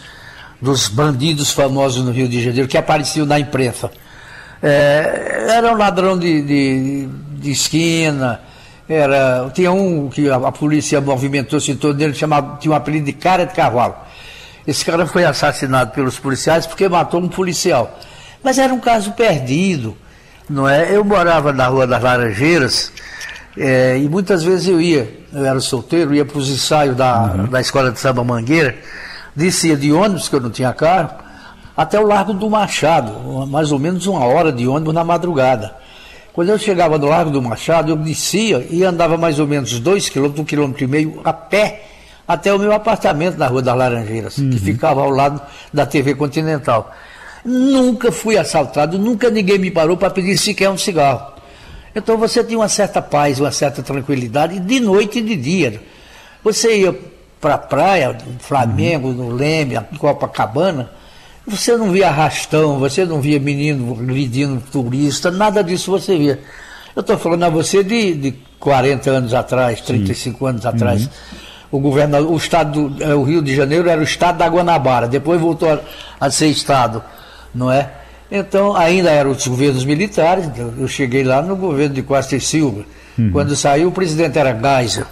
dos 0.61 0.89
bandidos 0.89 1.51
famosos 1.51 2.05
no 2.05 2.13
Rio 2.13 2.29
de 2.29 2.43
Janeiro, 2.43 2.69
que 2.69 2.79
apareciam 2.79 3.27
na 3.27 3.39
imprensa. 3.39 3.91
É, 4.63 5.47
era 5.49 5.73
um 5.73 5.77
ladrão 5.77 6.17
de, 6.17 6.41
de, 6.43 7.09
de, 7.41 7.51
esquina, 7.51 8.41
era, 8.89 9.51
tinha 9.53 9.73
um 9.73 10.09
que 10.09 10.31
a, 10.31 10.37
a 10.37 10.53
polícia 10.53 11.01
movimentou-se 11.01 11.75
torno 11.75 11.99
dele, 11.99 12.15
chamado, 12.15 12.61
tinha 12.61 12.71
um 12.71 12.77
apelido 12.77 13.07
de 13.07 13.13
cara 13.13 13.45
de 13.45 13.55
cavalo. 13.55 13.97
Esse 14.65 14.85
cara 14.85 15.05
foi 15.05 15.25
assassinado 15.25 15.91
pelos 15.91 16.19
policiais 16.19 16.65
porque 16.65 16.89
matou 16.89 17.21
um 17.21 17.29
policial. 17.29 17.99
Mas 18.43 18.59
era 18.59 18.73
um 18.73 18.79
caso 18.79 19.13
perdido, 19.13 19.97
não 20.49 20.69
é? 20.69 20.95
Eu 20.95 21.05
morava 21.05 21.53
na 21.53 21.67
Rua 21.67 21.87
das 21.87 22.01
Laranjeiras, 22.01 22.93
é, 23.57 23.99
e 23.99 24.09
muitas 24.09 24.43
vezes 24.43 24.69
eu 24.69 24.81
ia, 24.81 25.25
eu 25.33 25.45
era 25.45 25.61
solteiro, 25.61 26.15
ia 26.15 26.25
para 26.25 26.39
os 26.39 26.49
ensaios 26.49 26.97
da, 26.97 27.35
uhum. 27.35 27.47
da 27.47 27.61
escola 27.61 27.91
de 27.91 28.01
samba 28.01 28.25
Mangueira, 28.25 28.77
descia 29.37 29.77
de 29.77 29.93
ônibus, 29.93 30.29
que 30.29 30.37
eu 30.37 30.41
não 30.41 30.51
tinha 30.51 30.73
carro, 30.73 31.11
até 31.77 31.99
o 32.01 32.07
Largo 32.07 32.33
do 32.33 32.49
Machado, 32.49 33.47
mais 33.47 33.73
ou 33.73 33.79
menos 33.79 34.07
uma 34.07 34.25
hora 34.25 34.53
de 34.53 34.67
ônibus 34.67 34.95
na 34.95 35.05
madrugada. 35.05 35.75
Quando 36.33 36.49
eu 36.49 36.59
chegava 36.59 36.97
no 36.97 37.07
Largo 37.09 37.31
do 37.31 37.43
Machado, 37.43 37.93
eu 37.93 37.97
descia 37.97 38.67
e 38.71 38.83
andava 38.85 39.19
mais 39.19 39.39
ou 39.39 39.47
menos 39.47 39.79
dois 39.79 40.09
quilômetros, 40.09 40.41
um 40.41 40.47
quilômetro 40.47 40.85
e 40.85 40.87
meio 40.87 41.21
a 41.23 41.33
pé, 41.33 41.85
até 42.27 42.53
o 42.55 42.59
meu 42.59 42.73
apartamento 42.73 43.37
na 43.37 43.47
Rua 43.47 43.61
das 43.61 43.77
Laranjeiras, 43.77 44.39
uhum. 44.39 44.49
que 44.49 44.59
ficava 44.59 45.03
ao 45.03 45.11
lado 45.11 45.43
da 45.73 45.85
TV 45.85 46.15
Continental. 46.15 46.91
Nunca 47.45 48.11
fui 48.11 48.39
assaltado, 48.39 48.99
nunca 48.99 49.29
ninguém 49.29 49.59
me 49.59 49.71
parou 49.71 49.97
para 49.97 50.09
pedir 50.09 50.39
sequer 50.39 50.71
um 50.71 50.79
cigarro. 50.79 51.33
Então 51.95 52.17
você 52.17 52.43
tinha 52.43 52.59
uma 52.59 52.69
certa 52.69 53.03
paz, 53.03 53.39
uma 53.39 53.53
certa 53.53 53.83
tranquilidade, 53.83 54.59
de 54.59 54.81
noite 54.81 55.19
e 55.19 55.23
de 55.23 55.37
dia. 55.37 55.81
Você 56.43 56.79
ia 56.79 56.99
para 57.41 57.55
a 57.55 57.59
praia, 57.59 58.17
Flamengo, 58.39 59.09
uhum. 59.09 59.15
no 59.15 59.29
Leme, 59.31 59.79
Copacabana, 59.99 60.91
você 61.47 61.77
não 61.77 61.91
via 61.91 62.09
arrastão, 62.09 62.79
você 62.79 63.05
não 63.05 63.21
via 63.21 63.41
menino 63.41 63.93
agredindo 64.01 64.63
turista, 64.71 65.31
nada 65.31 65.63
disso 65.63 65.91
você 65.91 66.17
via. 66.17 66.41
Eu 66.95 67.01
estou 67.01 67.19
falando 67.19 67.43
a 67.43 67.49
você 67.49 67.83
de, 67.83 68.15
de 68.15 68.33
40 68.61 69.11
anos 69.11 69.35
atrás, 69.35 69.81
35 69.81 70.39
Sim. 70.39 70.47
anos 70.47 70.67
atrás. 70.67 71.03
Uhum. 71.03 71.11
O 71.73 71.81
governador, 71.81 72.31
o 72.31 72.37
estado, 72.37 72.89
do, 72.91 73.03
é, 73.03 73.15
o 73.15 73.23
Rio 73.23 73.43
de 73.43 73.57
Janeiro 73.57 73.89
era 73.89 74.01
o 74.01 74.05
estado 74.05 74.39
da 74.39 74.47
Guanabara, 74.47 75.09
depois 75.09 75.41
voltou 75.41 75.73
a, 75.73 75.81
a 76.21 76.31
ser 76.31 76.47
estado, 76.47 77.03
não 77.53 77.73
é? 77.73 77.91
Então, 78.35 78.75
ainda 78.75 79.11
eram 79.11 79.31
os 79.31 79.47
governos 79.47 79.85
militares, 79.85 80.47
então, 80.47 80.73
eu 80.79 80.89
cheguei 80.89 81.23
lá 81.23 81.43
no 81.43 81.55
governo 81.55 81.95
de 81.95 82.03
Costa 82.03 82.35
e 82.35 82.41
Silva. 82.41 82.83
Uhum. 83.19 83.31
Quando 83.31 83.55
saiu, 83.55 83.89
o 83.89 83.93
presidente 83.93 84.39
era 84.39 84.59
Geisel. 84.59 85.05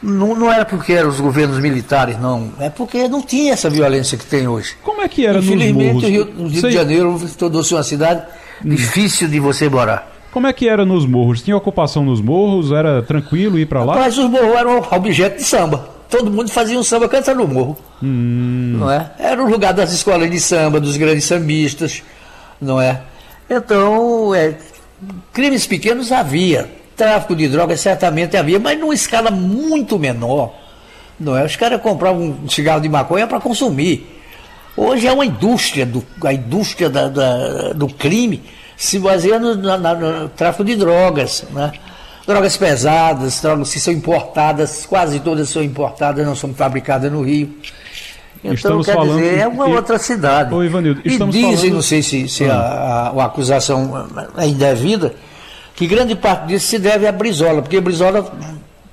Não, 0.00 0.36
não, 0.36 0.52
era 0.52 0.64
porque 0.64 0.92
eram 0.92 1.08
os 1.08 1.18
governos 1.18 1.58
militares, 1.58 2.20
não. 2.20 2.52
É 2.60 2.70
porque 2.70 3.08
não 3.08 3.20
tinha 3.20 3.52
essa 3.52 3.68
violência 3.68 4.16
que 4.16 4.24
tem 4.24 4.46
hoje. 4.46 4.76
Como 4.84 5.02
é 5.02 5.08
que 5.08 5.26
era 5.26 5.40
Infelizmente, 5.40 5.72
nos 5.74 5.86
morros? 5.86 6.04
o 6.04 6.06
Rio, 6.06 6.34
o 6.38 6.48
Rio 6.48 6.62
de 6.62 6.70
Janeiro 6.70 7.20
tornou-se 7.36 7.74
uma 7.74 7.82
cidade 7.82 8.22
hum. 8.64 8.68
difícil 8.68 9.26
de 9.26 9.40
você 9.40 9.68
morar. 9.68 10.12
Como 10.30 10.46
é 10.46 10.52
que 10.52 10.68
era 10.68 10.84
nos 10.84 11.04
morros? 11.04 11.42
Tinha 11.42 11.56
ocupação 11.56 12.04
nos 12.04 12.20
morros? 12.20 12.70
Era 12.70 13.02
tranquilo 13.02 13.58
ir 13.58 13.66
para 13.66 13.82
lá? 13.82 13.96
Mas 13.96 14.16
os 14.16 14.30
morros 14.30 14.54
eram 14.54 14.86
objeto 14.92 15.38
de 15.38 15.44
samba. 15.44 15.88
Todo 16.08 16.30
mundo 16.30 16.48
fazia 16.50 16.78
um 16.78 16.84
samba 16.84 17.08
cantando 17.08 17.44
no 17.44 17.48
morro. 17.52 17.76
Hum. 18.00 18.76
Não 18.78 18.88
é? 18.88 19.10
Era 19.18 19.42
o 19.42 19.50
lugar 19.50 19.72
das 19.72 19.92
escolas 19.92 20.30
de 20.30 20.38
samba, 20.38 20.78
dos 20.78 20.96
grandes 20.96 21.24
sambistas 21.24 22.04
não 22.60 22.80
é? 22.80 23.02
Então, 23.48 24.34
é, 24.34 24.54
crimes 25.32 25.66
pequenos 25.66 26.10
havia, 26.10 26.68
tráfico 26.96 27.36
de 27.36 27.48
drogas 27.48 27.80
certamente 27.80 28.36
havia, 28.36 28.58
mas 28.58 28.78
numa 28.78 28.94
escala 28.94 29.30
muito 29.30 29.98
menor, 29.98 30.54
não 31.18 31.36
é? 31.36 31.44
Os 31.44 31.56
caras 31.56 31.80
compravam 31.80 32.36
um 32.42 32.48
cigarro 32.48 32.80
de 32.80 32.88
maconha 32.88 33.26
para 33.26 33.40
consumir. 33.40 34.14
Hoje 34.76 35.06
é 35.06 35.12
uma 35.12 35.24
indústria, 35.24 35.86
do, 35.86 36.04
a 36.24 36.32
indústria 36.32 36.90
da, 36.90 37.08
da, 37.08 37.72
do 37.72 37.88
crime 37.88 38.42
se 38.76 38.98
baseia 38.98 39.38
no, 39.38 39.54
no, 39.54 40.28
tráfico 40.30 40.64
de 40.64 40.76
drogas, 40.76 41.44
né? 41.50 41.72
Drogas 42.26 42.56
pesadas, 42.56 43.40
drogas 43.40 43.72
que 43.72 43.78
são 43.78 43.94
importadas, 43.94 44.84
quase 44.84 45.20
todas 45.20 45.48
são 45.48 45.62
importadas, 45.62 46.26
não 46.26 46.34
são 46.34 46.52
fabricadas 46.52 47.10
no 47.10 47.22
Rio. 47.22 47.54
Então, 48.46 48.54
estamos 48.54 48.86
quer 48.86 48.94
falando, 48.94 49.18
dizer, 49.18 49.38
é 49.38 49.48
uma 49.48 49.68
e, 49.68 49.72
outra 49.74 49.98
cidade. 49.98 50.54
Ô, 50.54 50.62
Ivanildo, 50.62 51.00
e 51.04 51.10
dizem, 51.10 51.30
falando... 51.30 51.74
não 51.74 51.82
sei 51.82 52.02
se, 52.02 52.28
se 52.28 52.44
ah. 52.44 52.54
a, 52.54 53.08
a, 53.08 53.22
a, 53.22 53.24
acusação 53.26 54.06
é 54.36 54.46
indevida, 54.46 55.14
que 55.74 55.86
grande 55.86 56.14
parte 56.14 56.46
disso 56.46 56.66
se 56.66 56.78
deve 56.78 57.06
a 57.06 57.12
Brizola, 57.12 57.62
porque 57.62 57.80
Brizola 57.80 58.32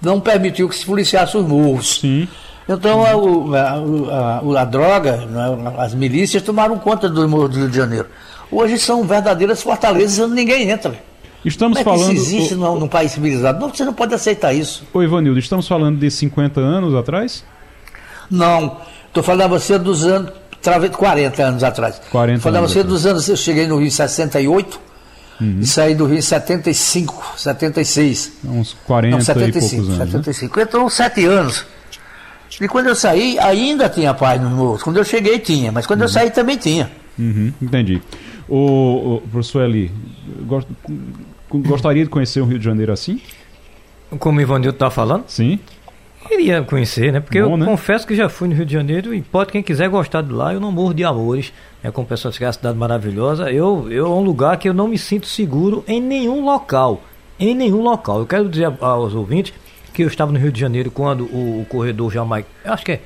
não 0.01 0.19
permitiu 0.19 0.67
que 0.67 0.75
se 0.75 0.85
policiasse 0.85 1.37
os 1.37 1.45
morros. 1.45 1.99
Sim. 1.99 2.27
Então 2.67 3.03
a, 3.03 4.57
a, 4.57 4.61
a, 4.61 4.65
droga, 4.65 5.17
né, 5.17 5.73
as 5.77 5.93
milícias 5.93 6.41
tomaram 6.41 6.77
conta 6.77 7.09
do 7.09 7.27
morro 7.27 7.49
do 7.49 7.57
Rio 7.57 7.69
de 7.69 7.75
Janeiro. 7.75 8.07
Hoje 8.51 8.77
são 8.77 9.03
verdadeiras 9.03 9.61
fortalezas 9.61 10.19
onde 10.19 10.35
ninguém 10.35 10.69
entra. 10.69 10.95
Estamos 11.43 11.77
Como 11.77 11.95
é 11.95 11.97
falando. 11.97 12.13
isso 12.13 12.35
existe 12.35 12.53
o... 12.53 12.75
num 12.75 12.87
país 12.87 13.11
civilizado? 13.11 13.59
Não, 13.59 13.69
você 13.69 13.83
não 13.83 13.93
pode 13.93 14.13
aceitar 14.13 14.53
isso. 14.53 14.83
Ô 14.93 15.03
Ivanildo, 15.03 15.39
estamos 15.39 15.67
falando 15.67 15.99
de 15.99 16.09
50 16.09 16.61
anos 16.61 16.95
atrás? 16.95 17.43
Não. 18.31 18.77
Estou 19.13 19.21
falando 19.23 19.41
a 19.43 19.47
você 19.47 19.77
dos 19.77 20.03
anos 20.05 20.31
40 20.97 21.43
anos 21.43 21.63
atrás. 21.63 22.01
40 22.09 22.39
Falei 22.41 22.59
anos 22.59 22.71
você 22.71 22.79
atrás. 22.79 22.93
dos 22.95 23.05
anos, 23.05 23.29
eu 23.29 23.37
cheguei 23.37 23.67
no 23.67 23.77
Rio 23.77 23.87
em 23.87 23.91
68 23.91 24.79
Uhum. 25.41 25.59
e 25.61 25.65
saí 25.65 25.93
do 25.95 26.05
Rio 26.05 26.17
em 26.19 26.21
75, 26.21 27.33
76. 27.37 28.33
Uns 28.45 28.75
40 28.85 29.11
Não, 29.11 29.19
e 29.21 29.25
75, 29.25 29.75
poucos 29.75 29.87
anos. 29.89 29.97
né? 29.99 30.05
75. 30.05 30.59
Então, 30.61 30.89
sete 30.89 31.25
anos. 31.25 31.65
E 32.61 32.67
quando 32.67 32.87
eu 32.87 32.95
saí, 32.95 33.37
ainda 33.39 33.89
tinha 33.89 34.13
paz 34.13 34.39
nos 34.41 34.51
morros. 34.51 34.83
Quando 34.83 34.97
eu 34.97 35.03
cheguei, 35.03 35.39
tinha. 35.39 35.71
Mas 35.71 35.85
quando 35.87 36.01
eu 36.03 36.07
saí, 36.07 36.29
também 36.29 36.55
tinha. 36.57 36.89
Uhum, 37.17 37.51
entendi. 37.61 38.01
O, 38.47 39.15
o 39.15 39.21
professor 39.31 39.63
Eli, 39.65 39.91
gost- 40.45 40.67
gostaria 41.51 42.03
de 42.03 42.09
conhecer 42.09 42.39
o 42.41 42.45
Rio 42.45 42.59
de 42.59 42.65
Janeiro 42.65 42.93
assim? 42.93 43.19
Como 44.19 44.37
o 44.37 44.41
Ivanildo 44.41 44.75
está 44.75 44.89
falando, 44.91 45.25
Sim. 45.27 45.59
Queria 46.23 46.61
conhecer, 46.63 47.11
né? 47.11 47.19
Porque 47.19 47.41
Bom, 47.41 47.51
eu 47.51 47.57
né? 47.57 47.65
confesso 47.65 48.05
que 48.07 48.15
já 48.15 48.27
fui 48.29 48.47
no 48.47 48.55
Rio 48.55 48.65
de 48.65 48.73
Janeiro 48.73 49.13
e 49.13 49.21
pode 49.21 49.51
quem 49.51 49.61
quiser 49.63 49.89
gostar 49.89 50.21
de 50.21 50.31
lá, 50.31 50.53
eu 50.53 50.59
não 50.59 50.71
morro 50.71 50.93
de 50.93 51.03
amores. 51.03 51.53
É 51.83 51.91
como 51.91 52.07
pessoas 52.07 52.37
que 52.37 52.43
é 52.43 52.47
uma 52.47 52.53
cidade 52.53 52.77
maravilhosa. 52.77 53.51
Eu, 53.51 53.87
eu 53.91 54.05
é 54.05 54.09
um 54.09 54.21
lugar 54.23 54.57
que 54.57 54.67
eu 54.69 54.73
não 54.73 54.87
me 54.87 54.97
sinto 54.97 55.27
seguro 55.27 55.83
em 55.87 56.01
nenhum 56.01 56.43
local. 56.45 57.01
Em 57.39 57.53
nenhum 57.53 57.81
local. 57.83 58.19
Eu 58.19 58.25
quero 58.25 58.47
dizer 58.49 58.71
aos 58.79 59.13
ouvintes 59.13 59.53
que 59.93 60.03
eu 60.03 60.07
estava 60.07 60.31
no 60.31 60.39
Rio 60.39 60.51
de 60.51 60.59
Janeiro 60.59 60.89
quando 60.89 61.25
o, 61.25 61.61
o 61.61 61.65
corredor 61.69 62.11
Jamaica. 62.11 62.47
Acho 62.65 62.85
que 62.85 62.93
é. 62.93 63.01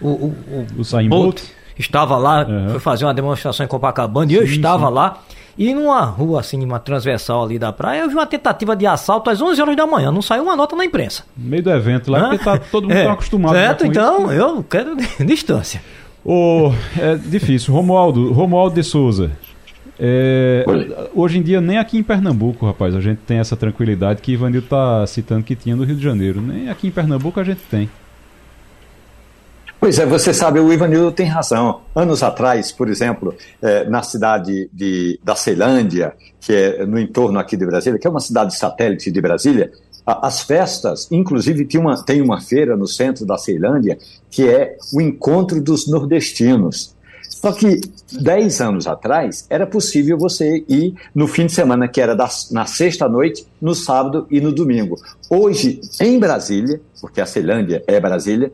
O, 0.00 0.08
o, 0.08 0.36
o, 0.76 0.96
O 1.04 1.08
Bolt 1.08 1.40
estava 1.78 2.16
lá, 2.16 2.44
Uhum. 2.46 2.70
foi 2.70 2.80
fazer 2.80 3.04
uma 3.04 3.14
demonstração 3.14 3.64
em 3.64 3.68
Copacabana 3.68 4.30
e 4.30 4.36
eu 4.36 4.46
Sim, 4.46 4.52
estava 4.54 4.88
sim. 4.88 4.92
lá. 4.94 5.22
E 5.58 5.74
numa 5.74 6.02
rua 6.02 6.38
assim, 6.40 6.64
uma 6.64 6.78
transversal 6.78 7.42
ali 7.42 7.58
da 7.58 7.72
praia, 7.72 8.02
eu 8.02 8.08
vi 8.08 8.14
uma 8.14 8.26
tentativa 8.26 8.76
de 8.76 8.86
assalto 8.86 9.28
às 9.28 9.42
11 9.42 9.60
horas 9.60 9.76
da 9.76 9.86
manhã. 9.88 10.12
Não 10.12 10.22
saiu 10.22 10.44
uma 10.44 10.54
nota 10.54 10.76
na 10.76 10.84
imprensa. 10.84 11.24
No 11.36 11.50
meio 11.50 11.62
do 11.64 11.70
evento 11.70 12.10
lá, 12.12 12.20
Hã? 12.20 12.28
porque 12.30 12.44
tá 12.44 12.58
todo 12.58 12.84
mundo 12.84 12.92
É, 12.96 13.02
tão 13.02 13.12
acostumado 13.12 13.54
já 13.56 13.60
Certo, 13.66 13.80
com 13.84 13.90
então 13.90 14.22
isso. 14.26 14.32
eu 14.34 14.62
quero 14.62 14.96
distância. 15.26 15.82
O, 16.24 16.72
é 16.96 17.16
difícil. 17.16 17.74
Romualdo, 17.74 18.32
Romualdo 18.32 18.76
de 18.76 18.84
Souza. 18.84 19.32
é, 19.98 20.64
hoje 21.14 21.38
em 21.38 21.42
dia, 21.42 21.60
nem 21.60 21.76
aqui 21.78 21.98
em 21.98 22.02
Pernambuco, 22.04 22.64
rapaz, 22.64 22.94
a 22.94 23.00
gente 23.00 23.18
tem 23.26 23.38
essa 23.38 23.56
tranquilidade 23.56 24.22
que 24.22 24.32
Ivanil 24.32 24.62
tá 24.62 25.04
citando 25.08 25.42
que 25.42 25.56
tinha 25.56 25.74
no 25.74 25.82
Rio 25.82 25.96
de 25.96 26.02
Janeiro. 26.04 26.40
Nem 26.40 26.68
aqui 26.70 26.86
em 26.86 26.90
Pernambuco 26.92 27.40
a 27.40 27.44
gente 27.44 27.60
tem. 27.70 27.90
Pois 29.88 29.98
é, 29.98 30.04
você 30.04 30.34
sabe, 30.34 30.60
o 30.60 30.70
Ivanildo 30.70 31.10
tem 31.10 31.24
razão. 31.24 31.80
Anos 31.96 32.22
atrás, 32.22 32.70
por 32.70 32.90
exemplo, 32.90 33.34
eh, 33.62 33.88
na 33.88 34.02
cidade 34.02 34.68
de, 34.70 35.18
da 35.24 35.34
Ceilândia, 35.34 36.12
que 36.38 36.52
é 36.52 36.84
no 36.84 36.98
entorno 37.00 37.38
aqui 37.38 37.56
de 37.56 37.64
Brasília, 37.64 37.98
que 37.98 38.06
é 38.06 38.10
uma 38.10 38.20
cidade 38.20 38.54
satélite 38.54 39.10
de 39.10 39.18
Brasília, 39.18 39.72
a- 40.06 40.26
as 40.26 40.42
festas, 40.42 41.08
inclusive 41.10 41.64
tem 41.64 41.80
uma, 41.80 42.04
tem 42.04 42.20
uma 42.20 42.38
feira 42.38 42.76
no 42.76 42.86
centro 42.86 43.24
da 43.24 43.38
Ceilândia, 43.38 43.96
que 44.30 44.46
é 44.46 44.76
o 44.92 45.00
encontro 45.00 45.58
dos 45.58 45.88
nordestinos. 45.88 46.94
Só 47.26 47.50
que 47.52 47.80
10 48.12 48.60
anos 48.60 48.86
atrás 48.86 49.46
era 49.48 49.66
possível 49.66 50.18
você 50.18 50.64
ir 50.68 50.92
no 51.14 51.26
fim 51.26 51.46
de 51.46 51.52
semana, 51.52 51.88
que 51.88 51.98
era 51.98 52.14
na 52.50 52.66
sexta-noite, 52.66 53.46
no 53.58 53.74
sábado 53.74 54.26
e 54.30 54.38
no 54.38 54.52
domingo. 54.52 54.96
Hoje, 55.30 55.80
em 55.98 56.18
Brasília, 56.18 56.78
porque 57.00 57.22
a 57.22 57.26
Ceilândia 57.26 57.82
é 57.86 57.98
Brasília, 57.98 58.52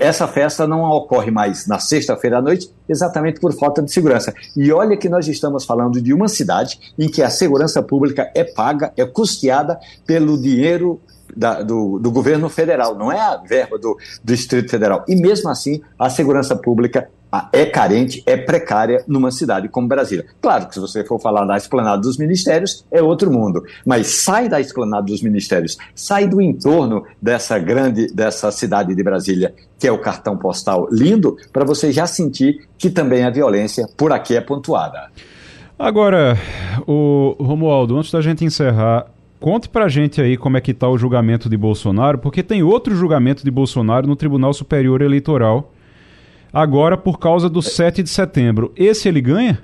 essa 0.00 0.28
festa 0.28 0.66
não 0.66 0.82
ocorre 0.82 1.30
mais 1.30 1.66
na 1.66 1.78
sexta-feira 1.78 2.38
à 2.38 2.42
noite, 2.42 2.70
exatamente 2.88 3.40
por 3.40 3.52
falta 3.54 3.82
de 3.82 3.90
segurança. 3.90 4.34
E 4.56 4.70
olha 4.72 4.96
que 4.96 5.08
nós 5.08 5.26
estamos 5.28 5.64
falando 5.64 6.00
de 6.00 6.12
uma 6.12 6.28
cidade 6.28 6.78
em 6.98 7.08
que 7.08 7.22
a 7.22 7.30
segurança 7.30 7.82
pública 7.82 8.30
é 8.34 8.44
paga, 8.44 8.92
é 8.96 9.04
custeada 9.06 9.78
pelo 10.06 10.40
dinheiro 10.40 11.00
da- 11.34 11.62
do, 11.62 11.98
do 11.98 12.10
governo 12.10 12.48
federal, 12.50 12.94
não 12.94 13.10
é 13.10 13.18
a 13.18 13.36
verba 13.38 13.78
do, 13.78 13.96
do 14.22 14.34
Distrito 14.34 14.70
Federal. 14.70 15.04
E 15.08 15.16
mesmo 15.16 15.48
assim, 15.48 15.80
a 15.98 16.10
segurança 16.10 16.54
pública 16.54 17.08
é 17.52 17.64
carente, 17.64 18.22
é 18.26 18.36
precária 18.36 19.02
numa 19.06 19.30
cidade 19.30 19.68
como 19.68 19.88
Brasília. 19.88 20.26
Claro 20.40 20.66
que 20.66 20.74
se 20.74 20.80
você 20.80 21.04
for 21.04 21.18
falar 21.20 21.44
da 21.44 21.56
esplanada 21.56 22.02
dos 22.02 22.18
ministérios, 22.18 22.84
é 22.90 23.02
outro 23.02 23.30
mundo. 23.30 23.64
Mas 23.86 24.08
sai 24.22 24.48
da 24.48 24.60
esplanada 24.60 25.06
dos 25.06 25.22
ministérios, 25.22 25.78
sai 25.94 26.28
do 26.28 26.40
entorno 26.40 27.04
dessa 27.20 27.58
grande, 27.58 28.12
dessa 28.12 28.50
cidade 28.50 28.94
de 28.94 29.02
Brasília, 29.02 29.54
que 29.78 29.86
é 29.86 29.92
o 29.92 29.98
cartão 29.98 30.36
postal 30.36 30.88
lindo, 30.90 31.36
para 31.52 31.64
você 31.64 31.90
já 31.90 32.06
sentir 32.06 32.68
que 32.76 32.90
também 32.90 33.24
a 33.24 33.30
violência 33.30 33.86
por 33.96 34.12
aqui 34.12 34.36
é 34.36 34.40
pontuada. 34.40 35.10
Agora, 35.78 36.38
o 36.86 37.34
Romualdo, 37.40 37.96
antes 37.96 38.12
da 38.12 38.20
gente 38.20 38.44
encerrar, 38.44 39.06
conte 39.40 39.68
pra 39.68 39.88
gente 39.88 40.20
aí 40.20 40.36
como 40.36 40.56
é 40.56 40.60
que 40.60 40.72
tá 40.72 40.88
o 40.88 40.96
julgamento 40.96 41.48
de 41.48 41.56
Bolsonaro, 41.56 42.18
porque 42.18 42.42
tem 42.42 42.62
outro 42.62 42.94
julgamento 42.94 43.42
de 43.42 43.50
Bolsonaro 43.50 44.06
no 44.06 44.14
Tribunal 44.14 44.52
Superior 44.52 45.02
Eleitoral, 45.02 45.72
agora 46.52 46.96
por 46.96 47.18
causa 47.18 47.48
do 47.48 47.62
7 47.62 48.02
de 48.02 48.10
setembro. 48.10 48.72
Esse 48.76 49.08
ele 49.08 49.20
ganha? 49.20 49.62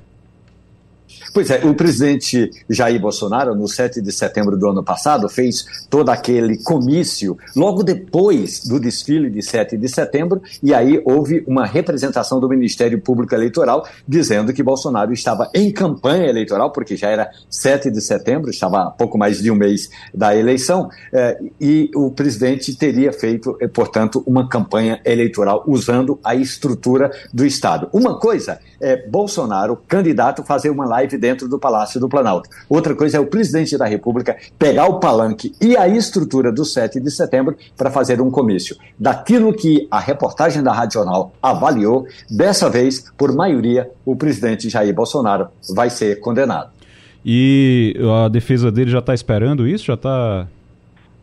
Pois 1.33 1.51
é, 1.51 1.65
o 1.65 1.75
presidente 1.75 2.51
Jair 2.69 3.01
Bolsonaro, 3.01 3.55
no 3.55 3.69
7 3.69 4.01
de 4.01 4.13
setembro 4.13 4.57
do 4.57 4.69
ano 4.69 4.83
passado, 4.83 5.29
fez 5.29 5.65
todo 5.89 6.11
aquele 6.11 6.63
comício 6.63 7.37
logo 7.55 7.83
depois 7.83 8.67
do 8.67 8.79
desfile 8.81 9.31
de 9.31 9.43
7 9.43 9.77
de 9.77 9.89
setembro, 9.89 10.43
e 10.63 10.75
aí 10.75 11.01
houve 11.05 11.45
uma 11.47 11.67
representação 11.67 12.41
do 12.41 12.49
Ministério 12.49 13.01
Público 13.01 13.35
Eleitoral 13.35 13.87
dizendo 14.07 14.53
que 14.53 14.63
Bolsonaro 14.63 15.13
estava 15.13 15.51
em 15.55 15.73
campanha 15.73 16.27
eleitoral, 16.27 16.73
porque 16.73 16.97
já 16.97 17.09
era 17.09 17.31
7 17.49 17.91
de 17.91 18.01
setembro, 18.01 18.51
estava 18.51 18.85
a 18.85 18.91
pouco 18.91 19.17
mais 19.17 19.41
de 19.41 19.51
um 19.51 19.55
mês 19.55 19.89
da 20.15 20.37
eleição, 20.37 20.91
eh, 21.13 21.39
e 21.61 21.91
o 21.95 22.11
presidente 22.11 22.75
teria 22.75 23.13
feito, 23.13 23.57
eh, 23.61 23.69
portanto, 23.69 24.23
uma 24.27 24.49
campanha 24.49 25.01
eleitoral 25.05 25.65
usando 25.67 26.19
a 26.23 26.35
estrutura 26.35 27.11
do 27.33 27.47
Estado. 27.47 27.89
Uma 27.93 28.19
coisa 28.19 28.59
é 28.81 28.97
Bolsonaro, 29.09 29.77
candidato, 29.89 30.45
fazer 30.45 30.71
uma 30.71 30.87
live 30.87 30.98
dentro 31.07 31.49
do 31.49 31.59
Palácio 31.59 32.01
do 32.01 32.09
Planalto. 32.09 32.49
Outra 32.69 32.95
coisa 32.95 33.19
é 33.19 33.21
o 33.21 33.27
presidente 33.27 33.79
da 33.79 33.87
República 33.87 34.37
pegar 34.59 34.87
o 34.87 34.99
palanque 34.99 35.55
e 35.61 35.77
a 35.77 35.87
estrutura 35.87 36.51
do 36.51 36.65
7 36.65 37.01
de 37.01 37.11
setembro 37.11 37.57
para 37.77 37.91
fazer 37.91 38.21
um 38.21 38.31
comício. 38.31 38.77
Daquilo 38.99 39.53
que 39.53 39.87
a 39.91 40.01
reportagem 40.01 40.63
da 40.63 40.73
Rádio 40.73 40.95
Jornal 40.95 41.33
avaliou, 41.43 42.07
dessa 42.31 42.69
vez, 42.69 43.11
por 43.17 43.33
maioria, 43.33 43.91
o 44.05 44.17
presidente 44.17 44.69
Jair 44.69 44.95
Bolsonaro 44.95 45.49
vai 45.75 45.91
ser 45.91 46.21
condenado. 46.21 46.71
E 47.25 47.95
a 48.25 48.29
defesa 48.29 48.71
dele 48.73 48.91
já 48.91 49.01
está 49.01 49.13
esperando 49.13 49.67
isso? 49.67 49.85
Já 49.85 49.95
está. 49.95 50.47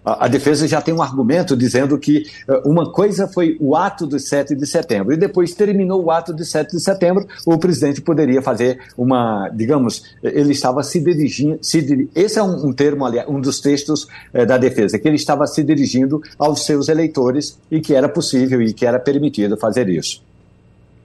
A, 0.06 0.28
defesa 0.28 0.68
já 0.68 0.82
tem 0.82 0.94
um 0.94 1.02
argumento 1.02 1.58
dizendo 1.58 1.98
que 1.98 2.28
eh, 2.48 2.62
uma 2.64 2.92
coisa 2.92 3.28
foi 3.28 3.58
o 3.60 3.76
ato 3.76 4.06
do 4.06 4.20
7 4.20 4.54
de 4.56 4.68
setembro 4.68 5.14
e 5.14 5.18
depois 5.18 5.54
terminou 5.54 6.04
o 6.04 6.12
ato 6.12 6.34
de 6.34 6.46
7 6.46 6.72
de 6.72 6.80
setembro, 6.80 7.26
o 7.46 7.58
presidente 7.58 8.02
poderia 8.02 8.42
fazer 8.42 8.80
uma, 8.96 9.50
digamos, 9.50 10.04
ele 10.22 10.52
estava 10.52 10.84
se 10.84 11.00
dirigindo, 11.00 11.58
se 11.62 12.08
esse 12.14 12.38
é 12.38 12.44
um, 12.44 12.68
um 12.68 12.74
termo, 12.74 13.06
aliás, 13.06 13.28
um 13.28 13.42
dos 13.42 13.60
textos 13.60 14.08
eh, 14.32 14.46
da 14.46 14.58
defesa, 14.58 15.00
que 15.00 15.08
ele 15.08 15.16
estava 15.16 15.48
se 15.48 15.64
dirigindo 15.64 16.22
aos 16.38 16.66
seus 16.66 16.88
eleitores 16.88 17.58
e 17.72 17.82
que 17.82 17.96
era 17.96 18.08
possível 18.08 18.62
e 18.62 18.74
que 18.74 18.86
era 18.86 19.00
permitido 19.00 19.58
fazer 19.58 19.90
isso. 19.90 20.22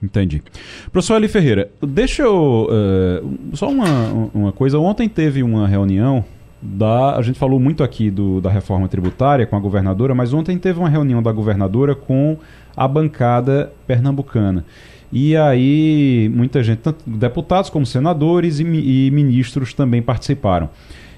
Entendi. 0.01 0.41
Professor 0.91 1.17
Eli 1.17 1.27
Ferreira, 1.27 1.69
deixa 1.81 2.23
eu. 2.23 2.67
eh, 2.71 3.21
só 3.53 3.69
uma, 3.69 4.29
uma 4.33 4.51
coisa. 4.51 4.79
Ontem 4.79 5.07
teve 5.07 5.43
uma 5.43 5.67
reunião 5.67 6.25
da. 6.61 7.15
A 7.15 7.21
gente 7.21 7.39
falou 7.39 7.59
muito 7.59 7.83
aqui 7.83 8.11
do, 8.11 8.39
da 8.39 8.49
reforma 8.49 8.87
tributária 8.87 9.45
com 9.45 9.55
a 9.55 9.59
governadora, 9.59 10.13
mas 10.13 10.33
ontem 10.33 10.57
teve 10.57 10.79
uma 10.79 10.89
reunião 10.89 11.21
da 11.21 11.31
governadora 11.31 11.95
com 11.95 12.37
a 12.75 12.87
bancada 12.87 13.71
pernambucana. 13.87 14.65
E 15.11 15.35
aí, 15.35 16.31
muita 16.33 16.63
gente, 16.63 16.79
tanto 16.79 17.09
deputados 17.09 17.69
como 17.69 17.85
senadores 17.85 18.59
e, 18.59 18.63
e 18.63 19.11
ministros 19.11 19.73
também 19.73 20.01
participaram. 20.01 20.69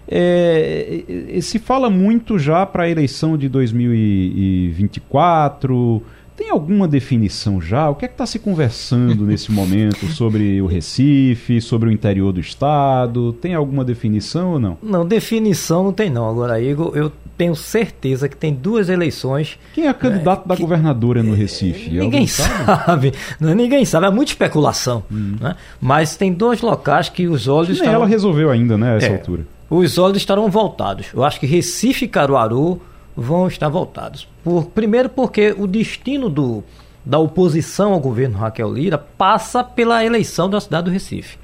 É, 0.07 1.03
se 1.41 1.59
fala 1.59 1.89
muito 1.89 2.37
já 2.37 2.65
para 2.65 2.83
a 2.83 2.89
eleição 2.89 3.37
de 3.37 3.47
2024. 3.47 6.03
Tem 6.35 6.49
alguma 6.49 6.87
definição 6.87 7.61
já? 7.61 7.89
O 7.89 7.95
que 7.95 8.05
é 8.05 8.07
que 8.07 8.15
está 8.15 8.25
se 8.25 8.39
conversando 8.39 9.23
nesse 9.25 9.51
momento 9.51 10.07
sobre 10.07 10.59
o 10.61 10.65
Recife, 10.65 11.61
sobre 11.61 11.89
o 11.89 11.91
interior 11.91 12.31
do 12.33 12.39
estado? 12.39 13.33
Tem 13.33 13.53
alguma 13.53 13.85
definição 13.85 14.53
ou 14.53 14.59
não? 14.59 14.77
Não, 14.81 15.05
definição 15.05 15.83
não 15.83 15.93
tem 15.93 16.09
não. 16.09 16.27
Agora, 16.27 16.59
Igor, 16.59 16.91
eu 16.95 17.11
tenho 17.37 17.55
certeza 17.55 18.27
que 18.27 18.35
tem 18.35 18.51
duas 18.53 18.89
eleições. 18.89 19.59
Quem 19.75 19.87
é 19.87 19.93
candidato 19.93 20.47
da 20.47 20.55
governadora 20.55 21.21
no 21.21 21.35
Recife? 21.35 21.89
Ninguém 21.91 22.01
Alguém 22.03 22.27
sabe, 22.27 23.13
não, 23.39 23.53
ninguém 23.53 23.85
sabe, 23.85 24.07
é 24.07 24.09
muita 24.09 24.31
especulação. 24.31 25.03
Né? 25.11 25.55
Mas 25.79 26.15
tem 26.15 26.33
dois 26.33 26.61
locais 26.61 27.09
que 27.09 27.27
os 27.27 27.47
olhos 27.47 27.69
Nem 27.69 27.77
estarão, 27.77 27.95
ela 27.95 28.05
resolveu 28.07 28.49
ainda, 28.49 28.77
né, 28.77 28.93
a 28.93 28.95
essa 28.95 29.05
É. 29.07 29.11
altura. 29.13 29.45
os 29.69 29.97
olhos 29.97 30.17
estarão 30.17 30.49
voltados. 30.49 31.07
Eu 31.13 31.23
acho 31.23 31.39
que 31.39 31.45
Recife 31.45 32.05
e 32.05 32.07
Caruaru 32.07 32.81
vão 33.15 33.47
estar 33.47 33.69
voltados. 33.69 34.27
Por, 34.43 34.65
primeiro 34.65 35.09
porque 35.09 35.53
o 35.57 35.67
destino 35.67 36.29
do, 36.29 36.63
da 37.05 37.19
oposição 37.19 37.93
ao 37.93 37.99
governo 37.99 38.37
Raquel 38.37 38.73
Lira 38.73 38.97
passa 38.97 39.63
pela 39.63 40.03
eleição 40.03 40.49
da 40.49 40.59
cidade 40.59 40.85
do 40.85 40.91
Recife. 40.91 41.37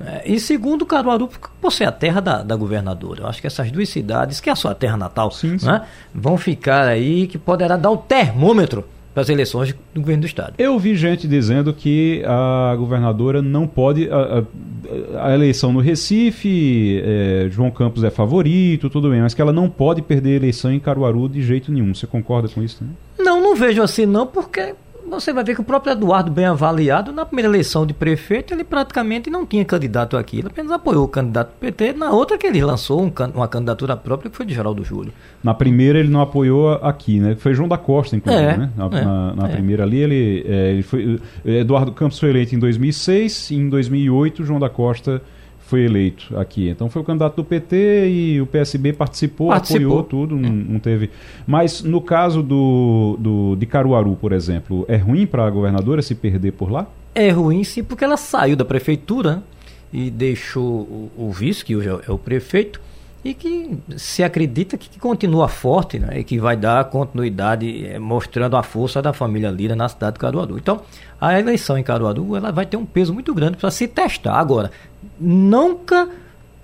É, 0.00 0.22
e 0.24 0.38
segundo, 0.38 0.86
Caruaru, 0.86 1.28
por 1.60 1.72
ser 1.72 1.84
a 1.84 1.92
terra 1.92 2.20
da, 2.20 2.42
da 2.42 2.54
governadora. 2.54 3.22
Eu 3.22 3.26
acho 3.26 3.40
que 3.40 3.46
essas 3.46 3.70
duas 3.70 3.88
cidades, 3.88 4.40
que 4.40 4.48
é 4.48 4.52
a 4.52 4.56
sua 4.56 4.74
terra 4.74 4.96
natal, 4.96 5.30
Sim, 5.30 5.58
sim. 5.58 5.66
né, 5.66 5.86
vão 6.14 6.36
ficar 6.36 6.86
aí 6.86 7.26
que 7.26 7.36
poderá 7.36 7.76
dar 7.76 7.90
o 7.90 7.96
termômetro 7.96 8.84
para 9.18 9.22
as 9.22 9.28
eleições 9.28 9.74
do 9.92 10.00
governo 10.00 10.20
do 10.20 10.26
Estado. 10.26 10.54
Eu 10.58 10.78
vi 10.78 10.94
gente 10.94 11.26
dizendo 11.26 11.72
que 11.72 12.22
a 12.24 12.76
governadora 12.76 13.42
não 13.42 13.66
pode. 13.66 14.08
A, 14.08 14.44
a, 15.18 15.30
a 15.30 15.34
eleição 15.34 15.72
no 15.72 15.80
Recife, 15.80 17.02
é, 17.04 17.48
João 17.50 17.68
Campos 17.68 18.04
é 18.04 18.10
favorito, 18.10 18.88
tudo 18.88 19.10
bem, 19.10 19.20
mas 19.20 19.34
que 19.34 19.42
ela 19.42 19.52
não 19.52 19.68
pode 19.68 20.02
perder 20.02 20.34
a 20.34 20.36
eleição 20.36 20.72
em 20.72 20.78
Caruaru 20.78 21.28
de 21.28 21.42
jeito 21.42 21.72
nenhum. 21.72 21.92
Você 21.92 22.06
concorda 22.06 22.48
com 22.48 22.62
isso? 22.62 22.84
Né? 22.84 22.90
Não, 23.18 23.42
não 23.42 23.56
vejo 23.56 23.82
assim 23.82 24.06
não, 24.06 24.24
porque 24.24 24.72
você 25.08 25.32
vai 25.32 25.42
ver 25.44 25.54
que 25.54 25.60
o 25.60 25.64
próprio 25.64 25.92
Eduardo, 25.92 26.30
bem 26.30 26.44
avaliado, 26.44 27.12
na 27.12 27.24
primeira 27.24 27.48
eleição 27.48 27.86
de 27.86 27.92
prefeito, 27.92 28.52
ele 28.52 28.64
praticamente 28.64 29.30
não 29.30 29.46
tinha 29.46 29.64
candidato 29.64 30.16
aqui. 30.16 30.38
Ele 30.38 30.48
apenas 30.48 30.72
apoiou 30.72 31.04
o 31.04 31.08
candidato 31.08 31.48
do 31.48 31.58
PT. 31.58 31.92
Na 31.94 32.10
outra 32.10 32.36
que 32.36 32.46
ele 32.46 32.62
lançou 32.62 33.02
um, 33.02 33.12
uma 33.34 33.48
candidatura 33.48 33.96
própria, 33.96 34.30
que 34.30 34.36
foi 34.36 34.46
de 34.46 34.54
Geraldo 34.54 34.84
Júlio. 34.84 35.12
Na 35.42 35.54
primeira 35.54 35.98
ele 35.98 36.08
não 36.08 36.20
apoiou 36.20 36.72
aqui, 36.74 37.18
né? 37.18 37.34
Foi 37.36 37.54
João 37.54 37.68
da 37.68 37.78
Costa, 37.78 38.16
inclusive, 38.16 38.44
é, 38.44 38.56
né? 38.56 38.70
Na, 38.76 38.86
é, 38.86 39.04
na, 39.04 39.34
na 39.34 39.48
é. 39.48 39.52
primeira 39.52 39.82
ali, 39.82 39.98
ele, 39.98 40.44
é, 40.46 40.72
ele 40.72 40.82
foi... 40.82 41.20
Eduardo 41.44 41.92
Campos 41.92 42.18
foi 42.18 42.30
eleito 42.30 42.54
em 42.54 42.58
2006 42.58 43.50
e 43.50 43.56
em 43.56 43.68
2008 43.68 44.44
João 44.44 44.60
da 44.60 44.68
Costa 44.68 45.22
foi 45.68 45.84
eleito 45.84 46.34
aqui. 46.38 46.70
Então 46.70 46.88
foi 46.88 47.02
o 47.02 47.04
candidato 47.04 47.36
do 47.36 47.44
PT 47.44 48.08
e 48.08 48.40
o 48.40 48.46
PSB 48.46 48.94
participou, 48.94 49.48
participou. 49.48 49.98
apoiou 50.00 50.02
tudo, 50.02 50.34
não, 50.34 50.50
não, 50.50 50.80
teve. 50.80 51.10
Mas 51.46 51.82
no 51.82 52.00
caso 52.00 52.42
do, 52.42 53.18
do 53.20 53.54
de 53.54 53.66
Caruaru, 53.66 54.16
por 54.16 54.32
exemplo, 54.32 54.86
é 54.88 54.96
ruim 54.96 55.26
para 55.26 55.46
a 55.46 55.50
governadora 55.50 56.00
se 56.00 56.14
perder 56.14 56.52
por 56.52 56.70
lá? 56.70 56.86
É 57.14 57.28
ruim 57.28 57.62
sim, 57.64 57.84
porque 57.84 58.02
ela 58.02 58.16
saiu 58.16 58.56
da 58.56 58.64
prefeitura 58.64 59.42
e 59.92 60.10
deixou 60.10 60.64
o, 60.64 61.10
o 61.18 61.30
vice, 61.30 61.62
que 61.62 61.76
hoje 61.76 61.88
é 61.88 62.10
o 62.10 62.16
prefeito, 62.16 62.80
e 63.24 63.34
que 63.34 63.78
se 63.96 64.22
acredita 64.22 64.76
que, 64.76 64.88
que 64.88 64.98
continua 64.98 65.48
forte 65.48 65.98
né, 65.98 66.20
e 66.20 66.24
que 66.24 66.38
vai 66.38 66.56
dar 66.56 66.84
continuidade 66.84 67.86
é, 67.86 67.98
mostrando 67.98 68.56
a 68.56 68.62
força 68.62 69.02
da 69.02 69.12
família 69.12 69.50
Lira 69.50 69.74
na 69.74 69.88
cidade 69.88 70.14
de 70.14 70.20
Caruaru. 70.20 70.56
Então, 70.56 70.80
a 71.20 71.38
eleição 71.38 71.76
em 71.76 71.82
Caruaru 71.82 72.36
ela 72.36 72.52
vai 72.52 72.64
ter 72.64 72.76
um 72.76 72.86
peso 72.86 73.12
muito 73.12 73.34
grande 73.34 73.56
para 73.56 73.70
se 73.70 73.88
testar. 73.88 74.34
Agora, 74.34 74.70
nunca 75.18 76.08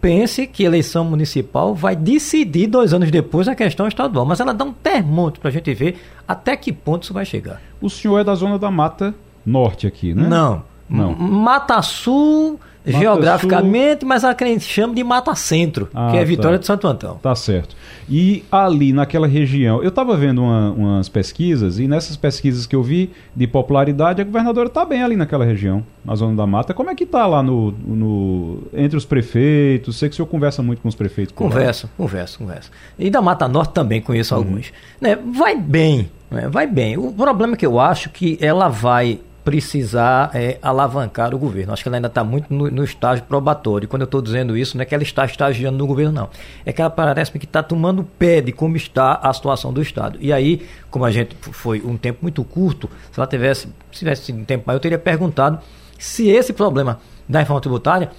pense 0.01 0.47
que 0.47 0.63
eleição 0.63 1.05
municipal 1.05 1.75
vai 1.75 1.97
decidir 1.97 2.67
dois 2.67 2.93
anos 2.93 3.11
depois 3.11 3.49
a 3.49 3.55
questão 3.55 3.89
estadual, 3.89 4.25
mas 4.25 4.39
ela 4.39 4.53
dá 4.53 4.65
um 4.65 4.73
termômetro 4.73 5.41
para 5.41 5.49
a 5.49 5.53
gente 5.53 5.73
ver 5.75 5.97
até 6.29 6.57
que 6.57 6.73
ponto 6.73 7.05
isso 7.05 7.15
vai 7.15 7.25
chegar. 7.25 7.61
O 7.81 7.91
senhor 7.91 8.19
é 8.19 8.25
da 8.25 8.35
zona 8.35 8.59
da 8.59 8.71
Mata 8.71 9.15
Norte 9.45 9.87
aqui, 9.87 10.15
né? 10.15 10.27
Não. 10.27 10.63
Não. 10.89 11.15
Mata 11.15 11.81
Sul 11.83 12.61
Mata 12.87 12.99
geograficamente, 12.99 14.01
Sul... 14.01 14.09
mas 14.09 14.25
a 14.25 14.37
gente 14.39 14.65
chama 14.65 14.95
de 14.95 15.03
Mata 15.03 15.35
Centro, 15.35 15.89
ah, 15.95 16.11
que 16.11 16.19
é 16.19 16.25
Vitória 16.25 16.59
tá. 16.59 16.61
de 16.61 16.67
Santo 16.67 16.87
Antão. 16.87 17.17
Tá 17.17 17.35
certo. 17.35 17.75
E 18.09 18.45
ali 18.53 18.93
naquela 18.93 19.27
região, 19.27 19.83
eu 19.83 19.89
estava 19.89 20.17
vendo 20.17 20.43
uma, 20.43 20.71
umas 20.73 21.09
pesquisas 21.09 21.79
e 21.79 21.89
nessas 21.89 22.17
pesquisas 22.17 22.67
que 22.67 22.77
eu 22.77 22.83
vi 22.83 23.11
de 23.35 23.47
popularidade, 23.47 24.21
a 24.21 24.25
governadora 24.25 24.69
está 24.69 24.85
bem 24.85 25.03
ali 25.03 25.17
naquela 25.17 25.45
região, 25.45 25.85
na 26.05 26.15
zona 26.15 26.37
da 26.37 26.47
mata. 26.47 26.75
Como 26.75 26.91
é 26.91 26.95
que 26.95 27.05
está 27.05 27.27
lá 27.27 27.43
no, 27.43 27.71
no, 27.73 28.63
entre 28.75 28.99
os 28.99 29.07
prefeitos? 29.07 29.97
Sei 29.97 30.09
que 30.09 30.13
o 30.13 30.17
senhor 30.17 30.27
conversa 30.27 30.63
muito 30.63 30.83
com 30.83 30.89
os 30.89 30.95
prefeitos. 30.95 31.35
Converso, 31.35 31.89
converso, 31.97 32.39
converso. 32.39 32.71
E 32.99 33.09
da 33.09 33.23
Mata 33.23 33.49
Norte 33.49 33.73
também 33.73 34.03
conheço 34.03 34.35
uhum. 34.35 34.41
alguns. 34.41 34.73
Né, 35.01 35.17
vai 35.17 35.57
bem, 35.57 36.11
né, 36.31 36.49
vai 36.49 36.67
bem. 36.67 36.99
O 36.99 37.13
problema 37.13 37.55
é 37.55 37.57
que 37.57 37.65
eu 37.65 37.81
acho 37.81 38.11
que 38.11 38.37
ela 38.43 38.69
vai 38.69 39.21
precisar 39.45 40.31
é, 40.35 40.59
alavancar 40.63 41.35
o 41.35 41.39
governo. 41.39 41.73
Acho 41.73 41.83
que 41.83 41.89
ela 41.89 41.97
ainda 41.97 42.09
está 42.09 42.25
muito 42.25 42.53
no, 42.53 42.71
no, 42.71 42.83
estágio 42.83 43.25
probatório. 43.25 43.87
Quando 43.87 44.03
eu 44.03 44.07
estou 44.07 44.23
dizendo 44.23 44.57
isso, 44.57 44.77
não 44.77 44.83
é 44.83 44.87
que 44.87 44.95
ela 44.95 45.03
está 45.03 45.25
estagiando 45.27 45.77
no 45.77 45.87
governo, 45.87 46.13
não. 46.13 46.31
É 46.65 46.73
que 46.73 46.81
ela 46.81 46.91
parece 46.91 47.31
que 47.31 47.45
está 47.45 47.63
tomando 47.63 48.03
pé 48.19 48.41
de 48.41 48.53
como 48.53 48.77
está 48.77 49.15
a 49.17 49.33
situação 49.33 49.73
do 49.73 49.83
Estado. 49.83 50.19
E 50.21 50.33
aí, 50.33 50.67
como 50.91 51.05
a 51.05 51.11
gente 51.11 51.37
foi 51.37 51.83
um 51.85 51.97
tempo 51.97 52.21
muito 52.23 52.43
curto, 52.43 52.89
se 53.13 53.21
ela 53.21 53.27
tivesse, 53.27 53.69
se 53.93 53.99
tivesse 53.99 54.33
um 54.33 54.45
tempo 54.45 54.65
maior, 54.67 54.77
eu 54.77 54.81
teria 54.81 54.99
perguntado 54.99 55.59
se 55.99 56.29
esse 56.29 56.53
problema 56.53 56.99
da 57.29 57.41
reforma 57.41 57.61
tributária 57.61 58.11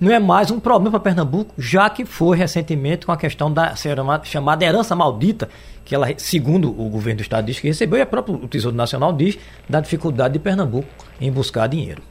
não 0.00 0.12
é 0.12 0.18
mais 0.18 0.50
um 0.50 0.60
problema 0.60 0.92
para 0.92 1.12
Pernambuco, 1.12 1.52
já 1.58 1.90
que 1.90 2.04
foi 2.04 2.36
recentemente 2.36 3.04
com 3.04 3.12
a 3.12 3.16
questão 3.16 3.52
da 3.52 3.74
chamada 4.22 4.64
herança 4.64 4.94
maldita, 4.94 5.48
que 5.84 5.94
ela, 5.94 6.06
segundo 6.16 6.68
o 6.70 6.88
governo 6.88 7.18
do 7.18 7.22
estado 7.22 7.46
diz 7.46 7.58
que 7.58 7.66
recebeu, 7.66 7.98
e 7.98 8.02
a 8.02 8.06
próprio 8.06 8.36
o 8.36 8.46
Tesouro 8.46 8.76
Nacional 8.76 9.12
diz 9.12 9.38
da 9.68 9.80
dificuldade 9.80 10.34
de 10.34 10.38
Pernambuco 10.38 10.86
em 11.20 11.32
buscar 11.32 11.66
dinheiro. 11.66 12.02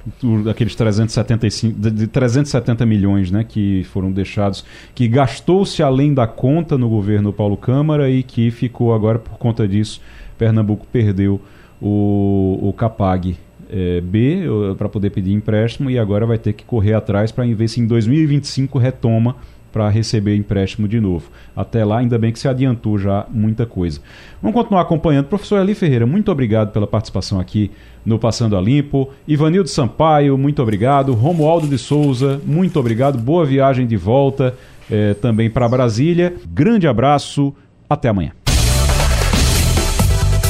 Aqueles 0.49 0.75
375, 0.75 1.79
de 1.91 2.07
370 2.07 2.85
milhões 2.85 3.31
né, 3.31 3.45
que 3.47 3.83
foram 3.85 4.11
deixados, 4.11 4.65
que 4.93 5.07
gastou-se 5.07 5.81
além 5.81 6.13
da 6.13 6.27
conta 6.27 6.77
no 6.77 6.89
governo 6.89 7.31
Paulo 7.31 7.55
Câmara 7.55 8.09
e 8.09 8.21
que 8.23 8.51
ficou 8.51 8.93
agora 8.93 9.19
por 9.19 9.37
conta 9.37 9.67
disso, 9.67 10.01
Pernambuco 10.37 10.85
perdeu 10.91 11.39
o, 11.81 12.59
o 12.61 12.73
CAPAG 12.73 13.37
é, 13.69 14.01
B 14.01 14.43
para 14.77 14.89
poder 14.89 15.09
pedir 15.09 15.33
empréstimo 15.33 15.89
e 15.89 15.99
agora 15.99 16.25
vai 16.25 16.37
ter 16.37 16.53
que 16.53 16.63
correr 16.63 16.93
atrás 16.93 17.31
para 17.31 17.45
ver 17.45 17.67
se 17.67 17.79
em 17.79 17.87
2025 17.87 18.77
retoma 18.77 19.35
para 19.71 19.89
receber 19.89 20.35
empréstimo 20.35 20.87
de 20.87 20.99
novo. 20.99 21.29
Até 21.55 21.85
lá, 21.85 21.99
ainda 21.99 22.17
bem 22.17 22.31
que 22.31 22.39
se 22.39 22.47
adiantou 22.47 22.97
já 22.97 23.27
muita 23.29 23.65
coisa. 23.65 23.99
Vamos 24.41 24.55
continuar 24.55 24.81
acompanhando. 24.81 25.27
Professor 25.27 25.61
Eli 25.61 25.75
Ferreira, 25.75 26.05
muito 26.05 26.31
obrigado 26.31 26.71
pela 26.71 26.87
participação 26.87 27.39
aqui 27.39 27.69
no 28.05 28.17
Passando 28.17 28.57
a 28.57 28.61
Limpo. 28.61 29.09
Ivanildo 29.27 29.69
Sampaio, 29.69 30.37
muito 30.37 30.63
obrigado. 30.63 31.13
Romualdo 31.13 31.67
de 31.67 31.77
Souza, 31.77 32.41
muito 32.45 32.79
obrigado. 32.79 33.19
Boa 33.19 33.45
viagem 33.45 33.85
de 33.85 33.97
volta 33.97 34.55
é, 34.89 35.13
também 35.13 35.49
para 35.49 35.69
Brasília. 35.69 36.33
Grande 36.49 36.87
abraço, 36.87 37.53
até 37.87 38.09
amanhã. 38.09 38.46